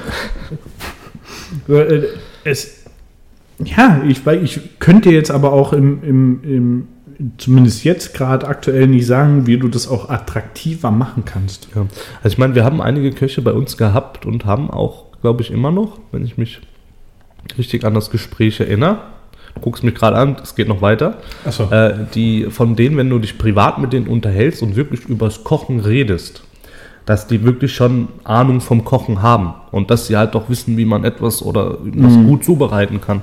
äh, 1.66 2.02
es. 2.44 2.84
Ja, 3.58 4.00
ich, 4.06 4.24
ich 4.24 4.78
könnte 4.78 5.10
jetzt 5.10 5.32
aber 5.32 5.52
auch 5.52 5.72
im, 5.72 6.04
im, 6.04 6.40
im 6.44 6.88
zumindest 7.38 7.82
jetzt 7.82 8.14
gerade 8.14 8.46
aktuell 8.46 8.86
nicht 8.86 9.06
sagen, 9.06 9.48
wie 9.48 9.58
du 9.58 9.66
das 9.66 9.88
auch 9.88 10.08
attraktiver 10.08 10.92
machen 10.92 11.24
kannst. 11.24 11.66
Ja. 11.74 11.86
Also 12.22 12.34
ich 12.34 12.38
meine, 12.38 12.54
wir 12.54 12.62
haben 12.62 12.80
einige 12.80 13.10
Köche 13.10 13.42
bei 13.42 13.52
uns 13.52 13.76
gehabt 13.76 14.24
und 14.24 14.44
haben 14.44 14.70
auch, 14.70 15.06
glaube 15.20 15.42
ich, 15.42 15.50
immer 15.50 15.72
noch, 15.72 15.98
wenn 16.12 16.24
ich 16.24 16.38
mich 16.38 16.60
richtig 17.58 17.84
an 17.84 17.94
das 17.94 18.10
Gespräch 18.10 18.60
erinnere, 18.60 18.98
du 19.54 19.60
guckst 19.60 19.84
mich 19.84 19.94
gerade 19.94 20.16
an, 20.16 20.36
es 20.42 20.54
geht 20.54 20.68
noch 20.68 20.82
weiter, 20.82 21.18
Achso. 21.44 21.70
äh, 21.70 22.06
die 22.14 22.46
von 22.50 22.76
denen, 22.76 22.96
wenn 22.96 23.10
du 23.10 23.18
dich 23.18 23.38
privat 23.38 23.78
mit 23.78 23.92
denen 23.92 24.08
unterhältst 24.08 24.62
und 24.62 24.76
wirklich 24.76 25.06
übers 25.06 25.44
Kochen 25.44 25.80
redest, 25.80 26.42
dass 27.06 27.26
die 27.26 27.44
wirklich 27.44 27.74
schon 27.74 28.08
Ahnung 28.24 28.60
vom 28.60 28.84
Kochen 28.84 29.22
haben 29.22 29.54
und 29.70 29.90
dass 29.90 30.06
sie 30.06 30.16
halt 30.16 30.34
auch 30.34 30.48
wissen, 30.48 30.76
wie 30.76 30.86
man 30.86 31.04
etwas 31.04 31.42
oder 31.42 31.78
irgendwas 31.84 32.14
gut 32.14 32.44
zubereiten 32.44 33.00
kann. 33.00 33.22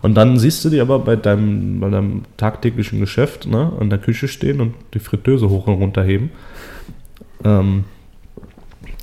Und 0.00 0.14
dann 0.14 0.38
siehst 0.38 0.64
du 0.64 0.70
die 0.70 0.80
aber 0.80 1.00
bei 1.00 1.16
deinem, 1.16 1.80
bei 1.80 1.90
deinem 1.90 2.22
tagtäglichen 2.36 3.00
Geschäft 3.00 3.46
ne, 3.46 3.72
an 3.80 3.90
der 3.90 3.98
Küche 3.98 4.28
stehen 4.28 4.60
und 4.60 4.74
die 4.94 5.00
Fritteuse 5.00 5.48
hoch 5.48 5.66
und 5.66 5.74
runter 5.74 6.04
heben. 6.04 6.30
Ähm, 7.44 7.84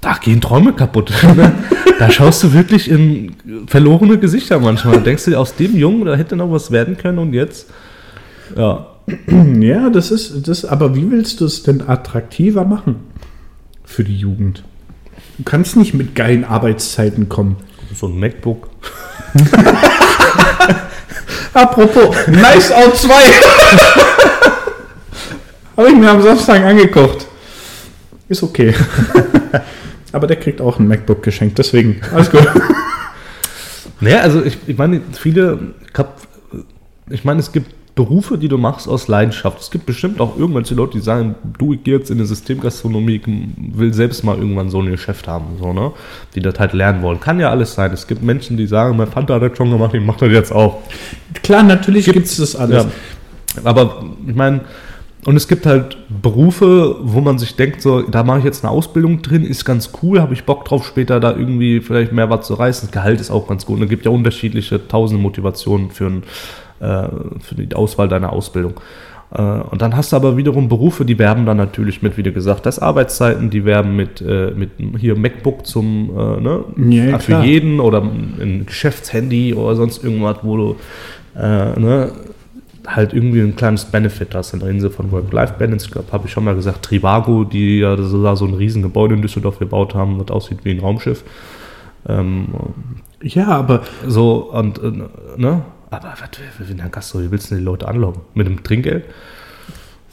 da 0.06 0.18
gehen 0.22 0.39
Träume 0.39 0.74
kaputt. 0.74 1.12
da 1.99 2.12
schaust 2.12 2.43
du 2.43 2.53
wirklich 2.53 2.89
in 2.89 3.36
verlorene 3.68 4.20
Gesichter 4.20 4.60
manchmal. 4.60 5.01
Denkst 5.01 5.26
du 5.26 5.36
aus 5.36 5.56
dem 5.56 5.76
Jungen, 5.76 6.06
da 6.06 6.16
hätte 6.16 6.36
noch 6.36 6.51
was 6.51 6.72
werden 6.72 6.97
können 6.97 7.20
und 7.20 7.34
jetzt, 7.34 7.70
ja, 8.56 8.88
Ja, 9.60 9.89
das 9.89 10.12
ist 10.12 10.47
das. 10.47 10.66
Aber 10.66 10.95
wie 10.95 11.12
willst 11.12 11.41
du 11.41 11.45
es 11.45 11.64
denn 11.64 11.88
attraktiver 11.88 12.66
machen 12.66 12.97
für 13.84 14.03
die 14.03 14.16
Jugend? 14.16 14.64
Du 15.38 15.43
kannst 15.43 15.76
nicht 15.76 15.93
mit 15.93 16.16
geilen 16.16 16.43
Arbeitszeiten 16.43 17.30
kommen. 17.30 17.58
so 17.93 18.08
ein 18.08 18.20
MacBook. 18.20 18.70
Apropos, 21.53 22.16
Nice 22.28 22.72
Out 22.72 22.97
2. 22.97 23.14
Habe 25.78 25.89
ich 25.89 25.95
mir 25.95 26.10
am 26.10 26.22
Samstag 26.22 26.64
angekocht. 26.64 27.28
Ist 28.28 28.43
okay. 28.43 28.74
Aber 30.16 30.28
der 30.28 30.38
kriegt 30.38 30.61
auch 30.61 30.80
ein 30.80 30.88
MacBook 30.88 31.24
geschenkt, 31.24 31.57
deswegen 31.57 31.99
alles 32.13 32.32
gut. 32.32 32.47
Naja, 34.01 34.20
also 34.20 34.43
ich, 34.43 34.57
ich 34.68 34.78
meine, 34.78 35.01
viele, 35.13 35.57
ich, 37.09 37.24
meine, 37.24 37.39
es 37.39 37.53
gibt 37.53 37.74
Berufe, 37.95 38.38
die 38.38 38.49
du 38.49 38.57
machst 38.57 38.89
aus 38.89 39.07
Leidenschaft. 39.07 39.61
Es 39.61 39.72
gibt 39.72 39.86
bestimmt 39.86 40.20
auch 40.20 40.38
irgendwelche 40.38 40.76
Leute, 40.76 40.97
die 40.97 41.03
sagen, 41.03 41.36
du, 41.57 41.74
ich 41.74 41.84
gehe 41.86 41.97
jetzt 41.97 42.11
in 42.11 42.18
eine 42.18 42.26
Systemgastronomie, 42.26 43.22
will 43.57 43.93
selbst 43.93 44.26
mal 44.26 44.38
irgendwann 44.38 44.70
so 44.70 44.82
ein 44.82 44.91
Geschäft 44.91 45.30
haben, 45.30 45.57
so, 45.61 45.72
ne? 45.72 45.93
Die 46.36 46.41
das 46.41 46.59
halt 46.59 46.74
lernen 46.74 47.01
wollen. 47.03 47.22
Kann 47.22 47.39
ja 47.39 47.49
alles 47.49 47.74
sein. 47.74 47.93
Es 47.93 48.05
gibt 48.05 48.22
Menschen, 48.22 48.57
die 48.57 48.68
sagen, 48.68 48.97
mein 48.97 49.07
Vater 49.07 49.36
hat 49.36 49.43
das 49.43 49.57
schon 49.57 49.72
gemacht, 49.72 49.93
ich 49.93 50.03
mache 50.03 50.26
das 50.26 50.32
jetzt 50.32 50.51
auch. 50.51 50.82
Klar, 51.41 51.63
natürlich 51.63 52.05
gibt 52.05 52.26
es 52.26 52.36
das 52.36 52.55
alles. 52.57 52.84
Ja. 52.84 52.91
Aber 53.63 54.03
ich 54.28 54.36
meine, 54.36 54.61
und 55.26 55.36
es 55.36 55.47
gibt 55.47 55.65
halt 55.65 55.97
Berufe, 56.21 56.97
wo 57.01 57.19
man 57.19 57.39
sich 57.39 57.55
denkt, 57.55 57.82
so, 57.82 58.03
da 58.03 58.23
mache 58.23 58.39
ich 58.39 58.45
jetzt 58.45 58.63
eine 58.63 58.71
Ausbildung 58.71 59.23
drin, 59.23 59.43
ist 59.43 59.65
ganz 59.65 59.91
cool, 60.03 60.21
habe 60.21 60.36
ich 60.36 60.43
Bock 60.43 60.65
drauf, 60.65 60.86
später 60.86 61.19
da 61.19 61.36
irgendwie 61.36 61.82
vielleicht 61.82 62.11
mehr 62.11 62.30
was 62.30 62.45
zu 62.45 62.53
reißen. 62.53 62.88
Das 62.88 62.93
Gehalt 62.93 63.19
ist 63.19 63.32
auch 63.32 63.47
ganz 63.47 63.65
gut. 63.65 63.78
Und 63.78 63.84
es 63.84 63.89
gibt 63.89 64.05
ja 64.05 64.11
unterschiedliche 64.11 64.88
tausende 64.88 65.21
Motivationen 65.21 65.89
für, 65.89 66.05
ein, 66.05 66.23
äh, 66.80 67.07
für 67.41 67.55
die 67.55 67.76
Auswahl 67.76 68.07
deiner 68.07 68.32
Ausbildung. 68.34 68.76
Äh, 69.34 69.41
und 69.41 69.82
dann 69.82 69.97
hast 69.97 70.11
du 70.11 70.15
aber 70.15 70.38
wiederum 70.38 70.69
Berufe, 70.69 71.05
die 71.05 71.17
werben 71.17 71.47
dann 71.47 71.57
natürlich 71.57 72.03
mit, 72.03 72.17
wie 72.17 72.23
du 72.23 72.32
gesagt 72.32 72.67
hast, 72.67 72.78
Arbeitszeiten, 72.78 73.49
die 73.49 73.65
werben 73.65 73.95
mit, 73.95 74.21
äh, 74.21 74.51
mit 74.51 74.69
hier 74.99 75.17
MacBook 75.17 75.65
zum, 75.65 76.11
äh, 76.15 76.39
ne, 76.39 76.63
Ja, 76.78 77.17
für 77.17 77.41
jeden 77.41 77.80
oder 77.80 78.03
ein 78.03 78.65
Geschäftshandy 78.67 79.55
oder 79.55 79.76
sonst 79.76 80.03
irgendwas, 80.03 80.38
wo 80.43 80.57
du 80.57 80.76
äh, 81.36 81.80
ne, 81.80 82.11
halt 82.88 83.14
irgendwie 83.14 83.42
ein 83.42 83.56
kleines 83.56 83.86
Benefit 83.86 84.36
hast 84.36 84.54
in 84.54 84.60
der 84.60 84.70
Hinsicht 84.70 84.94
von 84.94 85.12
Work-Life-Balance. 85.12 85.86
Ich 85.86 85.92
glaube, 85.92 86.12
habe 86.12 86.28
ich 86.28 86.34
schon 86.34 86.44
mal 86.44 86.56
gesagt, 86.56 86.84
Trivago, 86.84 87.44
die 87.44 87.80
ja 87.80 87.98
so, 87.98 88.24
da 88.24 88.36
so 88.36 88.46
ein 88.46 88.54
riesen 88.54 88.82
Gebäude 88.82 89.16
in 89.16 89.22
Düsseldorf 89.22 89.60
gebaut 89.60 89.96
haben, 89.96 90.20
das 90.20 90.30
aussieht 90.30 90.60
wie 90.64 90.72
ein 90.72 90.80
Raumschiff. 90.80 91.24
Ähm, 92.08 92.48
Ja, 93.22 93.48
aber 93.48 93.82
so 94.08 94.52
und, 94.52 94.78
äh, 94.80 94.92
ne? 95.38 95.64
Aber 95.90 96.14
was, 96.20 96.68
wie, 96.68 96.78
wie, 96.78 96.90
Gastro, 96.90 97.22
wie 97.22 97.32
willst 97.32 97.50
du 97.50 97.56
denn 97.56 97.60
die 97.60 97.66
Leute 97.66 97.88
anlocken? 97.88 98.22
Mit 98.34 98.48
dem 98.48 98.64
Trinkgeld? 98.64 99.06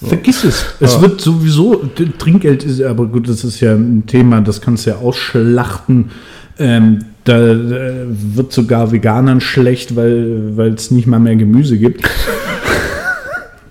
vergiss 0.07 0.45
es. 0.45 0.67
Es 0.81 1.01
wird 1.01 1.21
sowieso, 1.21 1.77
Trinkgeld 2.19 2.65
ist, 2.65 2.83
aber 2.83 3.07
gut, 3.07 3.29
das 3.29 3.45
ist 3.45 3.61
ja 3.61 3.73
ein 3.75 4.05
Thema, 4.07 4.41
das 4.41 4.61
kannst 4.61 4.87
du 4.87 4.91
ja 4.91 4.97
ausschlachten. 4.97 6.11
Ähm, 6.59 7.05
da 7.25 7.39
äh, 7.39 8.05
wird 8.07 8.53
sogar 8.53 8.93
Veganern 8.93 9.41
schlecht, 9.41 9.95
weil 9.97 10.75
es 10.75 10.91
nicht 10.91 11.07
mal 11.07 11.21
mehr 11.21 11.37
Gemüse 11.37 11.79
gibt. 11.79 12.09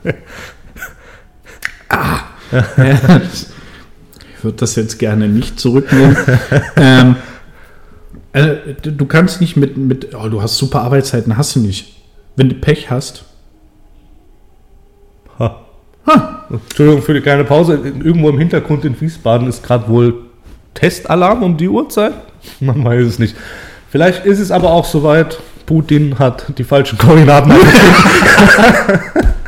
ah, 1.90 2.20
ja, 2.52 3.22
ich 4.38 4.44
würde 4.44 4.58
das 4.58 4.76
jetzt 4.76 5.00
gerne 5.00 5.28
nicht 5.28 5.60
zurücknehmen. 5.60 6.16
ähm, 6.76 7.16
also, 8.34 8.56
du 8.82 9.06
kannst 9.06 9.42
nicht 9.42 9.58
mit, 9.58 9.78
mit, 9.78 10.16
oh, 10.16 10.30
du 10.30 10.42
hast 10.42 10.58
super 10.58 10.82
Arbeitszeiten, 10.82 11.38
hast 11.38 11.56
du 11.56 11.60
nicht. 11.60 11.98
Wenn 12.36 12.50
du 12.50 12.56
Pech 12.56 12.90
hast, 12.90 13.26
Ha. 16.06 16.46
Entschuldigung 16.50 17.02
für 17.02 17.14
die 17.14 17.22
kleine 17.22 17.44
Pause. 17.44 17.80
Irgendwo 17.84 18.30
im 18.30 18.40
Hintergrund 18.40 18.86
in 18.86 19.00
Wiesbaden 19.00 19.48
ist 19.48 19.64
gerade 19.64 19.88
wohl 19.88 20.26
Testalarm 20.74 21.44
um 21.44 21.58
die 21.58 21.70
Uhrzeit. 21.70 22.14
Man 22.60 22.84
weiß 22.84 23.06
es 23.06 23.20
nicht. 23.20 23.36
Vielleicht 23.90 24.26
ist 24.26 24.40
es 24.40 24.52
aber 24.52 24.72
auch 24.72 24.86
soweit, 24.86 25.40
Putin 25.66 26.18
hat 26.20 26.58
die 26.58 26.64
falschen 26.64 26.98
Koordinaten. 26.98 27.52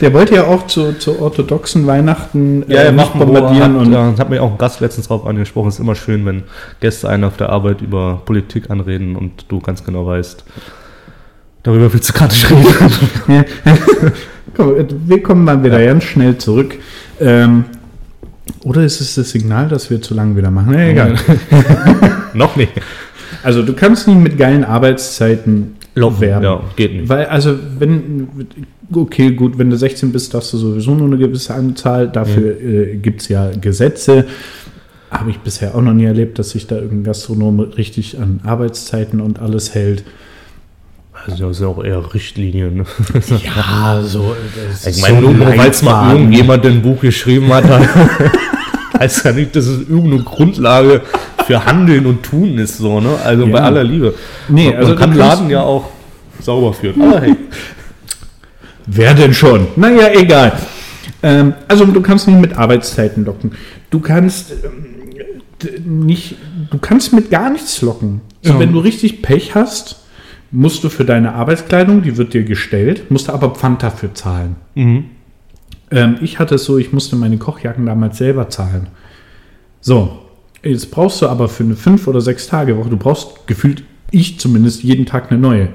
Der 0.00 0.12
wollte 0.12 0.34
ja 0.34 0.44
auch 0.44 0.66
zu, 0.66 0.92
zu 0.94 1.20
orthodoxen 1.20 1.86
Weihnachten 1.86 2.64
Ja, 2.68 2.82
er 2.82 2.92
nicht 2.92 2.96
macht 2.96 3.18
bombardieren 3.18 3.76
und 3.76 3.86
und 3.86 3.92
ja, 3.92 4.14
hat 4.18 4.30
mir 4.30 4.42
auch 4.42 4.52
ein 4.52 4.58
Gast 4.58 4.80
letztens 4.80 5.08
drauf 5.08 5.26
angesprochen. 5.26 5.68
Es 5.68 5.74
ist 5.74 5.80
immer 5.80 5.94
schön, 5.94 6.24
wenn 6.26 6.44
Gäste 6.80 7.08
einen 7.08 7.24
auf 7.24 7.36
der 7.36 7.50
Arbeit 7.50 7.80
über 7.80 8.22
Politik 8.24 8.70
anreden 8.70 9.16
und 9.16 9.46
du 9.48 9.60
ganz 9.60 9.84
genau 9.84 10.06
weißt, 10.06 10.44
darüber 11.62 11.92
willst 11.92 12.08
du 12.08 12.12
gerade 12.12 12.32
nicht 12.32 12.50
reden. 12.50 13.44
Komm, 14.56 14.74
wir 15.06 15.22
kommen 15.22 15.44
mal 15.44 15.62
wieder 15.62 15.84
ganz 15.84 16.04
schnell 16.04 16.38
zurück. 16.38 16.76
Ähm, 17.20 17.64
oder 18.62 18.82
ist 18.82 19.00
es 19.00 19.14
das 19.14 19.30
Signal, 19.30 19.68
dass 19.68 19.90
wir 19.90 20.00
zu 20.02 20.14
lang 20.14 20.36
wieder 20.36 20.50
machen? 20.50 20.74
Nee, 20.74 20.92
egal. 20.92 21.14
Noch 22.38 22.56
nicht. 22.56 22.72
Also 23.42 23.62
du 23.62 23.72
kannst 23.72 24.06
nicht 24.06 24.20
mit 24.20 24.38
geilen 24.38 24.64
Arbeitszeiten 24.64 25.76
werben. 25.94 26.44
Ja, 26.44 26.60
geht 26.76 26.94
nicht. 26.94 27.08
Weil, 27.08 27.26
also, 27.26 27.56
wenn, 27.78 28.28
okay, 28.92 29.32
gut, 29.32 29.58
wenn 29.58 29.70
du 29.70 29.76
16 29.76 30.12
bist, 30.12 30.34
darfst 30.34 30.52
du 30.52 30.58
sowieso 30.58 30.94
nur 30.94 31.06
eine 31.06 31.18
gewisse 31.18 31.54
Anzahl. 31.54 32.08
Dafür 32.08 32.60
äh, 32.60 32.96
gibt 32.96 33.22
es 33.22 33.28
ja 33.28 33.50
Gesetze. 33.60 34.26
Habe 35.10 35.30
ich 35.30 35.38
bisher 35.38 35.74
auch 35.74 35.82
noch 35.82 35.92
nie 35.92 36.04
erlebt, 36.04 36.38
dass 36.38 36.50
sich 36.50 36.66
da 36.66 36.76
irgendein 36.76 37.04
Gastronom 37.04 37.60
richtig 37.60 38.18
an 38.18 38.40
Arbeitszeiten 38.44 39.20
und 39.20 39.38
alles 39.38 39.74
hält. 39.74 40.04
Also 41.12 41.48
das 41.48 41.56
ist 41.56 41.62
ja 41.62 41.68
auch 41.68 41.82
eher 41.82 42.12
Richtlinien. 42.12 42.78
Ne? 42.78 42.84
Ja, 43.44 44.02
so. 44.02 44.34
Ich 44.86 45.00
meine, 45.00 45.20
nur, 45.20 45.32
nur 45.32 45.56
weil 45.56 45.70
es 45.70 45.82
mal 45.82 46.12
irgendjemand 46.12 46.66
ein 46.66 46.82
Buch 46.82 47.00
geschrieben 47.00 47.52
hat, 47.52 47.64
heißt 48.98 49.24
ja 49.24 49.32
nicht, 49.32 49.54
dass 49.54 49.66
es 49.66 49.88
irgendeine 49.88 50.22
Grundlage 50.22 51.02
für 51.46 51.64
Handeln 51.64 52.06
und 52.06 52.22
Tun 52.22 52.58
ist, 52.58 52.78
so, 52.78 53.00
ne? 53.00 53.16
Also 53.24 53.44
Ja. 53.46 53.52
bei 53.52 53.60
aller 53.60 53.84
Liebe. 53.84 54.14
Nee, 54.48 54.68
man, 54.68 54.76
also 54.76 54.88
man 54.90 54.98
kann 54.98 55.14
Laden 55.14 55.50
ja 55.50 55.62
auch 55.62 55.90
sauber 56.40 56.72
führen. 56.72 57.00
Aber 57.02 57.20
hey. 57.20 57.36
Wer 58.86 59.14
denn 59.14 59.32
schon? 59.32 59.68
Naja, 59.76 60.08
egal. 60.12 60.52
Ähm, 61.22 61.54
also 61.68 61.86
du 61.86 62.00
kannst 62.02 62.28
nicht 62.28 62.40
mit 62.40 62.56
Arbeitszeiten 62.56 63.24
locken. 63.24 63.52
Du 63.90 64.00
kannst 64.00 64.52
ähm, 64.62 66.06
nicht, 66.06 66.36
du 66.70 66.78
kannst 66.78 67.12
mit 67.12 67.30
gar 67.30 67.50
nichts 67.50 67.80
locken. 67.80 68.20
Ja. 68.42 68.58
Wenn 68.58 68.72
du 68.72 68.80
richtig 68.80 69.22
Pech 69.22 69.54
hast, 69.54 70.04
musst 70.50 70.84
du 70.84 70.88
für 70.90 71.04
deine 71.04 71.34
Arbeitskleidung, 71.34 72.02
die 72.02 72.16
wird 72.16 72.34
dir 72.34 72.44
gestellt, 72.44 73.10
musst 73.10 73.28
du 73.28 73.32
aber 73.32 73.50
Pfand 73.50 73.82
dafür 73.82 74.14
zahlen. 74.14 74.56
Mhm. 74.74 75.04
Ähm, 75.90 76.16
ich 76.20 76.38
hatte 76.38 76.56
es 76.56 76.64
so, 76.64 76.76
ich 76.78 76.92
musste 76.92 77.16
meine 77.16 77.38
Kochjacken 77.38 77.86
damals 77.86 78.18
selber 78.18 78.50
zahlen. 78.50 78.88
So, 79.80 80.23
jetzt 80.64 80.90
brauchst 80.90 81.20
du 81.22 81.28
aber 81.28 81.48
für 81.48 81.62
eine 81.64 81.76
5 81.76 82.06
oder 82.08 82.20
6 82.20 82.46
Tage 82.48 82.76
Woche, 82.76 82.88
du 82.90 82.96
brauchst 82.96 83.46
gefühlt, 83.46 83.82
ich 84.10 84.38
zumindest, 84.40 84.82
jeden 84.82 85.06
Tag 85.06 85.30
eine 85.30 85.40
neue. 85.40 85.68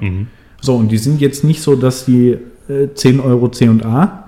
So, 0.60 0.74
und 0.76 0.88
die 0.88 0.98
sind 0.98 1.20
jetzt 1.20 1.44
nicht 1.44 1.62
so, 1.62 1.74
dass 1.76 2.04
die 2.04 2.36
äh, 2.68 2.88
10 2.94 3.20
Euro 3.20 3.48
C&A 3.48 4.24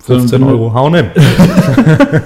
15 0.00 0.28
sondern- 0.40 0.50
Euro 0.50 0.72
H&M. 0.74 1.06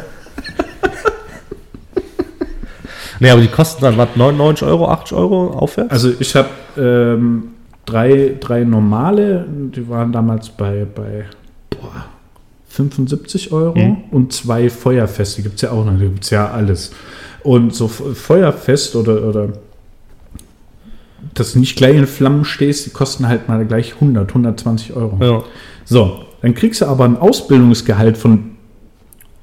nee, 3.20 3.30
aber 3.30 3.40
die 3.40 3.48
kosten 3.48 3.82
dann, 3.82 3.96
was, 3.98 4.08
99 4.16 4.66
Euro, 4.66 4.88
80 4.88 5.16
Euro 5.16 5.48
aufwärts? 5.50 5.90
Also 5.90 6.12
ich 6.18 6.34
habe 6.36 6.48
ähm, 6.78 7.48
drei, 7.86 8.34
drei 8.40 8.64
normale, 8.64 9.46
die 9.48 9.88
waren 9.88 10.12
damals 10.12 10.48
bei, 10.50 10.84
bei 10.94 11.24
boah, 11.70 12.06
75 12.68 13.52
Euro 13.52 13.78
Mhm. 13.78 13.96
und 14.10 14.32
zwei 14.32 14.70
Feuerfeste, 14.70 15.42
gibt 15.42 15.56
es 15.56 15.62
ja 15.62 15.70
auch 15.72 15.84
noch, 15.84 15.94
die 15.94 16.04
gibt 16.04 16.24
es 16.24 16.30
ja 16.30 16.50
alles. 16.50 16.92
Und 17.42 17.74
so 17.74 17.88
Feuerfest 17.88 18.96
oder, 18.96 19.22
oder 19.26 19.48
dass 21.34 21.52
du 21.52 21.58
nicht 21.60 21.76
gleich 21.76 21.96
in 21.96 22.06
Flammen 22.06 22.44
stehst, 22.44 22.86
die 22.86 22.90
kosten 22.90 23.28
halt 23.28 23.48
mal 23.48 23.64
gleich 23.66 23.94
100, 23.94 24.28
120 24.28 24.94
Euro. 24.94 25.18
ja. 25.24 25.42
So, 25.84 26.24
dann 26.42 26.54
kriegst 26.54 26.80
du 26.82 26.86
aber 26.86 27.04
ein 27.04 27.16
Ausbildungsgehalt 27.16 28.16
von 28.16 28.52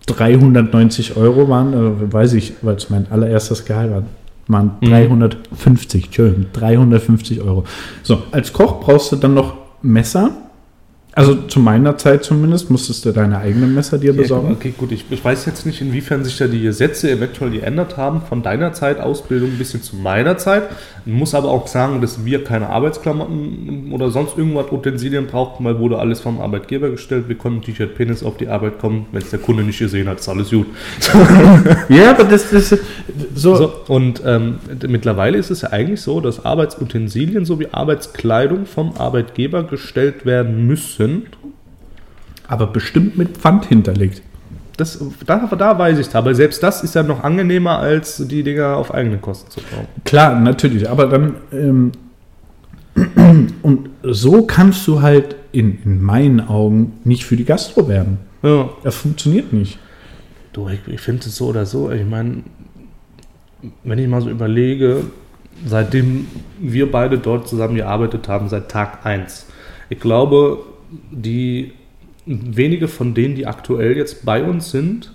390 0.06 1.18
Euro, 1.18 1.50
waren, 1.50 1.74
äh, 1.74 2.14
weiß 2.14 2.34
ich, 2.34 2.54
weil 2.62 2.76
es 2.76 2.90
mein 2.90 3.08
allererstes 3.12 3.66
Gehalt 3.66 3.92
war, 3.92 4.04
waren 4.48 4.72
Mhm. 4.82 4.88
350, 4.90 6.06
Entschuldigung, 6.06 6.46
350 6.54 7.42
Euro. 7.42 7.66
So, 8.04 8.22
als 8.32 8.54
Koch 8.54 8.80
brauchst 8.80 9.12
du 9.12 9.18
dann 9.18 9.34
noch 9.34 9.54
Messer. 9.82 10.32
Also 11.18 11.34
zu 11.34 11.60
meiner 11.60 11.98
Zeit 11.98 12.24
zumindest 12.24 12.70
musstest 12.70 13.04
du 13.04 13.12
deine 13.12 13.40
eigenen 13.40 13.74
Messer 13.74 13.98
dir 13.98 14.14
besorgen. 14.14 14.52
Okay, 14.52 14.72
gut, 14.78 14.92
ich, 14.92 15.04
ich 15.10 15.26
weiß 15.26 15.48
jetzt 15.48 15.66
nicht, 15.66 15.82
inwiefern 15.82 16.24
sich 16.24 16.38
da 16.38 16.46
die 16.46 16.62
Gesetze 16.62 17.10
eventuell 17.10 17.50
geändert 17.50 17.98
haben, 17.98 18.22
von 18.22 18.44
deiner 18.44 18.74
Zeit 18.74 19.00
Ausbildung 19.00 19.50
ein 19.50 19.58
bisschen 19.58 19.82
zu 19.82 19.96
meiner 19.96 20.38
Zeit. 20.38 20.70
Ich 21.08 21.14
muss 21.14 21.34
aber 21.34 21.50
auch 21.50 21.66
sagen, 21.66 22.02
dass 22.02 22.24
wir 22.24 22.44
keine 22.44 22.70
Arbeitsklamotten 22.70 23.94
oder 23.94 24.12
sonst 24.12 24.38
irgendwas 24.38 24.72
Utensilien 24.72 25.26
brauchten, 25.26 25.64
weil 25.64 25.80
wurde 25.80 25.98
alles 25.98 26.20
vom 26.20 26.40
Arbeitgeber 26.40 26.92
gestellt. 26.92 27.28
Wir 27.28 27.36
konnten 27.36 27.64
T-Shirt, 27.64 27.96
Penis 27.96 28.22
auf 28.22 28.38
die 28.38 28.50
Arbeit 28.50 28.78
kommen. 28.78 29.08
Wenn 29.12 29.24
es 29.24 29.32
der 29.32 29.40
Kunde 29.40 29.64
nicht 29.64 29.80
gesehen 29.80 30.08
hat, 30.08 30.20
ist 30.20 30.30
alles 30.30 30.52
gut. 30.52 30.68
Ja, 31.90 32.12
aber 32.12 32.26
das, 32.26 32.50
das 32.52 32.76
so, 33.34 33.56
So, 33.56 33.74
und 33.88 34.22
ähm, 34.26 34.56
mittlerweile 34.88 35.38
ist 35.38 35.50
es 35.52 35.62
ja 35.62 35.70
eigentlich 35.70 36.02
so, 36.02 36.20
dass 36.22 36.44
Arbeitsutensilien 36.44 37.46
sowie 37.46 37.68
Arbeitskleidung 37.72 38.66
vom 38.66 38.94
Arbeitgeber 38.98 39.64
gestellt 39.64 40.26
werden 40.26 40.68
müssen. 40.68 41.07
Aber 42.48 42.68
bestimmt 42.68 43.18
mit 43.18 43.38
Pfand 43.38 43.66
hinterlegt. 43.66 44.22
Das, 44.78 45.04
da, 45.26 45.48
da 45.58 45.80
weiß 45.80 45.98
ich 45.98 46.08
es, 46.08 46.16
aber 46.16 46.36
selbst 46.36 46.62
das 46.62 46.84
ist 46.84 46.94
ja 46.94 47.02
noch 47.02 47.24
angenehmer, 47.24 47.80
als 47.80 48.18
die 48.28 48.44
Dinger 48.44 48.78
auf 48.78 48.94
eigene 48.94 49.18
Kosten 49.18 49.50
zu 49.50 49.60
kaufen. 49.62 49.88
Klar, 50.06 50.40
natürlich, 50.40 50.88
aber 50.88 51.08
dann 51.08 51.36
ähm, 51.52 51.92
und 53.64 53.90
so 54.04 54.44
kannst 54.44 54.88
du 54.88 55.02
halt 55.02 55.36
in, 55.52 55.80
in 55.84 56.02
meinen 56.02 56.48
Augen 56.48 56.94
nicht 57.04 57.26
für 57.26 57.36
die 57.36 57.46
Gastro 57.46 57.88
werben. 57.88 58.20
Ja. 58.44 58.70
Das 58.84 58.96
funktioniert 58.96 59.52
nicht. 59.52 59.80
Du, 60.54 60.70
ich, 60.70 60.80
ich 60.88 61.02
finde 61.02 61.26
es 61.26 61.36
so 61.36 61.48
oder 61.48 61.66
so. 61.66 61.92
Ich 61.92 62.06
meine, 62.06 62.44
wenn 63.84 64.00
ich 64.00 64.08
mal 64.08 64.22
so 64.22 64.30
überlege, 64.30 65.04
seitdem 65.66 66.28
wir 66.60 66.92
beide 66.92 67.18
dort 67.18 67.48
zusammen 67.48 67.76
gearbeitet 67.76 68.28
haben, 68.28 68.50
seit 68.50 68.70
Tag 68.70 69.06
1, 69.06 69.48
ich 69.90 70.00
glaube, 70.00 70.60
die 71.12 71.74
wenige 72.26 72.88
von 72.88 73.14
denen, 73.14 73.36
die 73.36 73.48
aktuell 73.48 73.96
jetzt 73.96 74.26
bei 74.26 74.44
uns 74.44 74.72
sind, 74.72 75.14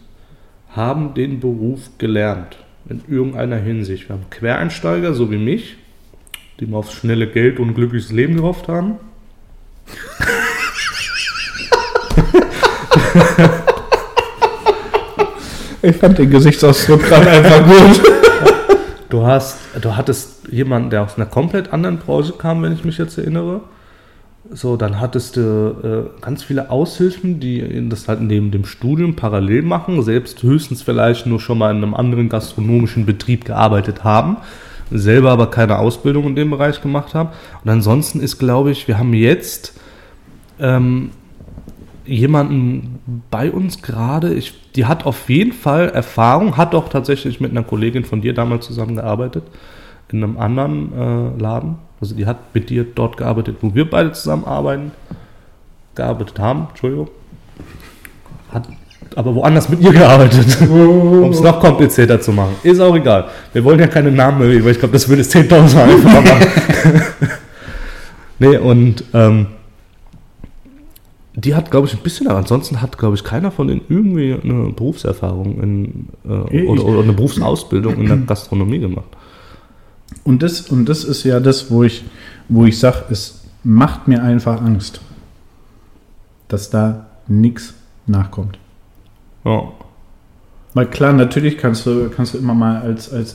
haben 0.71 1.15
den 1.15 1.41
Beruf 1.41 1.91
gelernt. 1.99 2.57
In 2.89 3.03
irgendeiner 3.09 3.57
Hinsicht. 3.57 4.09
Wir 4.09 4.15
haben 4.15 4.31
Quereinsteiger, 4.31 5.15
so 5.15 5.31
wie 5.31 5.39
mich, 5.39 5.77
die 6.59 6.67
mal 6.67 6.79
aufs 6.79 6.95
schnelle 6.95 7.29
Geld 7.29 7.61
und 7.61 7.69
ein 7.69 7.75
glückliches 7.75 8.11
Leben 8.11 8.37
gehofft 8.37 8.69
haben. 8.69 8.97
Ich 15.85 15.97
fand 15.97 16.17
den 16.17 16.31
Gesichtsausdruck 16.31 17.03
gerade 17.03 17.29
einfach 17.29 17.67
gut. 17.67 18.01
Du 19.11 19.27
hast, 19.27 19.59
du 19.81 19.97
hattest 19.97 20.49
jemanden, 20.49 20.91
der 20.91 21.03
aus 21.03 21.17
einer 21.17 21.27
komplett 21.27 21.73
anderen 21.73 21.99
Branche 21.99 22.33
kam, 22.35 22.63
wenn 22.63 22.73
ich 22.73 22.85
mich 22.85 22.99
jetzt 22.99 23.19
erinnere. 23.19 23.63
So, 24.51 24.77
dann 24.77 25.01
hattest 25.01 25.37
du 25.37 26.11
äh, 26.21 26.21
ganz 26.21 26.43
viele 26.43 26.71
Aushilfen, 26.71 27.39
die 27.39 27.89
das 27.89 28.09
halt 28.09 28.21
neben 28.21 28.51
dem 28.51 28.65
Studium 28.65 29.15
parallel 29.15 29.63
machen, 29.63 30.03
selbst 30.03 30.43
höchstens 30.43 30.83
vielleicht 30.83 31.27
nur 31.27 31.39
schon 31.39 31.59
mal 31.59 31.71
in 31.71 31.77
einem 31.77 31.95
anderen 31.95 32.29
gastronomischen 32.29 33.07
Betrieb 33.07 33.45
gearbeitet 33.45 34.03
haben, 34.03 34.39
selber 34.91 35.31
aber 35.31 35.49
keine 35.49 35.79
Ausbildung 35.79 36.27
in 36.27 36.35
dem 36.35 36.51
Bereich 36.51 36.83
gemacht 36.83 37.15
haben. 37.15 37.31
Und 37.63 37.71
ansonsten 37.71 38.21
ist, 38.21 38.39
glaube 38.39 38.73
ich, 38.73 38.89
wir 38.89 38.99
haben 38.99 39.15
jetzt 39.15 39.79
ähm, 40.59 41.11
jemanden 42.05 42.99
bei 43.31 43.51
uns 43.51 43.81
gerade, 43.81 44.37
die 44.75 44.87
hat 44.87 45.07
auf 45.07 45.31
jeden 45.31 45.53
Fall 45.53 45.89
Erfahrung, 45.91 46.57
hat 46.57 46.75
auch 46.75 46.89
tatsächlich 46.89 47.41
mit 47.41 47.53
einer 47.53 47.63
Kollegin 47.63 48.05
von 48.05 48.21
dir 48.21 48.35
damals 48.35 48.67
zusammengearbeitet, 48.67 49.45
in 50.13 50.23
einem 50.23 50.39
anderen 50.39 50.93
äh, 50.93 51.41
Laden. 51.41 51.77
Also 52.01 52.15
die 52.15 52.27
hat 52.27 52.55
mit 52.55 52.71
dir 52.71 52.85
dort 52.85 53.17
gearbeitet, 53.17 53.59
wo 53.61 53.75
wir 53.75 53.89
beide 53.89 54.13
zusammenarbeiten, 54.13 54.93
gearbeitet 55.95 56.39
haben, 56.39 56.67
Entschuldigung. 56.71 57.09
Hat 58.51 58.69
aber 59.17 59.35
woanders 59.35 59.69
mit 59.69 59.81
ihr 59.81 59.93
gearbeitet, 59.93 60.61
um 60.71 61.31
es 61.31 61.41
noch 61.41 61.61
komplizierter 61.61 62.21
zu 62.21 62.33
machen. 62.33 62.55
Ist 62.63 62.81
auch 62.81 62.95
egal. 62.97 63.29
Wir 63.53 63.63
wollen 63.65 63.79
ja 63.79 63.87
keine 63.87 64.11
Namen 64.11 64.39
mehr, 64.39 64.65
weil 64.65 64.73
ich 64.73 64.79
glaube, 64.79 64.93
das 64.93 65.09
würde 65.09 65.23
es 65.23 65.35
10.000 65.35 65.75
Mal 65.75 65.91
einfacher 65.91 66.21
machen. 66.21 67.03
nee, 68.39 68.57
und 68.57 69.05
ähm, 69.13 69.47
die 71.35 71.55
hat, 71.55 71.71
glaube 71.71 71.87
ich, 71.87 71.95
ein 71.95 72.01
bisschen, 72.01 72.29
aber 72.29 72.39
ansonsten 72.39 72.83
hat, 72.83 72.99
glaube 72.99 73.15
ich, 73.15 73.25
keiner 73.25 73.51
von 73.51 73.69
denen 73.69 73.83
irgendwie 73.89 74.37
eine 74.43 74.71
Berufserfahrung 74.71 75.63
in, 75.63 76.09
äh, 76.29 76.67
oder, 76.67 76.85
oder 76.85 77.03
eine 77.03 77.13
Berufsausbildung 77.13 77.97
in 77.97 78.07
der 78.07 78.17
Gastronomie 78.19 78.81
gemacht. 78.81 79.09
Und 80.25 80.43
das, 80.43 80.63
und 80.63 80.89
das 80.89 81.05
ist 81.05 81.25
ja 81.25 81.41
das, 81.41 81.71
wo 81.71 81.83
ich, 81.83 82.05
wo 82.49 82.65
ich 82.65 82.79
sage, 82.79 83.05
es 83.11 83.43
macht 83.65 84.09
mir 84.09 84.23
einfach 84.23 84.61
Angst, 84.61 85.01
dass 86.49 86.71
da 86.71 87.07
nichts 87.29 87.75
nachkommt. 88.07 88.59
Ja. 89.45 89.73
Weil 90.75 90.87
klar, 90.87 91.13
natürlich 91.13 91.59
kannst 91.59 91.87
du, 91.87 92.09
kannst 92.09 92.35
du 92.35 92.39
immer 92.39 92.55
mal 92.55 92.81
als, 92.81 93.13
als, 93.13 93.35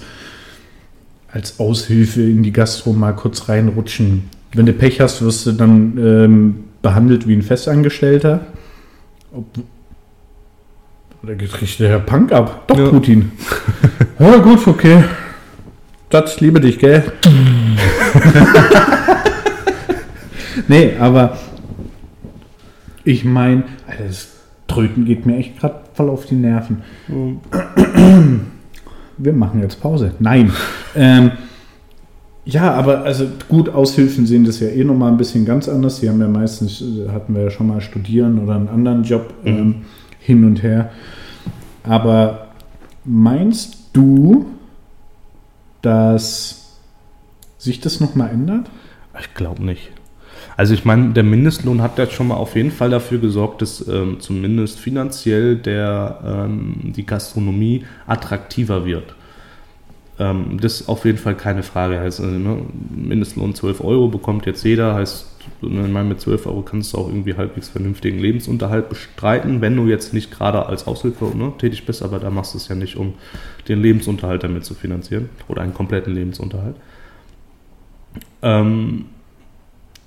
als 1.31 1.59
Aushilfe 1.59 2.21
in 2.21 2.43
die 2.43 2.51
Gastro 2.51 2.93
mal 2.93 3.13
kurz 3.13 3.47
reinrutschen. 3.47 4.29
Wenn 4.53 4.65
du 4.65 4.73
Pech 4.73 5.01
hast, 5.01 5.21
wirst 5.21 5.45
du 5.45 5.51
dann 5.51 5.97
ähm, 5.97 6.63
behandelt 6.81 7.27
wie 7.27 7.33
ein 7.33 7.41
Festangestellter. 7.41 8.41
Ob, 9.31 9.45
da 11.23 11.33
geht 11.33 11.53
richtig 11.61 11.77
der 11.77 11.99
Punk 11.99 12.31
ab. 12.31 12.67
Doch, 12.67 12.77
Ja. 12.77 12.89
Putin. 12.89 13.31
ja, 14.19 14.37
gut, 14.37 14.65
okay. 14.67 15.03
Schatz, 16.09 16.39
liebe 16.39 16.61
dich, 16.61 16.79
gell? 16.79 17.03
nee, 20.69 20.93
aber 20.97 21.37
ich 23.03 23.25
meine, 23.25 23.65
das 23.99 24.29
Tröten 24.69 25.03
geht 25.03 25.25
mir 25.25 25.35
echt 25.35 25.59
gerade 25.59 25.81
voll 25.93 26.09
auf 26.09 26.25
die 26.25 26.35
Nerven. 26.35 26.81
Wir 29.17 29.33
machen 29.33 29.61
jetzt 29.61 29.81
Pause. 29.81 30.13
Nein. 30.19 30.53
Ähm, 30.95 31.31
ja, 32.45 32.73
aber 32.73 33.03
also 33.03 33.27
gut, 33.49 33.67
Aushilfen 33.67 34.25
sehen 34.25 34.45
das 34.45 34.61
ja 34.61 34.69
eh 34.69 34.85
nochmal 34.85 35.11
ein 35.11 35.17
bisschen 35.17 35.43
ganz 35.43 35.67
anders. 35.67 35.99
Die 35.99 36.07
haben 36.07 36.21
ja 36.21 36.29
meistens, 36.29 36.81
äh, 36.81 37.09
hatten 37.11 37.35
wir 37.35 37.43
ja 37.43 37.49
schon 37.49 37.67
mal 37.67 37.81
studieren 37.81 38.39
oder 38.39 38.55
einen 38.55 38.69
anderen 38.69 39.03
Job 39.03 39.33
ähm, 39.43 39.83
hin 40.19 40.45
und 40.45 40.63
her. 40.63 40.89
Aber 41.83 42.47
meinst 43.03 43.89
du, 43.91 44.45
dass 45.81 46.79
sich 47.57 47.79
das 47.79 47.99
nochmal 47.99 48.29
ändert? 48.29 48.69
Ich 49.19 49.33
glaube 49.33 49.63
nicht. 49.63 49.91
Also 50.55 50.73
ich 50.73 50.85
meine, 50.85 51.13
der 51.13 51.23
Mindestlohn 51.23 51.81
hat 51.81 51.99
ja 51.99 52.07
schon 52.07 52.29
mal 52.29 52.35
auf 52.35 52.55
jeden 52.55 52.71
Fall 52.71 52.89
dafür 52.89 53.19
gesorgt, 53.19 53.61
dass 53.61 53.87
ähm, 53.87 54.19
zumindest 54.19 54.79
finanziell 54.79 55.55
der, 55.55 56.19
ähm, 56.25 56.93
die 56.95 57.05
Gastronomie 57.05 57.85
attraktiver 58.07 58.85
wird. 58.85 59.15
Ähm, 60.19 60.57
das 60.59 60.81
ist 60.81 60.89
auf 60.89 61.05
jeden 61.05 61.19
Fall 61.19 61.35
keine 61.35 61.61
Frage. 61.63 61.99
Heißt, 61.99 62.21
also, 62.21 62.31
ne, 62.31 62.57
Mindestlohn 62.89 63.53
12 63.53 63.81
Euro 63.81 64.07
bekommt 64.07 64.45
jetzt 64.45 64.63
jeder, 64.63 64.95
heißt, 64.95 65.26
ich 65.61 65.69
meine, 65.69 66.03
mit 66.03 66.21
12 66.21 66.45
Euro 66.45 66.61
kannst 66.61 66.93
du 66.93 66.97
auch 66.97 67.07
irgendwie 67.07 67.35
halbwegs 67.35 67.69
vernünftigen 67.69 68.19
Lebensunterhalt 68.19 68.89
bestreiten, 68.89 69.61
wenn 69.61 69.75
du 69.75 69.87
jetzt 69.87 70.13
nicht 70.13 70.31
gerade 70.31 70.65
als 70.65 70.87
Aushilfe 70.87 71.25
ne, 71.35 71.53
tätig 71.57 71.85
bist, 71.85 72.03
aber 72.03 72.19
da 72.19 72.29
machst 72.29 72.53
du 72.53 72.57
es 72.57 72.67
ja 72.67 72.75
nicht, 72.75 72.95
um 72.95 73.13
den 73.67 73.81
Lebensunterhalt 73.81 74.43
damit 74.43 74.65
zu 74.65 74.75
finanzieren 74.75 75.29
oder 75.47 75.61
einen 75.61 75.73
kompletten 75.73 76.13
Lebensunterhalt. 76.13 76.75
Ähm, 78.41 79.05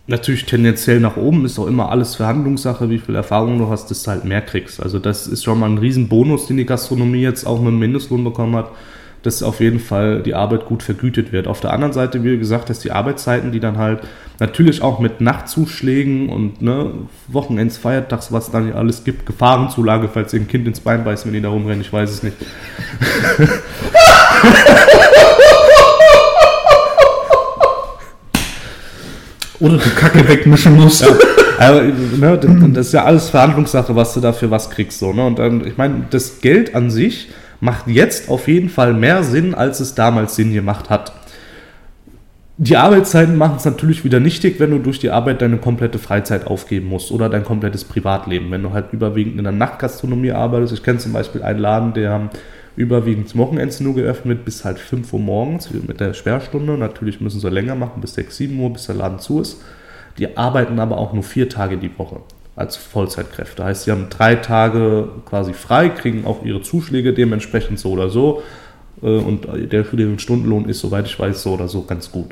natürlich 0.06 0.46
tendenziell 0.46 1.00
nach 1.00 1.16
oben 1.16 1.44
ist 1.44 1.58
auch 1.58 1.66
immer 1.66 1.90
alles 1.90 2.14
Verhandlungssache, 2.14 2.90
wie 2.90 2.98
viel 2.98 3.14
Erfahrung 3.14 3.58
du 3.58 3.68
hast, 3.68 3.90
dass 3.90 4.04
du 4.04 4.10
halt 4.10 4.24
mehr 4.24 4.42
kriegst. 4.42 4.82
Also 4.82 4.98
das 4.98 5.26
ist 5.26 5.44
schon 5.44 5.58
mal 5.58 5.70
ein 5.70 5.78
Riesenbonus, 5.78 6.46
den 6.46 6.56
die 6.56 6.66
Gastronomie 6.66 7.22
jetzt 7.22 7.44
auch 7.44 7.58
mit 7.58 7.68
dem 7.68 7.78
Mindestlohn 7.78 8.24
bekommen 8.24 8.56
hat 8.56 8.70
dass 9.22 9.42
auf 9.42 9.60
jeden 9.60 9.80
Fall 9.80 10.22
die 10.22 10.34
Arbeit 10.34 10.66
gut 10.66 10.82
vergütet 10.82 11.32
wird. 11.32 11.46
Auf 11.46 11.60
der 11.60 11.72
anderen 11.72 11.92
Seite, 11.92 12.24
wie 12.24 12.38
gesagt, 12.38 12.70
dass 12.70 12.80
die 12.80 12.90
Arbeitszeiten, 12.90 13.52
die 13.52 13.60
dann 13.60 13.76
halt 13.78 14.00
natürlich 14.38 14.82
auch 14.82 14.98
mit 14.98 15.20
Nachtzuschlägen 15.20 16.30
und 16.30 16.62
ne, 16.62 16.92
Wochenends, 17.28 17.76
Feiertags, 17.76 18.32
was 18.32 18.50
dann 18.50 18.72
alles 18.72 19.04
gibt, 19.04 19.26
Gefahrenzulage, 19.26 20.08
falls 20.12 20.32
ihr 20.32 20.40
ein 20.40 20.48
Kind 20.48 20.66
ins 20.66 20.80
Bein 20.80 21.04
beißt, 21.04 21.26
wenn 21.26 21.34
die 21.34 21.42
da 21.42 21.50
rumrennen, 21.50 21.82
ich 21.82 21.92
weiß 21.92 22.10
es 22.10 22.22
nicht. 22.22 22.36
Oder 29.60 29.76
du 29.76 29.90
Kacke 29.90 30.26
wegmischen 30.26 30.74
musst. 30.76 31.02
Ja. 31.02 31.08
Also, 31.58 31.82
ne, 31.82 32.38
das 32.72 32.86
ist 32.86 32.92
ja 32.94 33.04
alles 33.04 33.28
Verhandlungssache, 33.28 33.94
was 33.94 34.14
du 34.14 34.20
dafür 34.20 34.50
was 34.50 34.70
kriegst. 34.70 34.98
So, 34.98 35.12
ne? 35.12 35.26
Und 35.26 35.38
dann, 35.38 35.66
ich 35.66 35.76
meine, 35.76 36.06
das 36.08 36.40
Geld 36.40 36.74
an 36.74 36.90
sich 36.90 37.28
macht 37.60 37.86
jetzt 37.86 38.28
auf 38.28 38.48
jeden 38.48 38.68
Fall 38.68 38.94
mehr 38.94 39.22
Sinn, 39.22 39.54
als 39.54 39.80
es 39.80 39.94
damals 39.94 40.36
Sinn 40.36 40.52
gemacht 40.52 40.90
hat. 40.90 41.12
Die 42.62 42.76
Arbeitszeiten 42.76 43.36
machen 43.36 43.56
es 43.56 43.64
natürlich 43.64 44.04
wieder 44.04 44.20
nichtig, 44.20 44.60
wenn 44.60 44.70
du 44.70 44.78
durch 44.78 44.98
die 44.98 45.10
Arbeit 45.10 45.40
deine 45.40 45.56
komplette 45.56 45.98
Freizeit 45.98 46.46
aufgeben 46.46 46.88
musst 46.88 47.10
oder 47.10 47.30
dein 47.30 47.42
komplettes 47.42 47.84
Privatleben. 47.84 48.50
Wenn 48.50 48.62
du 48.62 48.72
halt 48.72 48.92
überwiegend 48.92 49.38
in 49.38 49.44
der 49.44 49.52
Nachtgastronomie 49.52 50.32
arbeitest. 50.32 50.74
Ich 50.74 50.82
kenne 50.82 50.98
zum 50.98 51.14
Beispiel 51.14 51.42
einen 51.42 51.58
Laden, 51.58 51.94
der 51.94 52.28
überwiegend 52.76 53.34
Wochenends 53.36 53.80
nur 53.80 53.94
geöffnet 53.94 54.44
bis 54.44 54.64
halt 54.64 54.78
5 54.78 55.10
Uhr 55.12 55.20
morgens 55.20 55.70
mit 55.70 56.00
der 56.00 56.12
Sperrstunde. 56.12 56.76
Natürlich 56.76 57.22
müssen 57.22 57.40
sie 57.40 57.48
länger 57.48 57.76
machen, 57.76 58.02
bis 58.02 58.14
6, 58.14 58.36
7 58.36 58.60
Uhr, 58.60 58.70
bis 58.72 58.86
der 58.86 58.96
Laden 58.96 59.20
zu 59.20 59.40
ist. 59.40 59.62
Die 60.18 60.36
arbeiten 60.36 60.78
aber 60.80 60.98
auch 60.98 61.14
nur 61.14 61.22
vier 61.22 61.48
Tage 61.48 61.78
die 61.78 61.98
Woche 61.98 62.20
als 62.60 62.76
Vollzeitkräfte. 62.76 63.64
Heißt, 63.64 63.84
sie 63.84 63.90
haben 63.90 64.06
drei 64.10 64.36
Tage 64.36 65.08
quasi 65.24 65.52
frei, 65.52 65.88
kriegen 65.88 66.24
auch 66.26 66.44
ihre 66.44 66.62
Zuschläge 66.62 67.12
dementsprechend 67.12 67.78
so 67.78 67.90
oder 67.90 68.10
so. 68.10 68.42
Äh, 69.02 69.06
und 69.06 69.48
der 69.72 69.84
Stundenlohn 70.18 70.66
ist, 70.68 70.80
soweit 70.80 71.06
ich 71.06 71.18
weiß, 71.18 71.42
so 71.42 71.54
oder 71.54 71.68
so 71.68 71.82
ganz 71.82 72.12
gut. 72.12 72.30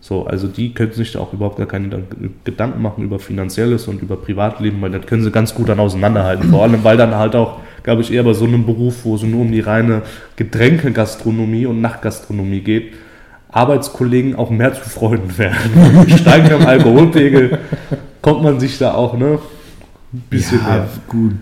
So, 0.00 0.26
also 0.26 0.46
die 0.46 0.74
können 0.74 0.92
sich 0.92 1.12
da 1.12 1.18
auch 1.18 1.32
überhaupt 1.32 1.58
gar 1.58 1.66
keine 1.66 2.04
Gedanken 2.44 2.80
machen 2.80 3.02
über 3.02 3.18
Finanzielles 3.18 3.88
und 3.88 4.00
über 4.00 4.16
Privatleben, 4.16 4.80
weil 4.80 4.92
das 4.92 5.06
können 5.06 5.24
sie 5.24 5.32
ganz 5.32 5.54
gut 5.54 5.68
dann 5.68 5.80
auseinanderhalten. 5.80 6.50
Vor 6.50 6.62
allem, 6.62 6.84
weil 6.84 6.96
dann 6.96 7.16
halt 7.16 7.34
auch, 7.34 7.58
glaube 7.82 8.02
ich, 8.02 8.12
eher 8.12 8.22
bei 8.22 8.32
so 8.32 8.44
einem 8.44 8.64
Beruf, 8.64 9.04
wo 9.04 9.16
es 9.16 9.22
nur 9.22 9.40
um 9.40 9.50
die 9.50 9.60
reine 9.60 10.02
Getränkegastronomie 10.36 11.66
und 11.66 11.80
Nachtgastronomie 11.80 12.60
geht, 12.60 12.92
Arbeitskollegen 13.50 14.36
auch 14.36 14.50
mehr 14.50 14.72
zu 14.72 14.88
Freunden 14.88 15.36
werden. 15.36 16.08
Steigen 16.16 16.52
am 16.52 16.66
Alkoholpegel, 16.66 17.58
kommt 18.22 18.42
man 18.42 18.60
sich 18.60 18.78
da 18.78 18.94
auch, 18.94 19.16
ne? 19.16 19.40
Bisschen 20.12 20.60
ja, 20.60 20.68
mehr. 20.68 20.88
gut. 21.06 21.32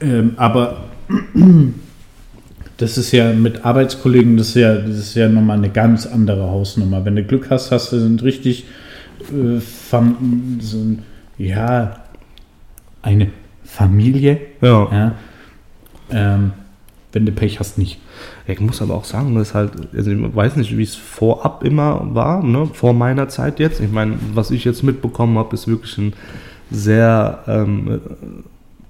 Ähm, 0.00 0.32
aber 0.36 0.84
das 2.76 2.98
ist 2.98 3.12
ja 3.12 3.32
mit 3.32 3.64
Arbeitskollegen, 3.64 4.36
das 4.36 4.48
ist 4.48 4.56
ja, 4.56 4.74
das 4.74 4.96
ist 4.96 5.14
ja 5.14 5.28
nochmal 5.28 5.58
eine 5.58 5.70
ganz 5.70 6.06
andere 6.06 6.50
Hausnummer. 6.50 7.04
Wenn 7.04 7.16
du 7.16 7.24
Glück 7.24 7.50
hast, 7.50 7.70
hast 7.70 7.92
du 7.92 7.98
sind 7.98 8.22
richtig 8.22 8.64
äh, 9.20 9.60
fam, 9.60 10.58
so 10.60 10.78
ein, 10.78 11.02
ja, 11.38 11.96
eine 13.02 13.28
Familie. 13.64 14.40
Ja. 14.60 14.88
ja. 14.92 15.14
Ähm, 16.10 16.52
wenn 17.12 17.26
du 17.26 17.32
Pech 17.32 17.58
hast, 17.58 17.76
nicht. 17.76 17.98
Ich 18.46 18.60
muss 18.60 18.80
aber 18.82 18.94
auch 18.94 19.04
sagen, 19.04 19.34
dass 19.34 19.54
halt, 19.54 19.72
also 19.94 20.10
ich 20.10 20.36
weiß 20.36 20.56
nicht, 20.56 20.76
wie 20.76 20.82
es 20.82 20.94
vorab 20.94 21.64
immer 21.64 22.14
war, 22.14 22.42
ne, 22.42 22.68
vor 22.72 22.92
meiner 22.92 23.28
Zeit 23.28 23.58
jetzt. 23.58 23.80
Ich 23.80 23.90
meine, 23.90 24.16
was 24.34 24.50
ich 24.50 24.64
jetzt 24.64 24.82
mitbekommen 24.82 25.38
habe, 25.38 25.54
ist 25.54 25.66
wirklich 25.66 25.96
ein 25.98 26.12
sehr, 26.70 27.40
ähm, 27.46 28.00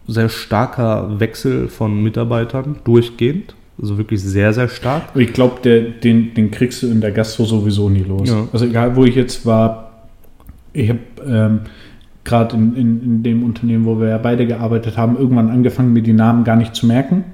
sehr 0.07 0.29
starker 0.29 1.21
Wechsel 1.21 1.69
von 1.69 2.03
Mitarbeitern 2.03 2.77
durchgehend. 2.85 3.55
Also 3.81 3.97
wirklich 3.97 4.23
sehr, 4.23 4.53
sehr 4.53 4.69
stark. 4.69 5.05
Ich 5.15 5.33
glaube, 5.33 5.61
den, 6.03 6.35
den 6.35 6.51
kriegst 6.51 6.83
du 6.83 6.89
in 6.89 7.01
der 7.01 7.13
Gastro 7.13 7.45
sowieso 7.45 7.89
nie 7.89 8.03
los. 8.03 8.29
Ja. 8.29 8.47
Also 8.53 8.67
egal, 8.67 8.95
wo 8.95 9.05
ich 9.05 9.15
jetzt 9.15 9.47
war, 9.47 9.91
ich 10.73 10.91
habe 10.91 11.01
ähm, 11.27 11.61
gerade 12.25 12.57
in, 12.57 12.77
in, 12.77 13.03
in, 13.03 13.23
dem 13.23 13.43
Unternehmen, 13.43 13.87
wo 13.87 13.99
wir 13.99 14.09
ja 14.09 14.19
beide 14.19 14.47
gearbeitet 14.47 14.97
haben, 14.99 15.17
irgendwann 15.17 15.51
angefangen, 15.51 15.93
mir 15.93 16.03
die 16.03 16.13
Namen 16.13 16.45
gar 16.45 16.57
nicht 16.57 16.75
zu 16.75 16.87
merken. 16.87 17.25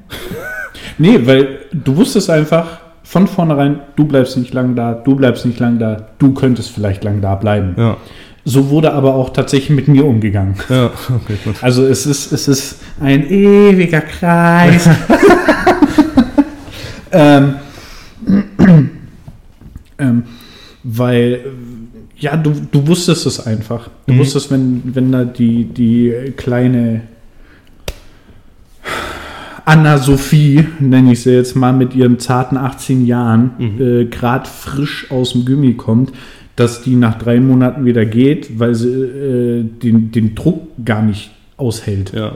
nee, 0.98 1.18
weil 1.24 1.58
du 1.72 1.96
wusstest 1.96 2.30
einfach 2.30 2.78
von 3.02 3.26
vornherein, 3.26 3.80
du 3.96 4.04
bleibst 4.04 4.36
nicht 4.36 4.54
lang 4.54 4.74
da, 4.74 4.92
du 4.94 5.16
bleibst 5.16 5.46
nicht 5.46 5.58
lang 5.58 5.78
da, 5.78 6.08
du 6.18 6.32
könntest 6.34 6.70
vielleicht 6.70 7.04
lang 7.04 7.20
da 7.20 7.34
bleiben. 7.34 7.74
Ja. 7.76 7.96
So 8.48 8.70
wurde 8.70 8.92
aber 8.92 9.16
auch 9.16 9.30
tatsächlich 9.30 9.70
mit 9.70 9.88
mir 9.88 10.04
umgegangen. 10.04 10.54
Ja, 10.68 10.86
okay, 10.86 11.36
gut. 11.44 11.56
Also 11.62 11.84
es 11.84 12.06
ist, 12.06 12.30
es 12.30 12.46
ist 12.46 12.78
ein 13.00 13.28
ewiger 13.28 14.00
Kreis. 14.00 14.88
ähm, 17.10 17.54
ähm, 19.98 20.22
weil, 20.84 21.40
ja, 22.16 22.36
du, 22.36 22.52
du 22.70 22.86
wusstest 22.86 23.26
es 23.26 23.44
einfach. 23.44 23.90
Du 24.06 24.14
mhm. 24.14 24.18
wusstest, 24.20 24.52
wenn, 24.52 24.80
wenn 24.94 25.10
da 25.10 25.24
die, 25.24 25.64
die 25.64 26.32
kleine 26.36 27.00
Anna-Sophie, 29.64 30.64
nenne 30.78 31.12
ich 31.12 31.22
sie 31.22 31.32
jetzt 31.32 31.56
mal, 31.56 31.72
mit 31.72 31.96
ihren 31.96 32.20
zarten 32.20 32.56
18 32.56 33.06
Jahren, 33.06 33.50
mhm. 33.58 33.80
äh, 33.80 34.04
gerade 34.04 34.48
frisch 34.48 35.10
aus 35.10 35.32
dem 35.32 35.44
Gummi 35.44 35.74
kommt, 35.74 36.12
dass 36.56 36.82
die 36.82 36.96
nach 36.96 37.18
drei 37.18 37.38
Monaten 37.38 37.84
wieder 37.84 38.06
geht, 38.06 38.58
weil 38.58 38.74
sie 38.74 38.88
äh, 38.88 39.62
den, 39.62 40.10
den 40.10 40.34
Druck 40.34 40.68
gar 40.84 41.02
nicht 41.02 41.30
aushält. 41.58 42.12
Ja. 42.12 42.32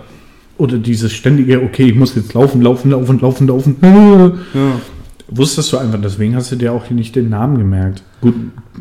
Oder 0.59 0.77
dieses 0.77 1.13
ständige, 1.13 1.63
okay, 1.63 1.85
ich 1.85 1.95
muss 1.95 2.15
jetzt 2.15 2.35
laufen, 2.35 2.61
laufen, 2.61 2.91
laufen, 2.91 3.19
laufen, 3.19 3.47
laufen. 3.47 3.77
Ja. 3.83 4.81
Wusstest 5.29 5.73
du 5.73 5.79
einfach, 5.79 6.01
deswegen 6.03 6.37
hast 6.37 6.53
du 6.53 6.57
dir 6.57 6.73
auch 6.73 6.91
nicht 6.91 7.17
den 7.17 7.31
Namen 7.31 7.57
gemerkt. 7.57 8.03
Gut, 8.21 8.35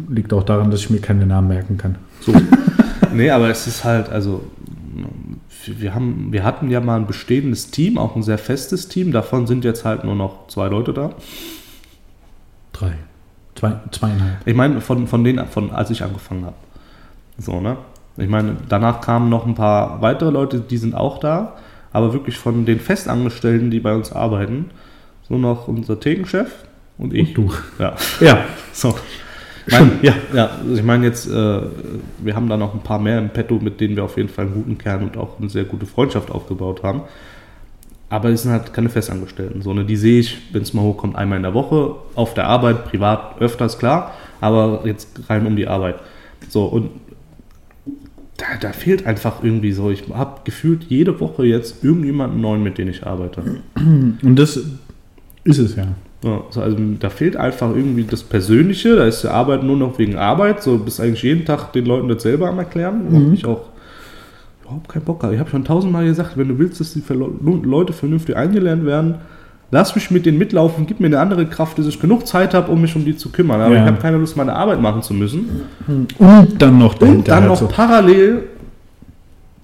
liegt 0.09 0.33
auch 0.33 0.43
daran, 0.43 0.71
dass 0.71 0.81
ich 0.81 0.89
mir 0.89 0.99
keine 0.99 1.25
Namen 1.25 1.47
merken 1.47 1.77
kann. 1.77 1.95
So. 2.19 2.33
nee, 3.13 3.29
aber 3.29 3.49
es 3.49 3.65
ist 3.65 3.85
halt, 3.85 4.09
also 4.09 4.43
wir, 5.65 5.93
haben, 5.93 6.31
wir 6.31 6.43
hatten 6.43 6.69
ja 6.69 6.81
mal 6.81 6.97
ein 6.97 7.07
bestehendes 7.07 7.71
Team, 7.71 7.97
auch 7.97 8.15
ein 8.15 8.23
sehr 8.23 8.37
festes 8.37 8.87
Team. 8.87 9.11
Davon 9.11 9.47
sind 9.47 9.63
jetzt 9.63 9.85
halt 9.85 10.03
nur 10.03 10.15
noch 10.15 10.47
zwei 10.47 10.67
Leute 10.67 10.91
da. 10.91 11.11
Drei. 12.73 12.93
Zwei, 13.59 13.73
zweieinhalb. 13.91 14.37
Ich 14.45 14.55
meine, 14.55 14.79
von, 14.79 15.05
von 15.07 15.23
denen, 15.23 15.45
von, 15.47 15.71
als 15.71 15.89
ich 15.89 16.01
angefangen 16.01 16.45
habe. 16.45 16.55
So, 17.37 17.59
ne? 17.59 17.75
Ich 18.15 18.29
meine, 18.29 18.55
danach 18.69 19.01
kamen 19.01 19.29
noch 19.29 19.45
ein 19.45 19.55
paar 19.55 20.01
weitere 20.01 20.29
Leute, 20.29 20.59
die 20.59 20.77
sind 20.77 20.95
auch 20.95 21.19
da. 21.19 21.55
Aber 21.91 22.13
wirklich 22.13 22.37
von 22.37 22.65
den 22.65 22.79
Festangestellten, 22.79 23.69
die 23.71 23.79
bei 23.79 23.93
uns 23.93 24.13
arbeiten, 24.13 24.69
so 25.27 25.37
noch 25.37 25.67
unser 25.67 25.99
Thekenchef 25.99 26.49
und 26.97 27.13
ich. 27.13 27.37
Und 27.37 27.49
du. 27.49 27.53
Ja. 27.79 27.95
Ja. 28.21 28.45
So. 28.71 28.95
Mein, 29.69 29.99
ja. 30.01 30.13
ja, 30.33 30.49
also 30.61 30.75
ich 30.75 30.83
meine 30.83 31.05
jetzt, 31.05 31.27
äh, 31.27 31.61
wir 32.19 32.35
haben 32.35 32.47
da 32.47 32.57
noch 32.57 32.73
ein 32.73 32.81
paar 32.81 32.99
mehr 32.99 33.19
im 33.19 33.29
Petto, 33.29 33.55
mit 33.55 33.79
denen 33.81 33.95
wir 33.95 34.03
auf 34.03 34.17
jeden 34.17 34.29
Fall 34.29 34.45
einen 34.45 34.53
guten 34.53 34.77
Kern 34.77 35.03
und 35.03 35.17
auch 35.17 35.39
eine 35.39 35.49
sehr 35.49 35.65
gute 35.65 35.85
Freundschaft 35.85 36.31
aufgebaut 36.31 36.81
haben. 36.81 37.01
Aber 38.09 38.29
es 38.29 38.41
sind 38.41 38.51
halt 38.51 38.73
keine 38.73 38.89
Festangestellten. 38.89 39.61
So, 39.61 39.73
ne? 39.73 39.85
Die 39.85 39.95
sehe 39.95 40.19
ich, 40.19 40.37
wenn 40.51 40.63
es 40.63 40.73
mal 40.73 40.81
hochkommt, 40.81 41.15
einmal 41.15 41.37
in 41.37 41.43
der 41.43 41.53
Woche, 41.53 41.95
auf 42.15 42.33
der 42.33 42.47
Arbeit, 42.47 42.85
privat 42.85 43.39
öfters, 43.39 43.77
klar, 43.77 44.13
aber 44.41 44.81
jetzt 44.85 45.29
rein 45.29 45.45
um 45.45 45.55
die 45.55 45.67
Arbeit. 45.67 45.95
So, 46.47 46.65
und 46.65 46.89
da, 48.37 48.45
da 48.59 48.71
fehlt 48.71 49.05
einfach 49.05 49.43
irgendwie 49.43 49.73
so. 49.73 49.91
Ich 49.91 50.03
habe 50.11 50.41
gefühlt 50.43 50.85
jede 50.85 51.19
Woche 51.19 51.45
jetzt 51.45 51.83
irgendjemanden 51.83 52.41
neuen, 52.41 52.63
mit 52.63 52.77
dem 52.77 52.87
ich 52.87 53.05
arbeite. 53.05 53.43
Und 53.75 54.35
das 54.35 54.57
ist 55.43 55.57
es 55.57 55.75
ja. 55.75 55.87
Ja, 56.21 56.43
also 56.55 56.77
da 56.99 57.09
fehlt 57.09 57.37
einfach 57.37 57.73
irgendwie 57.73 58.03
das 58.03 58.23
Persönliche, 58.23 58.97
da 58.97 59.05
ist 59.05 59.23
die 59.23 59.29
Arbeit 59.29 59.63
nur 59.63 59.77
noch 59.77 59.97
wegen 59.99 60.17
Arbeit, 60.17 60.61
so 60.61 60.77
bist 60.77 60.99
eigentlich 60.99 61.23
jeden 61.23 61.45
Tag 61.45 61.71
den 61.71 61.85
Leuten 61.85 62.09
das 62.09 62.23
selber 62.23 62.49
am 62.49 62.59
erklären, 62.59 63.29
mhm. 63.29 63.33
ich 63.33 63.45
auch 63.45 63.61
überhaupt 64.69 64.89
keinen 64.89 65.03
Bock 65.03 65.25
Ich 65.33 65.39
habe 65.39 65.49
schon 65.49 65.65
tausendmal 65.65 66.05
gesagt, 66.05 66.37
wenn 66.37 66.47
du 66.47 66.59
willst, 66.59 66.79
dass 66.79 66.93
die 66.93 67.01
Leute 67.63 67.91
vernünftig 67.93 68.35
eingelernt 68.35 68.85
werden, 68.85 69.15
lass 69.71 69.95
mich 69.95 70.11
mit 70.11 70.25
denen 70.25 70.37
mitlaufen, 70.37 70.85
gib 70.85 70.99
mir 70.99 71.07
eine 71.07 71.19
andere 71.19 71.45
Kraft, 71.47 71.79
dass 71.79 71.87
ich 71.87 71.99
genug 71.99 72.27
Zeit 72.27 72.53
habe, 72.53 72.71
um 72.71 72.79
mich 72.81 72.95
um 72.95 73.03
die 73.03 73.15
zu 73.17 73.29
kümmern. 73.29 73.61
Aber 73.61 73.73
Ja. 73.75 73.81
ich 73.83 73.87
habe 73.87 73.99
keine 73.99 74.17
Lust, 74.17 74.37
meine 74.37 74.53
Arbeit 74.53 74.79
machen 74.81 75.01
zu 75.01 75.13
müssen. 75.13 75.49
Und 76.19 76.61
dann 76.61 76.77
noch 76.77 76.99
Und 77.01 77.27
dann 77.27 77.47
noch 77.47 77.57
so. 77.57 77.67
parallel, 77.67 78.43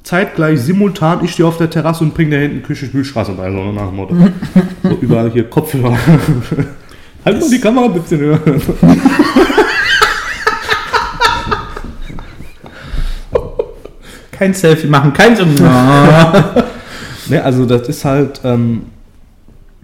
zeitgleich, 0.04 0.60
simultan, 0.62 1.20
ich 1.24 1.32
stehe 1.32 1.48
auf 1.48 1.58
der 1.58 1.70
Terrasse 1.70 2.04
und 2.04 2.14
bringe 2.14 2.32
da 2.36 2.38
hinten 2.42 2.64
Küche, 2.64 2.86
Spülstraße 2.88 3.34
bei, 3.34 3.52
so 3.52 3.72
nach 3.72 3.88
dem 3.88 3.96
Motto. 3.96 4.16
so 4.84 4.98
überall 5.02 5.30
hier 5.32 5.44
Kopfhörer. 5.50 5.96
halt 7.26 7.40
mal 7.42 7.50
die 7.50 7.60
Kamera 7.60 7.86
ein 7.86 7.94
bisschen 7.94 8.20
höher. 8.20 8.40
Kein 14.38 14.54
Selfie 14.54 14.88
machen, 14.88 15.14
kein 15.14 15.36
so. 15.36 15.46
Ne, 17.28 17.44
also 17.44 17.66
das 17.66 17.90
ist 17.90 18.06
halt, 18.06 18.42
ähm, 18.44 18.84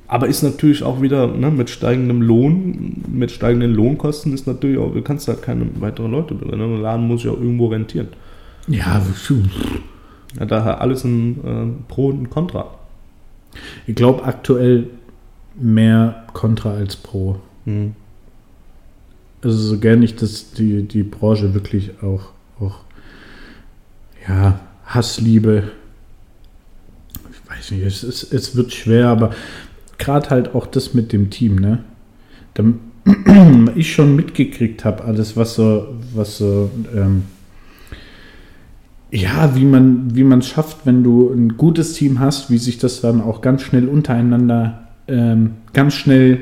aber 0.07 0.27
ist 0.27 0.43
natürlich 0.43 0.83
auch 0.83 1.01
wieder 1.01 1.25
ne, 1.27 1.49
mit 1.49 1.69
steigendem 1.69 2.21
Lohn, 2.21 3.03
mit 3.07 3.31
steigenden 3.31 3.73
Lohnkosten 3.73 4.33
ist 4.33 4.45
natürlich 4.45 4.77
auch, 4.77 4.93
du 4.93 5.01
kannst 5.01 5.27
halt 5.27 5.41
keine 5.41 5.67
weiteren 5.79 6.11
Leute 6.11 6.35
bringen. 6.35 6.59
Ne? 6.59 6.67
Der 6.67 6.83
Laden 6.83 7.07
muss 7.07 7.21
auch 7.21 7.39
irgendwo 7.39 7.67
rentieren. 7.67 8.09
ja. 8.67 9.01
Ja, 10.39 10.45
daher 10.45 10.81
alles 10.81 11.03
ein 11.03 11.39
äh, 11.43 11.91
Pro 11.91 12.07
und 12.07 12.23
ein 12.23 12.29
Contra. 12.29 12.69
ich 13.87 13.95
glaube 13.95 14.23
aktuell 14.23 14.87
mehr 15.59 16.23
Contra 16.33 16.71
als 16.71 16.95
Pro. 16.95 17.37
Mhm. 17.65 17.95
Also 19.43 19.57
so 19.57 19.79
gern 19.79 20.03
ich 20.03 20.15
das, 20.15 20.51
die, 20.51 20.83
die 20.83 21.03
Branche 21.03 21.53
wirklich 21.53 21.91
auch, 22.03 22.29
auch 22.59 22.79
ja, 24.27 24.59
Hassliebe. 24.85 25.63
Ich 27.31 27.49
weiß 27.49 27.71
nicht, 27.71 27.83
es, 27.83 28.03
ist, 28.03 28.33
es 28.33 28.55
wird 28.55 28.73
schwer, 28.73 29.07
aber 29.07 29.31
gerade 29.97 30.29
halt 30.29 30.55
auch 30.55 30.67
das 30.67 30.93
mit 30.93 31.13
dem 31.13 31.29
Team, 31.29 31.55
ne? 31.55 31.79
Da 32.53 32.63
ich 33.75 33.93
schon 33.93 34.15
mitgekriegt 34.15 34.85
habe, 34.85 35.03
alles, 35.03 35.35
was 35.35 35.55
so, 35.55 35.87
was 36.13 36.37
so, 36.37 36.69
ähm, 36.95 37.23
ja, 39.09 39.55
wie 39.55 39.65
man 39.65 40.15
wie 40.15 40.23
man 40.23 40.39
es 40.39 40.47
schafft, 40.47 40.85
wenn 40.85 41.03
du 41.03 41.31
ein 41.31 41.57
gutes 41.57 41.93
Team 41.93 42.19
hast, 42.19 42.49
wie 42.49 42.57
sich 42.57 42.77
das 42.77 43.01
dann 43.01 43.21
auch 43.21 43.41
ganz 43.41 43.63
schnell 43.63 43.87
untereinander 43.87 44.87
ähm, 45.07 45.55
ganz 45.73 45.93
schnell 45.93 46.39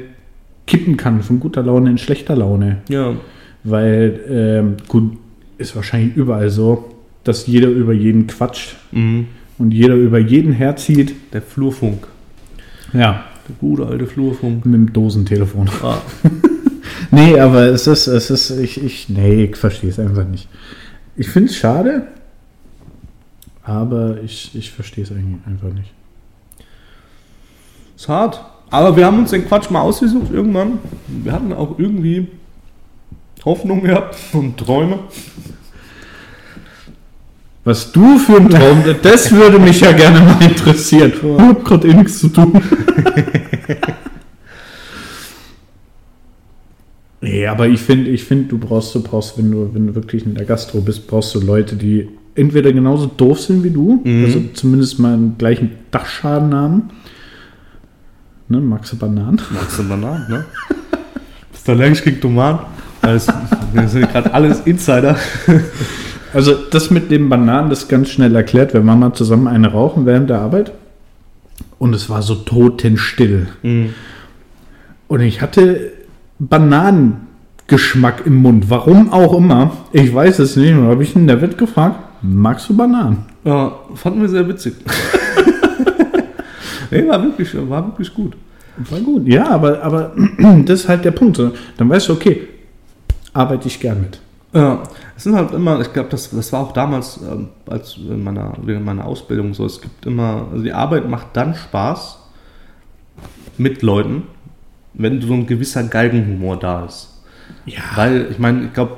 kippen 0.67 0.97
kann, 0.97 1.21
von 1.21 1.39
guter 1.39 1.63
Laune 1.63 1.89
in 1.89 1.97
schlechter 1.97 2.35
Laune. 2.35 2.77
Ja, 2.89 3.15
Weil, 3.63 4.19
ähm, 4.29 4.77
gut, 4.87 5.17
ist 5.57 5.75
wahrscheinlich 5.75 6.15
überall 6.15 6.49
so, 6.49 6.85
dass 7.29 7.45
jeder 7.45 7.67
über 7.67 7.93
jeden 7.93 8.25
quatscht 8.25 8.75
mhm. 8.91 9.27
und 9.59 9.71
jeder 9.71 9.93
über 9.93 10.17
jeden 10.17 10.51
herzieht. 10.51 11.15
der 11.31 11.43
Flurfunk. 11.43 12.07
Ja. 12.91 13.23
Der 13.47 13.55
gute 13.59 13.85
alte 13.85 14.07
Flurfunk. 14.07 14.65
Mit 14.65 14.73
dem 14.73 14.93
Dosentelefon. 14.93 15.69
Ah, 15.83 16.01
Nee, 17.11 17.39
aber 17.39 17.67
es 17.67 17.85
ist, 17.85 18.07
es 18.07 18.31
ist, 18.31 18.49
ich, 18.49 18.83
ich, 18.83 19.09
nee, 19.09 19.43
ich 19.43 19.55
verstehe 19.55 19.91
es 19.91 19.99
einfach 19.99 20.27
nicht. 20.27 20.47
Ich 21.15 21.29
finde 21.29 21.51
es 21.51 21.57
schade, 21.57 22.07
aber 23.63 24.21
ich, 24.23 24.55
ich 24.55 24.71
verstehe 24.71 25.03
es 25.03 25.11
eigentlich 25.11 25.39
einfach 25.45 25.71
nicht. 25.71 25.91
ist 27.95 28.09
hart. 28.09 28.43
Aber 28.71 28.95
wir 28.97 29.05
haben 29.05 29.19
uns 29.19 29.31
den 29.31 29.47
Quatsch 29.47 29.69
mal 29.69 29.81
ausgesucht 29.81 30.31
irgendwann. 30.31 30.79
Wir 31.07 31.31
hatten 31.31 31.53
auch 31.53 31.77
irgendwie 31.77 32.27
Hoffnung 33.45 33.83
gehabt 33.83 34.17
und 34.33 34.57
Träume. 34.57 34.99
Was 37.63 37.91
du 37.91 38.17
für 38.17 38.37
ein 38.37 38.49
Traum, 38.49 38.83
das 39.01 39.31
würde 39.31 39.59
mich 39.59 39.81
ja 39.81 39.91
gerne 39.91 40.19
mal 40.21 40.41
interessieren. 40.41 41.11
Ich 41.13 41.41
hab 41.41 41.65
gerade 41.65 41.87
eh 41.87 41.93
nichts 41.93 42.19
zu 42.19 42.29
tun. 42.29 42.53
nee, 47.21 47.45
aber 47.45 47.67
ich 47.67 47.81
finde, 47.81 48.09
ich 48.09 48.23
finde, 48.23 48.45
du 48.45 48.57
brauchst, 48.57 48.95
du 48.95 49.03
brauchst, 49.03 49.37
wenn 49.37 49.51
du, 49.51 49.69
wenn 49.73 49.87
du 49.87 49.95
wirklich 49.95 50.25
in 50.25 50.35
der 50.35 50.45
Gastro 50.45 50.79
bist, 50.81 51.07
brauchst 51.07 51.35
du 51.35 51.41
Leute, 51.41 51.75
die 51.75 52.07
entweder 52.35 52.71
genauso 52.71 53.07
doof 53.07 53.41
sind 53.41 53.63
wie 53.63 53.69
du, 53.71 54.01
Mhm. 54.03 54.23
also 54.25 54.41
zumindest 54.53 54.99
mal 54.99 55.13
einen 55.13 55.37
gleichen 55.37 55.71
Dachschaden 55.91 56.53
haben. 56.55 56.89
Ne, 58.47 58.61
du 58.61 58.97
Bananen? 58.97 59.39
Du 59.77 59.83
Bananen, 59.87 60.25
ne? 60.29 60.45
Bist 61.51 61.67
du 61.67 61.71
allergisch 61.73 62.03
gegen 62.03 62.19
Tomaten? 62.21 62.65
Wir 63.73 63.87
sind 63.87 64.11
gerade 64.11 64.33
alles 64.33 64.61
Insider. 64.61 65.15
Also 66.33 66.53
das 66.53 66.91
mit 66.91 67.11
den 67.11 67.29
Bananen, 67.29 67.69
das 67.69 67.83
ist 67.83 67.89
ganz 67.89 68.09
schnell 68.09 68.35
erklärt. 68.35 68.73
Wir 68.73 68.85
waren 68.85 68.99
mal 68.99 69.13
zusammen 69.13 69.47
eine 69.47 69.71
rauchen 69.71 70.05
während 70.05 70.29
der 70.29 70.39
Arbeit 70.39 70.71
und 71.79 71.95
es 71.95 72.09
war 72.09 72.21
so 72.21 72.35
totenstill. 72.35 73.47
Mhm. 73.63 73.93
Und 75.07 75.21
ich 75.21 75.41
hatte 75.41 75.91
Bananengeschmack 76.37 78.25
im 78.25 78.35
Mund. 78.35 78.69
Warum 78.69 79.11
auch 79.11 79.35
immer. 79.35 79.71
Ich 79.91 80.13
weiß 80.13 80.39
es 80.39 80.55
nicht. 80.55 80.73
Und 80.73 80.87
habe 80.87 81.03
ich 81.03 81.15
ihn 81.15 81.25
der 81.25 81.41
Witt 81.41 81.57
gefragt, 81.57 81.99
magst 82.21 82.69
du 82.69 82.77
Bananen? 82.77 83.25
Ja, 83.43 83.71
fanden 83.95 84.21
wir 84.21 84.29
sehr 84.29 84.47
witzig. 84.47 84.75
nee, 86.91 87.07
war 87.07 87.23
wirklich, 87.23 87.49
war 87.67 87.87
wirklich 87.87 88.13
gut. 88.13 88.33
War 88.77 88.99
gut. 88.99 89.27
Ja, 89.27 89.49
aber, 89.49 89.81
aber 89.81 90.15
das 90.65 90.81
ist 90.81 90.89
halt 90.89 91.05
der 91.05 91.11
Punkt. 91.11 91.41
Dann 91.77 91.89
weißt 91.89 92.09
du, 92.09 92.13
okay, 92.13 92.47
arbeite 93.33 93.67
ich 93.67 93.79
gern 93.79 94.01
mit. 94.01 94.19
Ja, 94.53 94.81
es 95.15 95.23
sind 95.23 95.35
halt 95.35 95.51
immer, 95.51 95.79
ich 95.79 95.93
glaube, 95.93 96.09
das, 96.09 96.31
das 96.31 96.51
war 96.51 96.61
auch 96.61 96.71
damals, 96.71 97.19
ähm, 97.21 97.49
als 97.67 97.97
in 97.97 98.23
meiner, 98.23 98.53
während 98.63 98.85
meiner 98.85 99.05
Ausbildung 99.05 99.53
so, 99.53 99.65
es 99.65 99.79
gibt 99.79 100.05
immer, 100.07 100.47
also 100.51 100.63
die 100.63 100.73
Arbeit 100.73 101.07
macht 101.07 101.27
dann 101.33 101.53
Spaß 101.53 102.17
mit 103.57 103.83
Leuten, 103.83 104.23
wenn 104.93 105.21
so 105.21 105.33
ein 105.33 105.45
gewisser 105.45 105.83
Galgenhumor 105.83 106.57
da 106.57 106.85
ist. 106.85 107.21
Ja. 107.65 107.81
Weil, 107.95 108.27
ich 108.31 108.39
meine, 108.39 108.65
ich 108.65 108.73
glaube, 108.73 108.97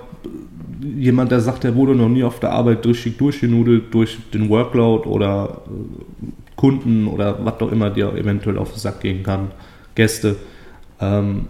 jemand, 0.82 1.32
der 1.32 1.42
sagt, 1.42 1.64
der 1.64 1.76
wurde 1.76 1.96
noch 1.96 2.10
nie 2.10 2.24
auf 2.24 2.40
der 2.40 2.52
Arbeit 2.52 2.86
durchschick 2.86 3.18
durchgenudelt 3.18 3.94
durch 3.94 4.18
den 4.34 4.50
Workload 4.50 5.08
oder 5.08 5.62
äh, 5.68 6.28
Kunden 6.56 7.08
oder 7.08 7.44
was 7.44 7.60
auch 7.60 7.72
immer 7.72 7.90
dir 7.90 8.14
eventuell 8.14 8.58
auf 8.58 8.72
den 8.72 8.80
Sack 8.80 9.02
gehen 9.02 9.24
kann, 9.24 9.52
Gäste, 9.96 10.38
ähm, 11.00 11.48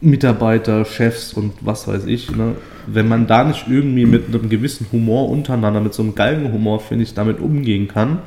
Mitarbeiter, 0.00 0.84
Chefs 0.84 1.32
und 1.32 1.52
was 1.60 1.88
weiß 1.88 2.06
ich, 2.06 2.30
ne? 2.34 2.54
wenn 2.86 3.08
man 3.08 3.26
da 3.26 3.44
nicht 3.44 3.66
irgendwie 3.68 4.06
mit 4.06 4.28
einem 4.28 4.48
gewissen 4.48 4.86
Humor 4.92 5.28
untereinander, 5.28 5.80
mit 5.80 5.94
so 5.94 6.02
einem 6.02 6.14
Galgenhumor, 6.14 6.80
finde 6.80 7.04
ich, 7.04 7.14
damit 7.14 7.40
umgehen 7.40 7.88
kann, 7.88 8.18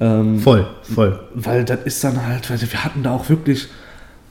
ähm, 0.00 0.38
Voll, 0.40 0.66
voll. 0.82 1.20
weil 1.34 1.64
das 1.64 1.80
ist 1.84 2.02
dann 2.02 2.26
halt, 2.26 2.50
weil 2.50 2.60
wir 2.60 2.84
hatten 2.84 3.02
da 3.02 3.12
auch 3.12 3.28
wirklich 3.28 3.68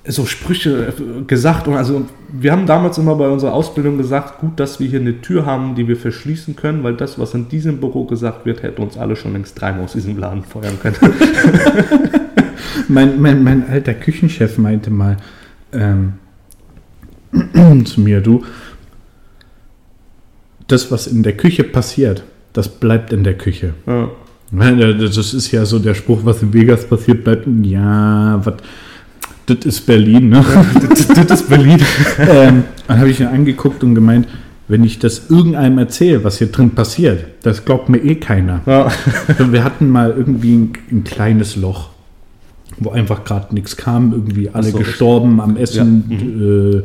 so 0.05 0.25
Sprüche 0.25 0.93
gesagt 1.27 1.69
und 1.69 1.75
also 1.75 2.05
wir 2.29 2.51
haben 2.51 2.65
damals 2.65 2.97
immer 2.97 3.15
bei 3.15 3.29
unserer 3.29 3.53
Ausbildung 3.53 3.97
gesagt, 3.97 4.39
gut, 4.39 4.59
dass 4.59 4.81
wir 4.81 4.87
hier 4.89 4.99
eine 4.99 5.21
Tür 5.21 5.45
haben, 5.45 5.75
die 5.75 5.87
wir 5.87 5.95
verschließen 5.95 6.57
können, 6.57 6.83
weil 6.83 6.95
das, 6.95 7.17
was 7.17 7.33
in 7.33 7.47
diesem 7.47 7.79
Büro 7.79 8.03
gesagt 8.03 8.45
wird, 8.45 8.63
hätte 8.63 8.81
uns 8.81 8.97
alle 8.97 9.15
schon 9.15 9.31
längst 9.31 9.59
dreimal 9.61 9.85
aus 9.85 9.93
diesem 9.93 10.17
Laden 10.17 10.43
feuern 10.43 10.77
können. 10.81 10.97
Mein, 12.87 13.21
mein, 13.21 13.43
mein 13.43 13.69
alter 13.69 13.93
Küchenchef 13.93 14.57
meinte 14.57 14.89
mal 14.89 15.17
ähm, 15.71 16.13
zu 17.85 18.01
mir, 18.01 18.21
du, 18.21 18.43
das, 20.67 20.91
was 20.91 21.07
in 21.07 21.23
der 21.23 21.33
Küche 21.33 21.63
passiert, 21.63 22.23
das 22.53 22.67
bleibt 22.67 23.13
in 23.13 23.23
der 23.23 23.35
Küche. 23.35 23.73
ja. 23.87 24.09
Das 24.55 25.17
ist 25.33 25.51
ja 25.51 25.65
so 25.65 25.79
der 25.79 25.95
Spruch, 25.95 26.19
was 26.23 26.43
in 26.43 26.53
Vegas 26.53 26.85
passiert, 26.85 27.23
bleibt. 27.23 27.47
Ja, 27.63 28.39
was. 28.43 28.53
Das 29.47 29.65
ist 29.65 29.85
Berlin, 29.85 30.29
ne? 30.29 30.45
das, 31.27 31.41
ist 31.41 31.49
Berlin. 31.49 31.81
ähm, 32.19 32.63
dann 32.87 32.99
habe 32.99 33.09
ich 33.09 33.19
ihn 33.19 33.25
angeguckt 33.25 33.83
und 33.83 33.95
gemeint, 33.95 34.27
wenn 34.67 34.83
ich 34.83 34.99
das 34.99 35.29
irgendeinem 35.29 35.79
erzähle, 35.79 36.23
was 36.23 36.37
hier 36.37 36.47
drin 36.47 36.71
passiert, 36.71 37.25
das 37.41 37.65
glaubt 37.65 37.89
mir 37.89 37.97
eh 37.97 38.15
keiner. 38.15 38.61
Ja. 38.65 38.89
Wir 39.51 39.63
hatten 39.63 39.89
mal 39.89 40.13
irgendwie 40.15 40.55
ein, 40.55 40.73
ein 40.91 41.03
kleines 41.03 41.57
Loch, 41.57 41.89
wo 42.77 42.91
einfach 42.91 43.25
gerade 43.25 43.53
nichts 43.53 43.75
kam, 43.75 44.13
irgendwie 44.13 44.49
alle 44.49 44.71
so, 44.71 44.77
gestorben 44.77 45.41
am 45.41 45.57
Essen, 45.57 46.05
Ja, 46.09 46.17
mhm. 46.17 46.77
äh, 46.79 46.83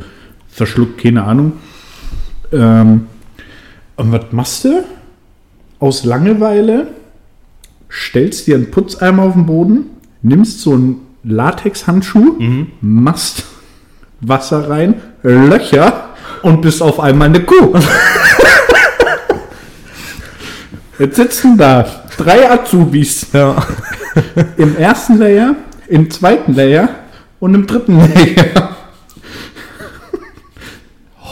verschluckt, 0.49 1.01
keine 1.01 1.23
Ahnung. 1.23 1.53
Ähm, 2.51 3.07
und 3.95 4.11
was 4.11 4.25
machst 4.31 4.65
du? 4.65 4.83
Aus 5.79 6.03
Langeweile 6.03 6.87
stellst 7.89 8.47
dir 8.47 8.55
einen 8.55 8.71
Putzeimer 8.71 9.23
auf 9.23 9.33
den 9.33 9.45
Boden, 9.45 9.85
nimmst 10.21 10.61
so 10.61 10.73
einen 10.73 11.01
Latexhandschuh, 11.23 12.35
Mhm. 12.39 12.67
machst 12.81 13.43
Wasser 14.21 14.69
rein, 14.69 14.95
Löcher 15.23 16.09
und 16.41 16.61
bist 16.61 16.81
auf 16.81 16.99
einmal 16.99 17.29
eine 17.29 17.41
Kuh. 17.41 17.73
Jetzt 20.99 21.15
sitzen 21.15 21.57
da 21.57 21.85
drei 22.17 22.49
Azubis 22.51 23.27
ja. 23.31 23.55
im 24.57 24.75
ersten 24.75 25.17
Layer, 25.17 25.55
im 25.87 26.09
zweiten 26.09 26.53
Layer 26.53 26.89
und 27.39 27.55
im 27.55 27.65
dritten 27.65 27.97
Layer. 27.97 28.75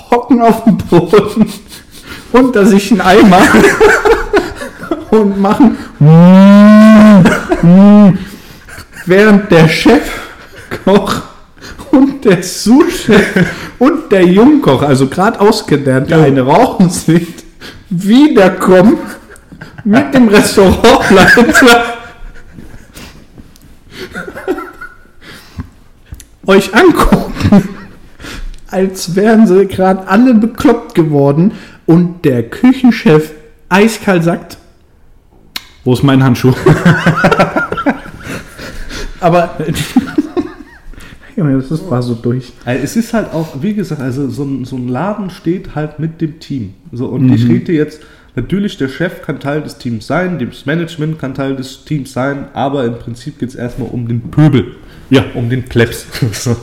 Hocken 0.10 0.42
auf 0.42 0.64
dem 0.64 0.78
Boden 0.78 1.52
unter 2.32 2.66
sich 2.66 2.92
einen 2.92 3.02
Eimer 3.02 3.42
und 5.12 5.40
machen. 5.40 5.78
Während 9.06 9.52
der 9.52 9.68
Chefkoch 9.68 11.22
und 11.92 12.26
der 12.26 12.44
Sous-Chef 12.44 13.46
und 13.80 14.12
der 14.12 14.26
Jungkoch, 14.26 14.82
also 14.82 15.08
gerade 15.08 15.40
ausgelernt, 15.40 16.10
der 16.10 16.24
eine 16.24 16.42
rauchen 16.42 16.90
sieht, 16.90 17.44
wiederkommen 17.90 18.98
mit 19.84 20.14
dem 20.14 20.28
Restaurantleiter 20.28 21.98
euch 26.46 26.74
angucken, 26.74 27.77
als 28.70 29.16
wären 29.16 29.48
sie 29.48 29.66
gerade 29.66 30.08
alle 30.08 30.34
bekloppt 30.34 30.96
geworden 30.96 31.54
und 31.86 32.26
der 32.26 32.44
Küchenchef 32.44 33.32
eiskalt 33.70 34.24
sagt, 34.24 34.58
wo 35.84 35.94
ist 35.94 36.04
mein 36.04 36.22
Handschuh? 36.24 36.54
Aber 39.20 39.56
das 41.38 41.90
war 41.90 42.02
so 42.02 42.14
durch. 42.16 42.52
Also 42.66 42.84
es 42.84 42.96
ist 42.96 43.14
halt 43.14 43.34
auch, 43.34 43.62
wie 43.62 43.74
gesagt, 43.74 44.02
also 44.02 44.30
so 44.30 44.44
ein, 44.44 44.66
so 44.66 44.76
ein 44.76 44.90
Laden 44.90 45.30
steht 45.30 45.76
halt 45.76 46.00
mit 46.00 46.20
dem 46.20 46.40
Team. 46.40 46.74
So, 46.92 47.08
und 47.08 47.32
ich 47.34 47.48
rede 47.48 47.72
jetzt, 47.72 48.02
natürlich, 48.36 48.78
der 48.78 48.90
Chef 48.90 49.22
kann 49.22 49.40
Teil 49.40 49.62
des 49.62 49.78
Teams 49.78 50.08
sein, 50.08 50.40
das 50.40 50.66
Management 50.66 51.20
kann 51.20 51.34
Teil 51.34 51.56
des 51.56 51.86
Teams 51.86 52.12
sein, 52.12 52.48
aber 52.54 52.86
im 52.86 53.00
Prinzip 53.00 53.40
geht 53.40 53.50
es 53.50 53.56
erstmal 53.56 53.90
um 53.90 54.08
den 54.08 54.22
Pöbel. 54.30 54.76
Ja. 55.10 55.24
Um 55.36 55.50
den 55.50 55.64
Plebs. 55.64 56.06
so. 56.34 56.56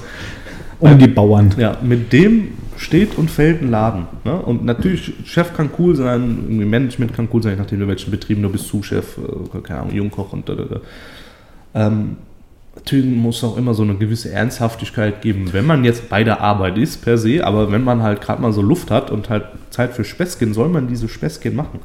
Um 0.92 0.98
die 0.98 1.08
Bauern. 1.08 1.54
Ja, 1.56 1.78
mit 1.82 2.12
dem 2.12 2.48
steht 2.76 3.16
und 3.16 3.30
fällt 3.30 3.62
ein 3.62 3.70
Laden. 3.70 4.06
Ne? 4.24 4.34
Und 4.34 4.64
natürlich, 4.64 5.12
Chef 5.24 5.54
kann 5.54 5.70
cool 5.78 5.94
sein, 5.94 6.68
Management 6.68 7.14
kann 7.14 7.28
cool 7.32 7.42
sein, 7.42 7.52
je 7.52 7.58
nachdem, 7.58 7.82
in 7.82 7.88
welchen 7.88 8.10
Betrieben 8.10 8.42
du 8.42 8.50
bist, 8.50 8.66
Sous-Chef, 8.68 9.18
äh, 9.18 9.58
keine 9.60 9.80
Ahnung, 9.80 9.94
Jungkoch 9.94 10.32
und 10.32 10.48
da, 10.48 10.54
da, 10.54 10.64
da. 10.64 10.80
Ähm, 11.74 12.16
natürlich 12.74 13.16
muss 13.16 13.42
auch 13.44 13.56
immer 13.56 13.74
so 13.74 13.82
eine 13.82 13.94
gewisse 13.94 14.30
Ernsthaftigkeit 14.30 15.22
geben, 15.22 15.52
wenn 15.52 15.66
man 15.66 15.84
jetzt 15.84 16.08
bei 16.08 16.24
der 16.24 16.40
Arbeit 16.40 16.76
ist 16.78 17.02
per 17.02 17.18
se, 17.18 17.44
aber 17.44 17.70
wenn 17.70 17.84
man 17.84 18.02
halt 18.02 18.20
gerade 18.20 18.42
mal 18.42 18.52
so 18.52 18.62
Luft 18.62 18.90
hat 18.90 19.10
und 19.10 19.30
halt 19.30 19.44
Zeit 19.70 19.92
für 19.92 20.04
Späßchen, 20.04 20.54
soll 20.54 20.68
man 20.68 20.88
diese 20.88 21.08
Späßchen 21.08 21.54
machen. 21.54 21.80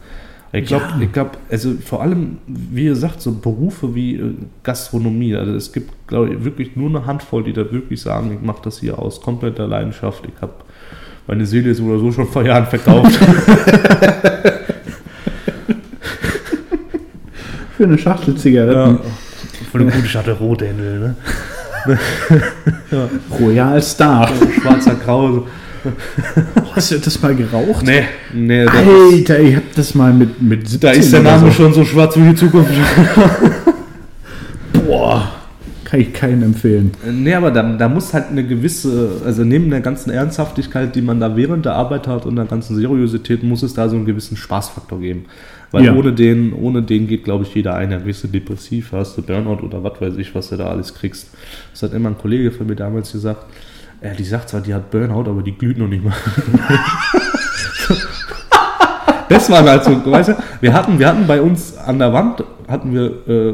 Ich 0.51 0.65
glaube, 0.65 0.85
Ja. 0.95 1.01
ich 1.01 1.11
glaube, 1.11 1.31
also 1.51 1.73
vor 1.85 2.01
allem, 2.01 2.37
wie 2.47 2.85
ihr 2.85 2.95
sagt, 2.95 3.21
so 3.21 3.31
Berufe 3.33 3.93
wie 3.93 4.15
äh, 4.15 4.33
Gastronomie, 4.63 5.35
also 5.35 5.53
es 5.53 5.71
gibt, 5.71 5.91
glaube 6.07 6.33
ich, 6.33 6.43
wirklich 6.43 6.75
nur 6.75 6.89
eine 6.89 7.05
Handvoll, 7.05 7.43
die 7.43 7.53
da 7.53 7.71
wirklich 7.71 8.01
sagen, 8.01 8.31
ich 8.33 8.41
mache 8.45 8.61
das 8.63 8.79
hier 8.79 8.97
aus 8.97 9.21
kompletter 9.21 9.67
Leidenschaft, 9.67 10.23
ich 10.25 10.41
habe 10.41 10.53
meine 11.27 11.45
Seele 11.45 11.69
ist 11.69 11.79
oder 11.81 11.99
so 11.99 12.11
schon 12.11 12.27
vor 12.27 12.43
Jahren 12.43 12.65
verkauft. 12.65 13.13
Für 17.77 17.83
eine 17.83 17.97
Schachtel 17.97 18.35
Zigaretten. 18.35 18.99
Voll 19.71 19.81
eine 19.81 19.91
gute 19.91 20.07
Schatte 20.07 20.31
Rothändel, 20.33 20.99
ne? 20.99 21.15
Royal 23.39 23.81
Star. 23.81 24.27
Schwarzer 24.61 24.95
Grau. 24.95 25.45
Hast 26.79 26.91
du 26.91 26.97
das 26.97 27.21
mal 27.21 27.35
geraucht? 27.35 27.85
Nee, 27.85 28.03
nee, 28.33 28.63
da, 28.63 28.71
Alter, 28.71 29.37
ich 29.41 29.53
hab 29.57 29.75
das 29.75 29.93
mal 29.95 30.13
mit, 30.13 30.41
mit 30.41 30.61
17 30.65 30.79
da 30.79 30.91
ist 30.91 31.11
der 31.11 31.19
Name 31.23 31.47
so. 31.47 31.51
schon 31.51 31.73
so 31.73 31.83
schwarz 31.83 32.15
wie 32.15 32.21
die 32.29 32.35
Zukunft. 32.35 32.71
Boah, 34.87 35.29
kann 35.83 35.99
ich 35.99 36.13
keinen 36.13 36.41
empfehlen. 36.41 36.91
Nee, 37.11 37.33
aber 37.33 37.51
da, 37.51 37.63
da 37.63 37.89
muss 37.89 38.13
halt 38.13 38.27
eine 38.31 38.47
gewisse, 38.47 39.09
also 39.25 39.43
neben 39.43 39.69
der 39.69 39.81
ganzen 39.81 40.09
Ernsthaftigkeit, 40.11 40.95
die 40.95 41.01
man 41.01 41.19
da 41.19 41.35
während 41.35 41.65
der 41.65 41.73
Arbeit 41.73 42.07
hat 42.07 42.25
und 42.25 42.37
der 42.37 42.45
ganzen 42.45 42.77
Seriosität, 42.77 43.43
muss 43.43 43.61
es 43.61 43.73
da 43.73 43.89
so 43.89 43.97
einen 43.97 44.05
gewissen 44.05 44.37
Spaßfaktor 44.37 45.01
geben. 45.01 45.25
Weil 45.71 45.83
Ja. 45.83 45.93
ohne 45.93 46.13
den, 46.13 46.53
ohne 46.53 46.81
den 46.81 47.07
geht, 47.07 47.25
glaube 47.25 47.43
ich, 47.43 47.53
jeder 47.53 47.75
ein. 47.75 47.91
Ja, 47.91 48.05
wirst 48.05 48.23
du 48.23 48.29
depressiv, 48.29 48.93
hast 48.93 49.17
du 49.17 49.21
Burnout 49.21 49.65
oder 49.65 49.83
was 49.83 49.99
weiß 49.99 50.13
ich, 50.15 50.33
was 50.33 50.47
du 50.47 50.55
da 50.55 50.69
alles 50.69 50.93
kriegst. 50.95 51.27
Das 51.73 51.83
hat 51.83 51.93
immer 51.93 52.07
ein 52.07 52.17
Kollege 52.17 52.51
von 52.51 52.67
mir 52.67 52.77
damals 52.77 53.11
gesagt. 53.11 53.47
Ja, 54.01 54.13
die 54.13 54.23
sagt 54.23 54.49
zwar, 54.49 54.61
die 54.61 54.73
hat 54.73 54.89
Burnout, 54.91 55.29
aber 55.29 55.41
die 55.41 55.57
glüht 55.57 55.77
noch 55.77 55.87
nicht 55.87 56.03
mal. 56.03 56.13
das 59.29 59.49
war 59.49 59.63
halt 59.63 59.83
so, 59.83 60.11
weißt 60.11 60.29
du, 60.29 60.37
wir 60.61 60.73
hatten, 60.73 60.97
wir 60.99 61.07
hatten 61.07 61.27
bei 61.27 61.41
uns 61.41 61.77
an 61.77 61.99
der 61.99 62.13
Wand, 62.13 62.43
hatten 62.67 62.93
wir, 62.93 63.27
äh, 63.27 63.53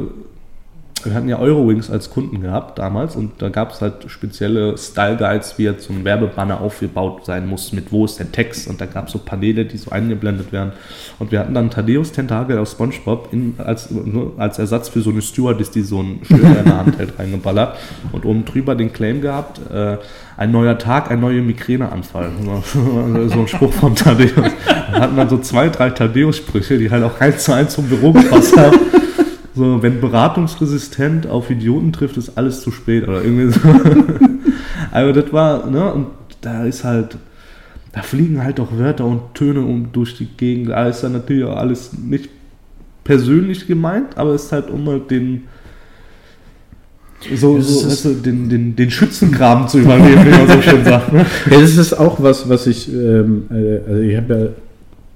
wir 1.06 1.14
hatten 1.14 1.30
ja 1.30 1.40
Eurowings 1.40 1.90
als 1.90 2.10
Kunden 2.10 2.42
gehabt 2.42 2.80
damals 2.80 3.16
und 3.16 3.42
da 3.42 3.50
gab 3.50 3.72
es 3.72 3.82
halt 3.82 4.06
spezielle 4.08 4.78
Style 4.78 5.18
Guides, 5.18 5.58
wie 5.58 5.64
jetzt 5.64 5.88
so 5.88 5.94
ein 5.94 6.04
Werbebanner 6.04 6.62
aufgebaut 6.62 7.26
sein 7.26 7.48
muss, 7.48 7.72
mit 7.72 7.92
wo 7.92 8.06
ist 8.06 8.20
der 8.20 8.32
Text 8.32 8.68
und 8.68 8.82
da 8.82 8.86
gab 8.86 9.08
es 9.08 9.14
so 9.14 9.20
Paneele, 9.20 9.66
die 9.66 9.78
so 9.78 9.92
eingeblendet 9.92 10.52
werden 10.52 10.74
und 11.20 11.32
wir 11.32 11.40
hatten 11.40 11.54
dann 11.54 11.70
Thaddeus 11.70 12.12
Tentakel 12.12 12.58
aus 12.58 12.72
Spongebob 12.72 13.30
in, 13.32 13.56
als, 13.58 13.90
nur 13.92 14.34
als 14.38 14.60
Ersatz 14.60 14.90
für 14.90 15.02
so 15.02 15.10
eine 15.10 15.22
Stewardess, 15.22 15.72
die 15.72 15.82
so 15.82 16.00
einen 16.00 16.22
Störer 16.24 16.60
in 16.60 16.66
der 16.66 16.78
Hand 16.78 16.98
hält, 16.98 17.14
reingeballert 17.20 17.78
und 18.12 18.26
oben 18.26 18.46
drüber 18.46 18.76
den 18.76 18.92
Claim 18.92 19.22
gehabt, 19.22 19.60
äh, 19.72 19.98
ein 20.38 20.52
neuer 20.52 20.78
Tag, 20.78 21.12
ein 21.12 21.22
neuer 21.22 21.42
Migräneanfall. 21.42 22.30
so 22.74 23.40
ein 23.40 23.48
Spruch 23.48 23.74
von 23.74 23.96
Thaddeus. 23.96 24.52
Da 24.92 25.00
hatten 25.00 25.16
dann 25.16 25.30
so 25.30 25.38
zwei, 25.38 25.70
drei 25.70 25.90
Thaddeus-Sprüche, 25.90 26.78
die 26.78 26.90
halt 26.92 27.04
auch 27.04 27.20
eins 27.20 27.44
zu 27.44 27.54
eins 27.54 27.74
zum 27.74 27.88
Büro 27.88 28.12
gepasst 28.12 28.58
haben. 28.58 28.78
So, 29.56 29.82
wenn 29.82 30.02
beratungsresistent 30.02 31.28
auf 31.28 31.50
Idioten 31.50 31.94
trifft, 31.94 32.18
ist 32.18 32.38
alles 32.38 32.62
zu 32.62 32.72
spät 32.72 33.08
oder 33.08 33.24
irgendwie 33.24 33.52
so. 33.52 33.60
Aber 34.92 35.14
das 35.22 35.32
war, 35.32 35.70
ne, 35.70 35.94
und 35.94 36.08
da 36.42 36.66
ist 36.66 36.84
halt, 36.84 37.18
da 37.94 38.02
fliegen 38.02 38.44
halt 38.44 38.60
auch 38.60 38.78
Wörter 38.78 39.06
und 39.06 39.34
Töne 39.34 39.62
um 39.62 39.94
durch 39.94 40.18
die 40.18 40.26
Gegend. 40.26 40.70
Da 40.70 40.88
ist 40.88 41.02
dann 41.02 41.14
natürlich 41.14 41.46
auch 41.46 41.56
alles 41.56 41.92
nicht 41.94 42.30
persönlich 43.06 43.66
gemeint, 43.66 44.18
aber 44.18 44.32
es 44.32 44.46
ist 44.46 44.52
halt 44.52 44.70
um 44.70 44.86
halt 44.88 45.10
den, 45.10 45.44
so, 47.34 47.58
Das 47.58 47.68
so 47.68 47.88
weißt 47.88 48.06
du, 48.06 48.14
den, 48.16 48.50
den, 48.50 48.76
den 48.76 48.92
Schützengraben 48.92 49.68
zu 49.68 49.80
überleben, 49.80 50.26
wie 50.26 50.30
man 50.32 50.48
so 50.48 50.62
schön 50.62 50.84
sagt. 50.84 51.14
Ne? 51.14 51.26
Ja, 51.50 51.60
das 51.60 51.78
ist 51.78 51.94
auch 51.94 52.22
was, 52.22 52.50
was 52.50 52.68
ich, 52.68 52.92
ähm, 52.94 53.46
äh, 53.50 53.90
also 53.90 54.02
ich 54.02 54.18
habe 54.18 54.34
ja, 54.34 54.48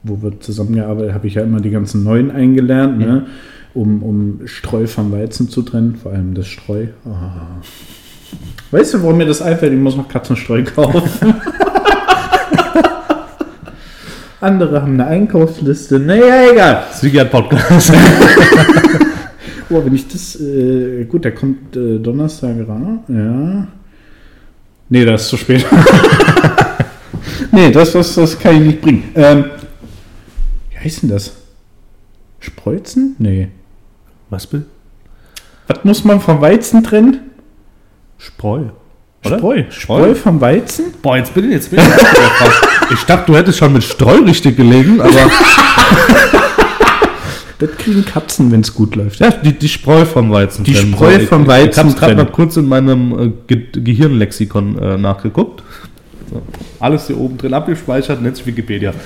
wo 0.04 0.22
wir 0.24 0.40
zusammengearbeitet, 0.40 1.14
habe 1.14 1.28
ich 1.28 1.36
ja 1.36 1.44
immer 1.44 1.60
die 1.60 1.72
ganzen 1.72 2.04
Neuen 2.06 2.32
eingelernt, 2.32 3.00
ne? 3.00 3.28
Um, 3.74 4.04
um 4.04 4.42
Streu 4.46 4.88
vom 4.88 5.12
Weizen 5.12 5.50
zu 5.50 5.62
trennen, 5.62 5.96
vor 5.96 6.12
allem 6.12 6.34
das 6.34 6.48
Streu. 6.48 6.88
Ah. 7.06 7.62
Weißt 8.72 8.94
du, 8.94 9.02
warum 9.04 9.18
mir 9.18 9.26
das 9.26 9.42
einfällt? 9.42 9.74
Ich 9.74 9.80
muss 9.80 9.96
noch 9.96 10.08
Katzenstreu 10.08 10.64
kaufen. 10.64 11.34
Andere 14.42 14.82
haben 14.82 14.94
eine 14.94 15.08
Einkaufsliste. 15.08 16.00
Naja, 16.00 16.52
egal. 16.52 16.84
Sieger 16.94 17.26
Podcast. 17.26 17.92
Oh, 19.72 19.86
wenn 19.86 19.94
ich 19.94 20.08
das, 20.08 20.36
äh, 20.42 21.06
gut, 21.06 21.26
der 21.26 21.36
kommt 21.36 21.76
äh, 21.76 22.00
Donnerstag 22.00 22.56
ran, 22.68 23.02
ja. 23.08 23.68
Nee, 24.90 25.06
das 25.06 25.22
ist 25.22 25.30
zu 25.30 25.38
spät. 25.38 25.64
nee, 27.52 27.70
das, 27.72 27.92
das, 27.92 28.16
das 28.16 28.40
kann 28.40 28.56
ich 28.56 28.62
nicht 28.62 28.82
bringen. 28.82 29.04
Ähm, 29.14 29.46
wie 30.72 30.78
heißt 30.80 31.04
denn 31.04 31.10
das? 31.10 31.34
Spreuzen? 32.40 33.16
Nee. 33.20 33.50
Was 34.30 34.48
bitte? 34.48 34.66
Was 35.68 35.84
muss 35.84 36.04
man 36.04 36.20
vom 36.22 36.42
Weizen 36.42 36.84
trennen? 36.84 37.32
Spreu. 38.18 38.66
Oder? 39.26 39.38
Spreu. 39.38 39.64
Spreu? 39.70 39.98
Spreu 40.00 40.16
vom 40.16 40.42
Weizen? 40.42 40.94
Boah, 41.02 41.18
jetzt 41.18 41.34
bin 41.34 41.46
ich 41.46 41.52
jetzt 41.52 41.72
bin 41.72 41.80
ich. 41.80 41.86
Ich 42.92 43.04
dachte, 43.04 43.32
du 43.32 43.38
hättest 43.38 43.60
schon 43.60 43.72
mit 43.74 43.84
Streu 43.84 44.18
richtig 44.22 44.58
gelegen, 44.58 45.00
aber 45.00 45.12
Das 47.60 47.70
kriegen 47.78 48.04
Katzen, 48.04 48.52
wenn 48.52 48.62
es 48.62 48.74
gut 48.74 48.96
läuft. 48.96 49.20
ja, 49.20 49.30
die, 49.30 49.52
die 49.54 49.70
Spreu 49.70 50.06
vom 50.06 50.32
Weizen. 50.32 50.64
Die 50.64 50.74
trennen. 50.74 50.94
Spreu 50.94 51.18
ich, 51.18 51.28
vom 51.28 51.42
Ich, 51.42 51.48
ich 51.48 51.54
Weizen 51.54 51.84
habe 51.90 51.94
gerade 51.94 52.16
mal 52.16 52.26
kurz 52.26 52.58
in 52.58 52.66
meinem 52.68 53.20
äh, 53.20 53.32
Ge 53.48 53.68
Gehirnlexikon 53.74 54.80
äh, 54.80 54.98
nachgeguckt. 54.98 55.62
So. 56.32 56.42
Alles 56.80 57.06
hier 57.08 57.20
oben 57.20 57.38
drin 57.38 57.54
abgespeichert, 57.54 58.22
nennt 58.22 58.38
sich 58.38 58.46
Wikipedia. 58.46 58.94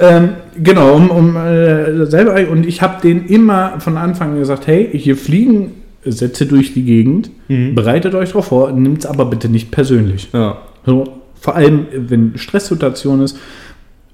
ähm, 0.00 0.30
genau, 0.62 0.94
um, 0.94 1.10
um 1.10 1.36
äh, 1.36 2.06
selber 2.06 2.50
und 2.50 2.66
ich 2.66 2.82
habe 2.82 3.00
denen 3.02 3.26
immer 3.26 3.80
von 3.80 3.96
Anfang 3.96 4.32
an 4.32 4.38
gesagt, 4.38 4.66
hey, 4.66 4.90
hier 4.92 5.16
fliegen 5.16 5.72
Sätze 6.04 6.46
durch 6.46 6.72
die 6.72 6.84
Gegend, 6.84 7.30
bereitet 7.46 8.14
euch 8.14 8.30
darauf 8.30 8.46
vor, 8.46 8.72
nimmt 8.72 9.00
es 9.00 9.06
aber 9.06 9.26
bitte 9.26 9.50
nicht 9.50 9.70
persönlich. 9.70 10.30
Ja. 10.32 10.56
So, 10.86 11.20
vor 11.38 11.56
allem, 11.56 11.86
wenn 11.92 12.38
Stresssituation 12.38 13.20
ist 13.20 13.36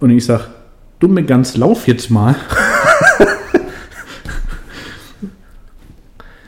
und 0.01 0.11
ich 0.11 0.25
sage, 0.25 0.45
dumme 0.99 1.23
Gans, 1.23 1.57
lauf 1.57 1.87
jetzt 1.87 2.11
mal. 2.11 2.35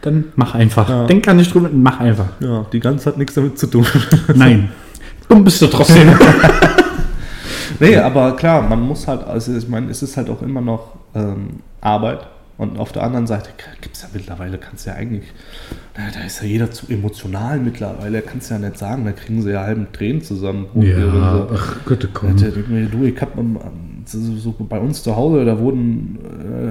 Dann 0.03 0.24
mach 0.36 0.55
einfach. 0.55 0.89
Ja. 0.89 1.07
Denk 1.07 1.26
gar 1.26 1.34
nicht 1.34 1.53
drüber, 1.53 1.68
mach 1.72 2.01
einfach. 2.01 2.28
ja, 2.41 2.66
die 2.72 2.80
Gans 2.80 3.05
hat 3.07 3.18
nichts 3.18 3.34
damit 3.34 3.59
zu 3.59 3.66
tun. 3.66 3.86
Nein. 4.34 4.70
Dumm 5.28 5.45
bist 5.45 5.61
du 5.61 5.66
trotzdem. 5.66 6.09
Nee, 7.81 7.97
aber 7.97 8.37
klar, 8.37 8.62
man 8.62 8.81
muss 8.81 9.07
halt, 9.09 9.25
also 9.27 9.57
ich 9.57 9.69
meine, 9.69 9.91
es 9.91 10.03
ist 10.03 10.16
halt 10.16 10.29
auch 10.31 10.43
immer 10.43 10.61
noch 10.61 10.95
ähm, 11.14 11.61
Arbeit. 11.81 12.27
Und 12.57 12.77
auf 12.77 12.91
der 12.91 13.05
anderen 13.05 13.29
Seite 13.29 13.51
gibt 13.81 13.95
es 13.95 14.03
ja 14.03 14.09
mittlerweile, 14.12 14.59
kannst 14.59 14.85
du 14.85 14.91
ja 14.91 14.97
eigentlich, 14.97 15.23
da, 15.95 16.03
da 16.12 16.27
ist 16.27 16.43
ja 16.43 16.49
jeder 16.49 16.69
zu 16.73 16.87
emotional 16.89 17.61
mittlerweile, 17.61 18.21
kannst 18.21 18.51
du 18.51 18.55
ja 18.55 18.59
nicht 18.61 18.77
sagen, 18.77 19.05
da 19.05 19.12
kriegen 19.12 19.43
sie 19.43 19.53
ja 19.53 19.62
halben 19.62 19.87
Tränen 19.93 20.23
zusammen. 20.23 20.66
ach 21.55 21.77
Gott, 21.87 22.09
komm. 22.12 22.37
Du, 22.37 23.05
ich 23.05 23.21
hab 23.21 23.39
am 23.39 23.59
so, 24.07 24.19
so 24.37 24.55
bei 24.59 24.81
uns 24.81 25.05
zu 25.05 25.14
Hause, 25.14 25.45
da 25.45 25.57
wurden, 25.61 26.19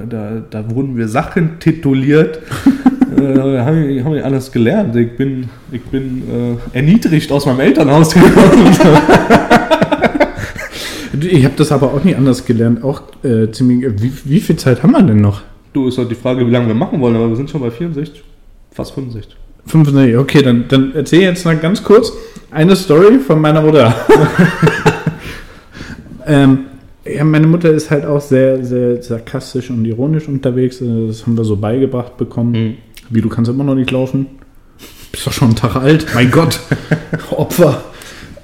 äh, 0.04 0.06
da, 0.08 0.42
da 0.50 0.70
wurden 0.70 0.94
wir 0.98 1.08
Sachen 1.08 1.58
tituliert. 1.58 2.40
äh, 3.16 3.58
haben, 3.60 3.88
wir- 3.88 4.04
haben 4.04 4.12
wir 4.12 4.24
alles 4.26 4.52
gelernt. 4.52 4.94
Ich 4.94 5.16
bin, 5.16 5.48
ich 5.72 5.82
bin 5.84 6.58
äh, 6.74 6.76
erniedrigt 6.76 7.32
aus 7.32 7.46
meinem 7.46 7.60
Elternhaus 7.60 8.10
gekommen. 8.12 8.76
Ich 11.30 11.44
habe 11.44 11.54
das 11.56 11.72
aber 11.72 11.92
auch 11.92 12.04
nie 12.04 12.14
anders 12.14 12.44
gelernt. 12.44 12.82
Auch 12.82 13.02
äh, 13.22 13.50
ziemlich. 13.50 14.02
Wie, 14.02 14.12
wie 14.24 14.40
viel 14.40 14.56
Zeit 14.56 14.82
haben 14.82 14.92
wir 14.92 15.02
denn 15.02 15.20
noch? 15.20 15.42
du, 15.78 15.88
ist 15.88 15.98
halt 15.98 16.10
die 16.10 16.14
Frage, 16.14 16.46
wie 16.46 16.50
lange 16.50 16.68
wir 16.68 16.74
machen 16.74 17.00
wollen, 17.00 17.16
aber 17.16 17.28
wir 17.28 17.36
sind 17.36 17.50
schon 17.50 17.60
bei 17.60 17.70
64, 17.70 18.22
fast 18.72 18.92
65. 18.92 19.36
Fünf, 19.66 19.92
nee, 19.92 20.16
okay, 20.16 20.42
dann, 20.42 20.66
dann 20.68 20.94
erzähl 20.94 21.22
jetzt 21.22 21.44
noch 21.44 21.60
ganz 21.60 21.82
kurz 21.82 22.12
eine 22.50 22.74
Story 22.74 23.18
von 23.18 23.40
meiner 23.40 23.60
Mutter. 23.60 23.94
ähm, 26.26 26.60
ja, 27.04 27.24
meine 27.24 27.46
Mutter 27.46 27.70
ist 27.70 27.90
halt 27.90 28.06
auch 28.06 28.20
sehr, 28.20 28.64
sehr 28.64 29.02
sarkastisch 29.02 29.70
und 29.70 29.84
ironisch 29.84 30.26
unterwegs. 30.26 30.80
Äh, 30.80 31.08
Das 31.08 31.26
haben 31.26 31.36
wir 31.36 31.44
so 31.44 31.56
beigebracht 31.56 32.16
bekommen. 32.16 32.78
Wie, 33.10 33.20
du 33.20 33.28
kannst 33.28 33.50
immer 33.50 33.64
noch 33.64 33.74
nicht 33.74 33.90
laufen? 33.90 34.26
Bist 35.12 35.26
doch 35.26 35.32
schon 35.32 35.48
einen 35.48 35.56
Tag 35.56 35.76
alt. 35.76 36.06
Mein 36.14 36.30
Gott. 36.30 36.60
Opfer. 37.30 37.82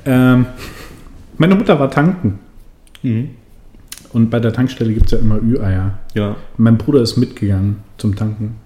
Ähm, 0.04 0.46
meine 1.38 1.54
Mutter 1.54 1.78
war 1.78 1.90
tanken. 1.90 2.40
Mhm. 3.04 3.30
Und 4.12 4.30
bei 4.30 4.40
der 4.40 4.52
Tankstelle 4.52 4.92
gibt 4.92 5.06
es 5.06 5.12
ja 5.12 5.18
immer 5.18 5.40
Ü-Eier. 5.42 5.98
Ja. 6.14 6.36
Mein 6.56 6.78
Bruder 6.78 7.02
ist 7.02 7.16
mitgegangen 7.16 7.76
zum 7.98 8.16
Tanken. 8.16 8.56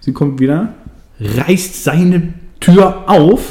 Sie 0.00 0.12
kommt 0.12 0.40
wieder, 0.40 0.74
reißt 1.20 1.84
seine 1.84 2.34
Tür 2.60 3.08
auf, 3.08 3.50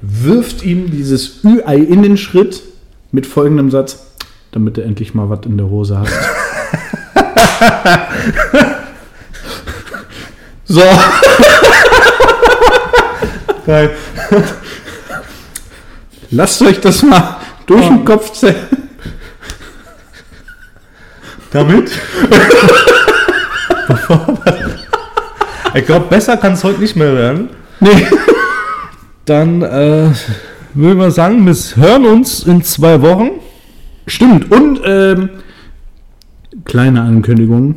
wirft 0.00 0.64
ihm 0.64 0.90
dieses 0.90 1.44
Ü-Ei 1.44 1.78
in 1.78 2.02
den 2.02 2.16
Schritt 2.16 2.62
mit 3.12 3.26
folgendem 3.26 3.70
Satz, 3.70 4.06
damit 4.52 4.76
du 4.76 4.82
endlich 4.82 5.14
mal 5.14 5.28
was 5.28 5.46
in 5.46 5.56
der 5.56 5.68
Hose 5.68 5.98
hast. 5.98 6.12
so, 10.64 10.82
Geil. 13.66 13.90
lasst 16.30 16.62
euch 16.62 16.80
das 16.80 17.02
mal 17.02 17.38
durch 17.66 17.86
den 17.86 18.04
Kopf 18.04 18.32
zählen. 18.32 18.85
Damit? 21.56 21.90
ich 25.74 25.86
glaube, 25.86 26.04
besser 26.10 26.36
kann 26.36 26.52
es 26.52 26.62
heute 26.62 26.80
nicht 26.80 26.96
mehr 26.96 27.14
werden. 27.14 27.48
Nee. 27.80 28.06
Dann 29.24 29.62
äh, 29.62 30.10
würde 30.74 31.08
ich 31.08 31.14
sagen, 31.14 31.46
wir 31.46 31.54
hören 31.82 32.04
uns 32.04 32.42
in 32.42 32.62
zwei 32.62 33.00
Wochen. 33.00 33.30
Stimmt, 34.06 34.52
und 34.52 34.82
ähm, 34.84 35.30
kleine 36.66 37.00
Ankündigung, 37.00 37.76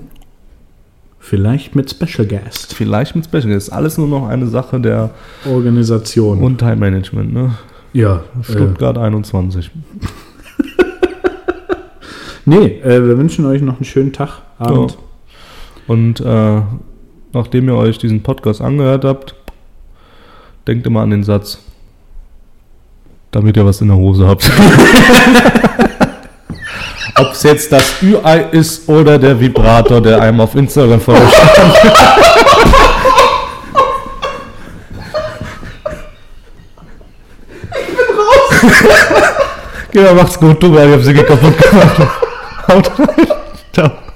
vielleicht 1.17 1.73
mit 1.73 1.89
Special 1.89 2.27
Guest. 2.27 2.75
Vielleicht 2.75 3.15
mit 3.15 3.23
Special. 3.23 3.51
Ist 3.51 3.69
alles 3.69 3.97
nur 3.97 4.09
noch 4.09 4.27
eine 4.27 4.47
Sache 4.47 4.81
der 4.81 5.11
Organisation. 5.45 6.39
und 6.39 6.57
Time 6.57 6.75
Management. 6.75 7.33
Ne? 7.33 7.51
ja, 7.93 8.23
äh, 8.41 8.43
Stuttgart 8.43 8.97
21. 8.97 9.71
Nee, 12.49 12.81
äh, 12.83 13.05
wir 13.05 13.15
wünschen 13.15 13.45
euch 13.45 13.61
noch 13.61 13.75
einen 13.75 13.85
schönen 13.85 14.11
Tag, 14.11 14.41
Abend. 14.57 14.93
Ja. 14.93 14.97
Und 15.85 16.19
äh, 16.19 16.61
nachdem 17.31 17.67
ihr 17.67 17.75
euch 17.75 17.99
diesen 17.99 18.23
Podcast 18.23 18.59
angehört 18.59 19.05
habt, 19.05 19.35
denkt 20.65 20.87
immer 20.87 21.01
an 21.01 21.11
den 21.11 21.23
Satz, 21.23 21.59
damit 23.29 23.55
ihr 23.55 23.67
was 23.67 23.81
in 23.81 23.89
der 23.89 23.97
Hose 23.97 24.27
habt. 24.27 24.49
Ob 27.17 27.33
es 27.33 27.43
jetzt 27.43 27.71
das 27.71 28.01
Ü-Ei 28.01 28.39
ist 28.51 28.89
oder 28.89 29.19
der 29.19 29.39
Vibrator, 29.39 30.01
der 30.01 30.19
einem 30.19 30.41
auf 30.41 30.55
Instagram 30.55 30.99
folgt. 30.99 31.21
Genau, 39.91 40.13
macht's 40.15 40.39
gut, 40.39 40.63
du, 40.63 40.75
ich 40.75 40.91
hab 40.91 41.01
sie 41.01 41.13
kaputt 41.13 41.57
gemacht. 41.57 42.07
Haut 42.69 42.99
rein. 42.99 43.27
Ciao. 43.73 44.08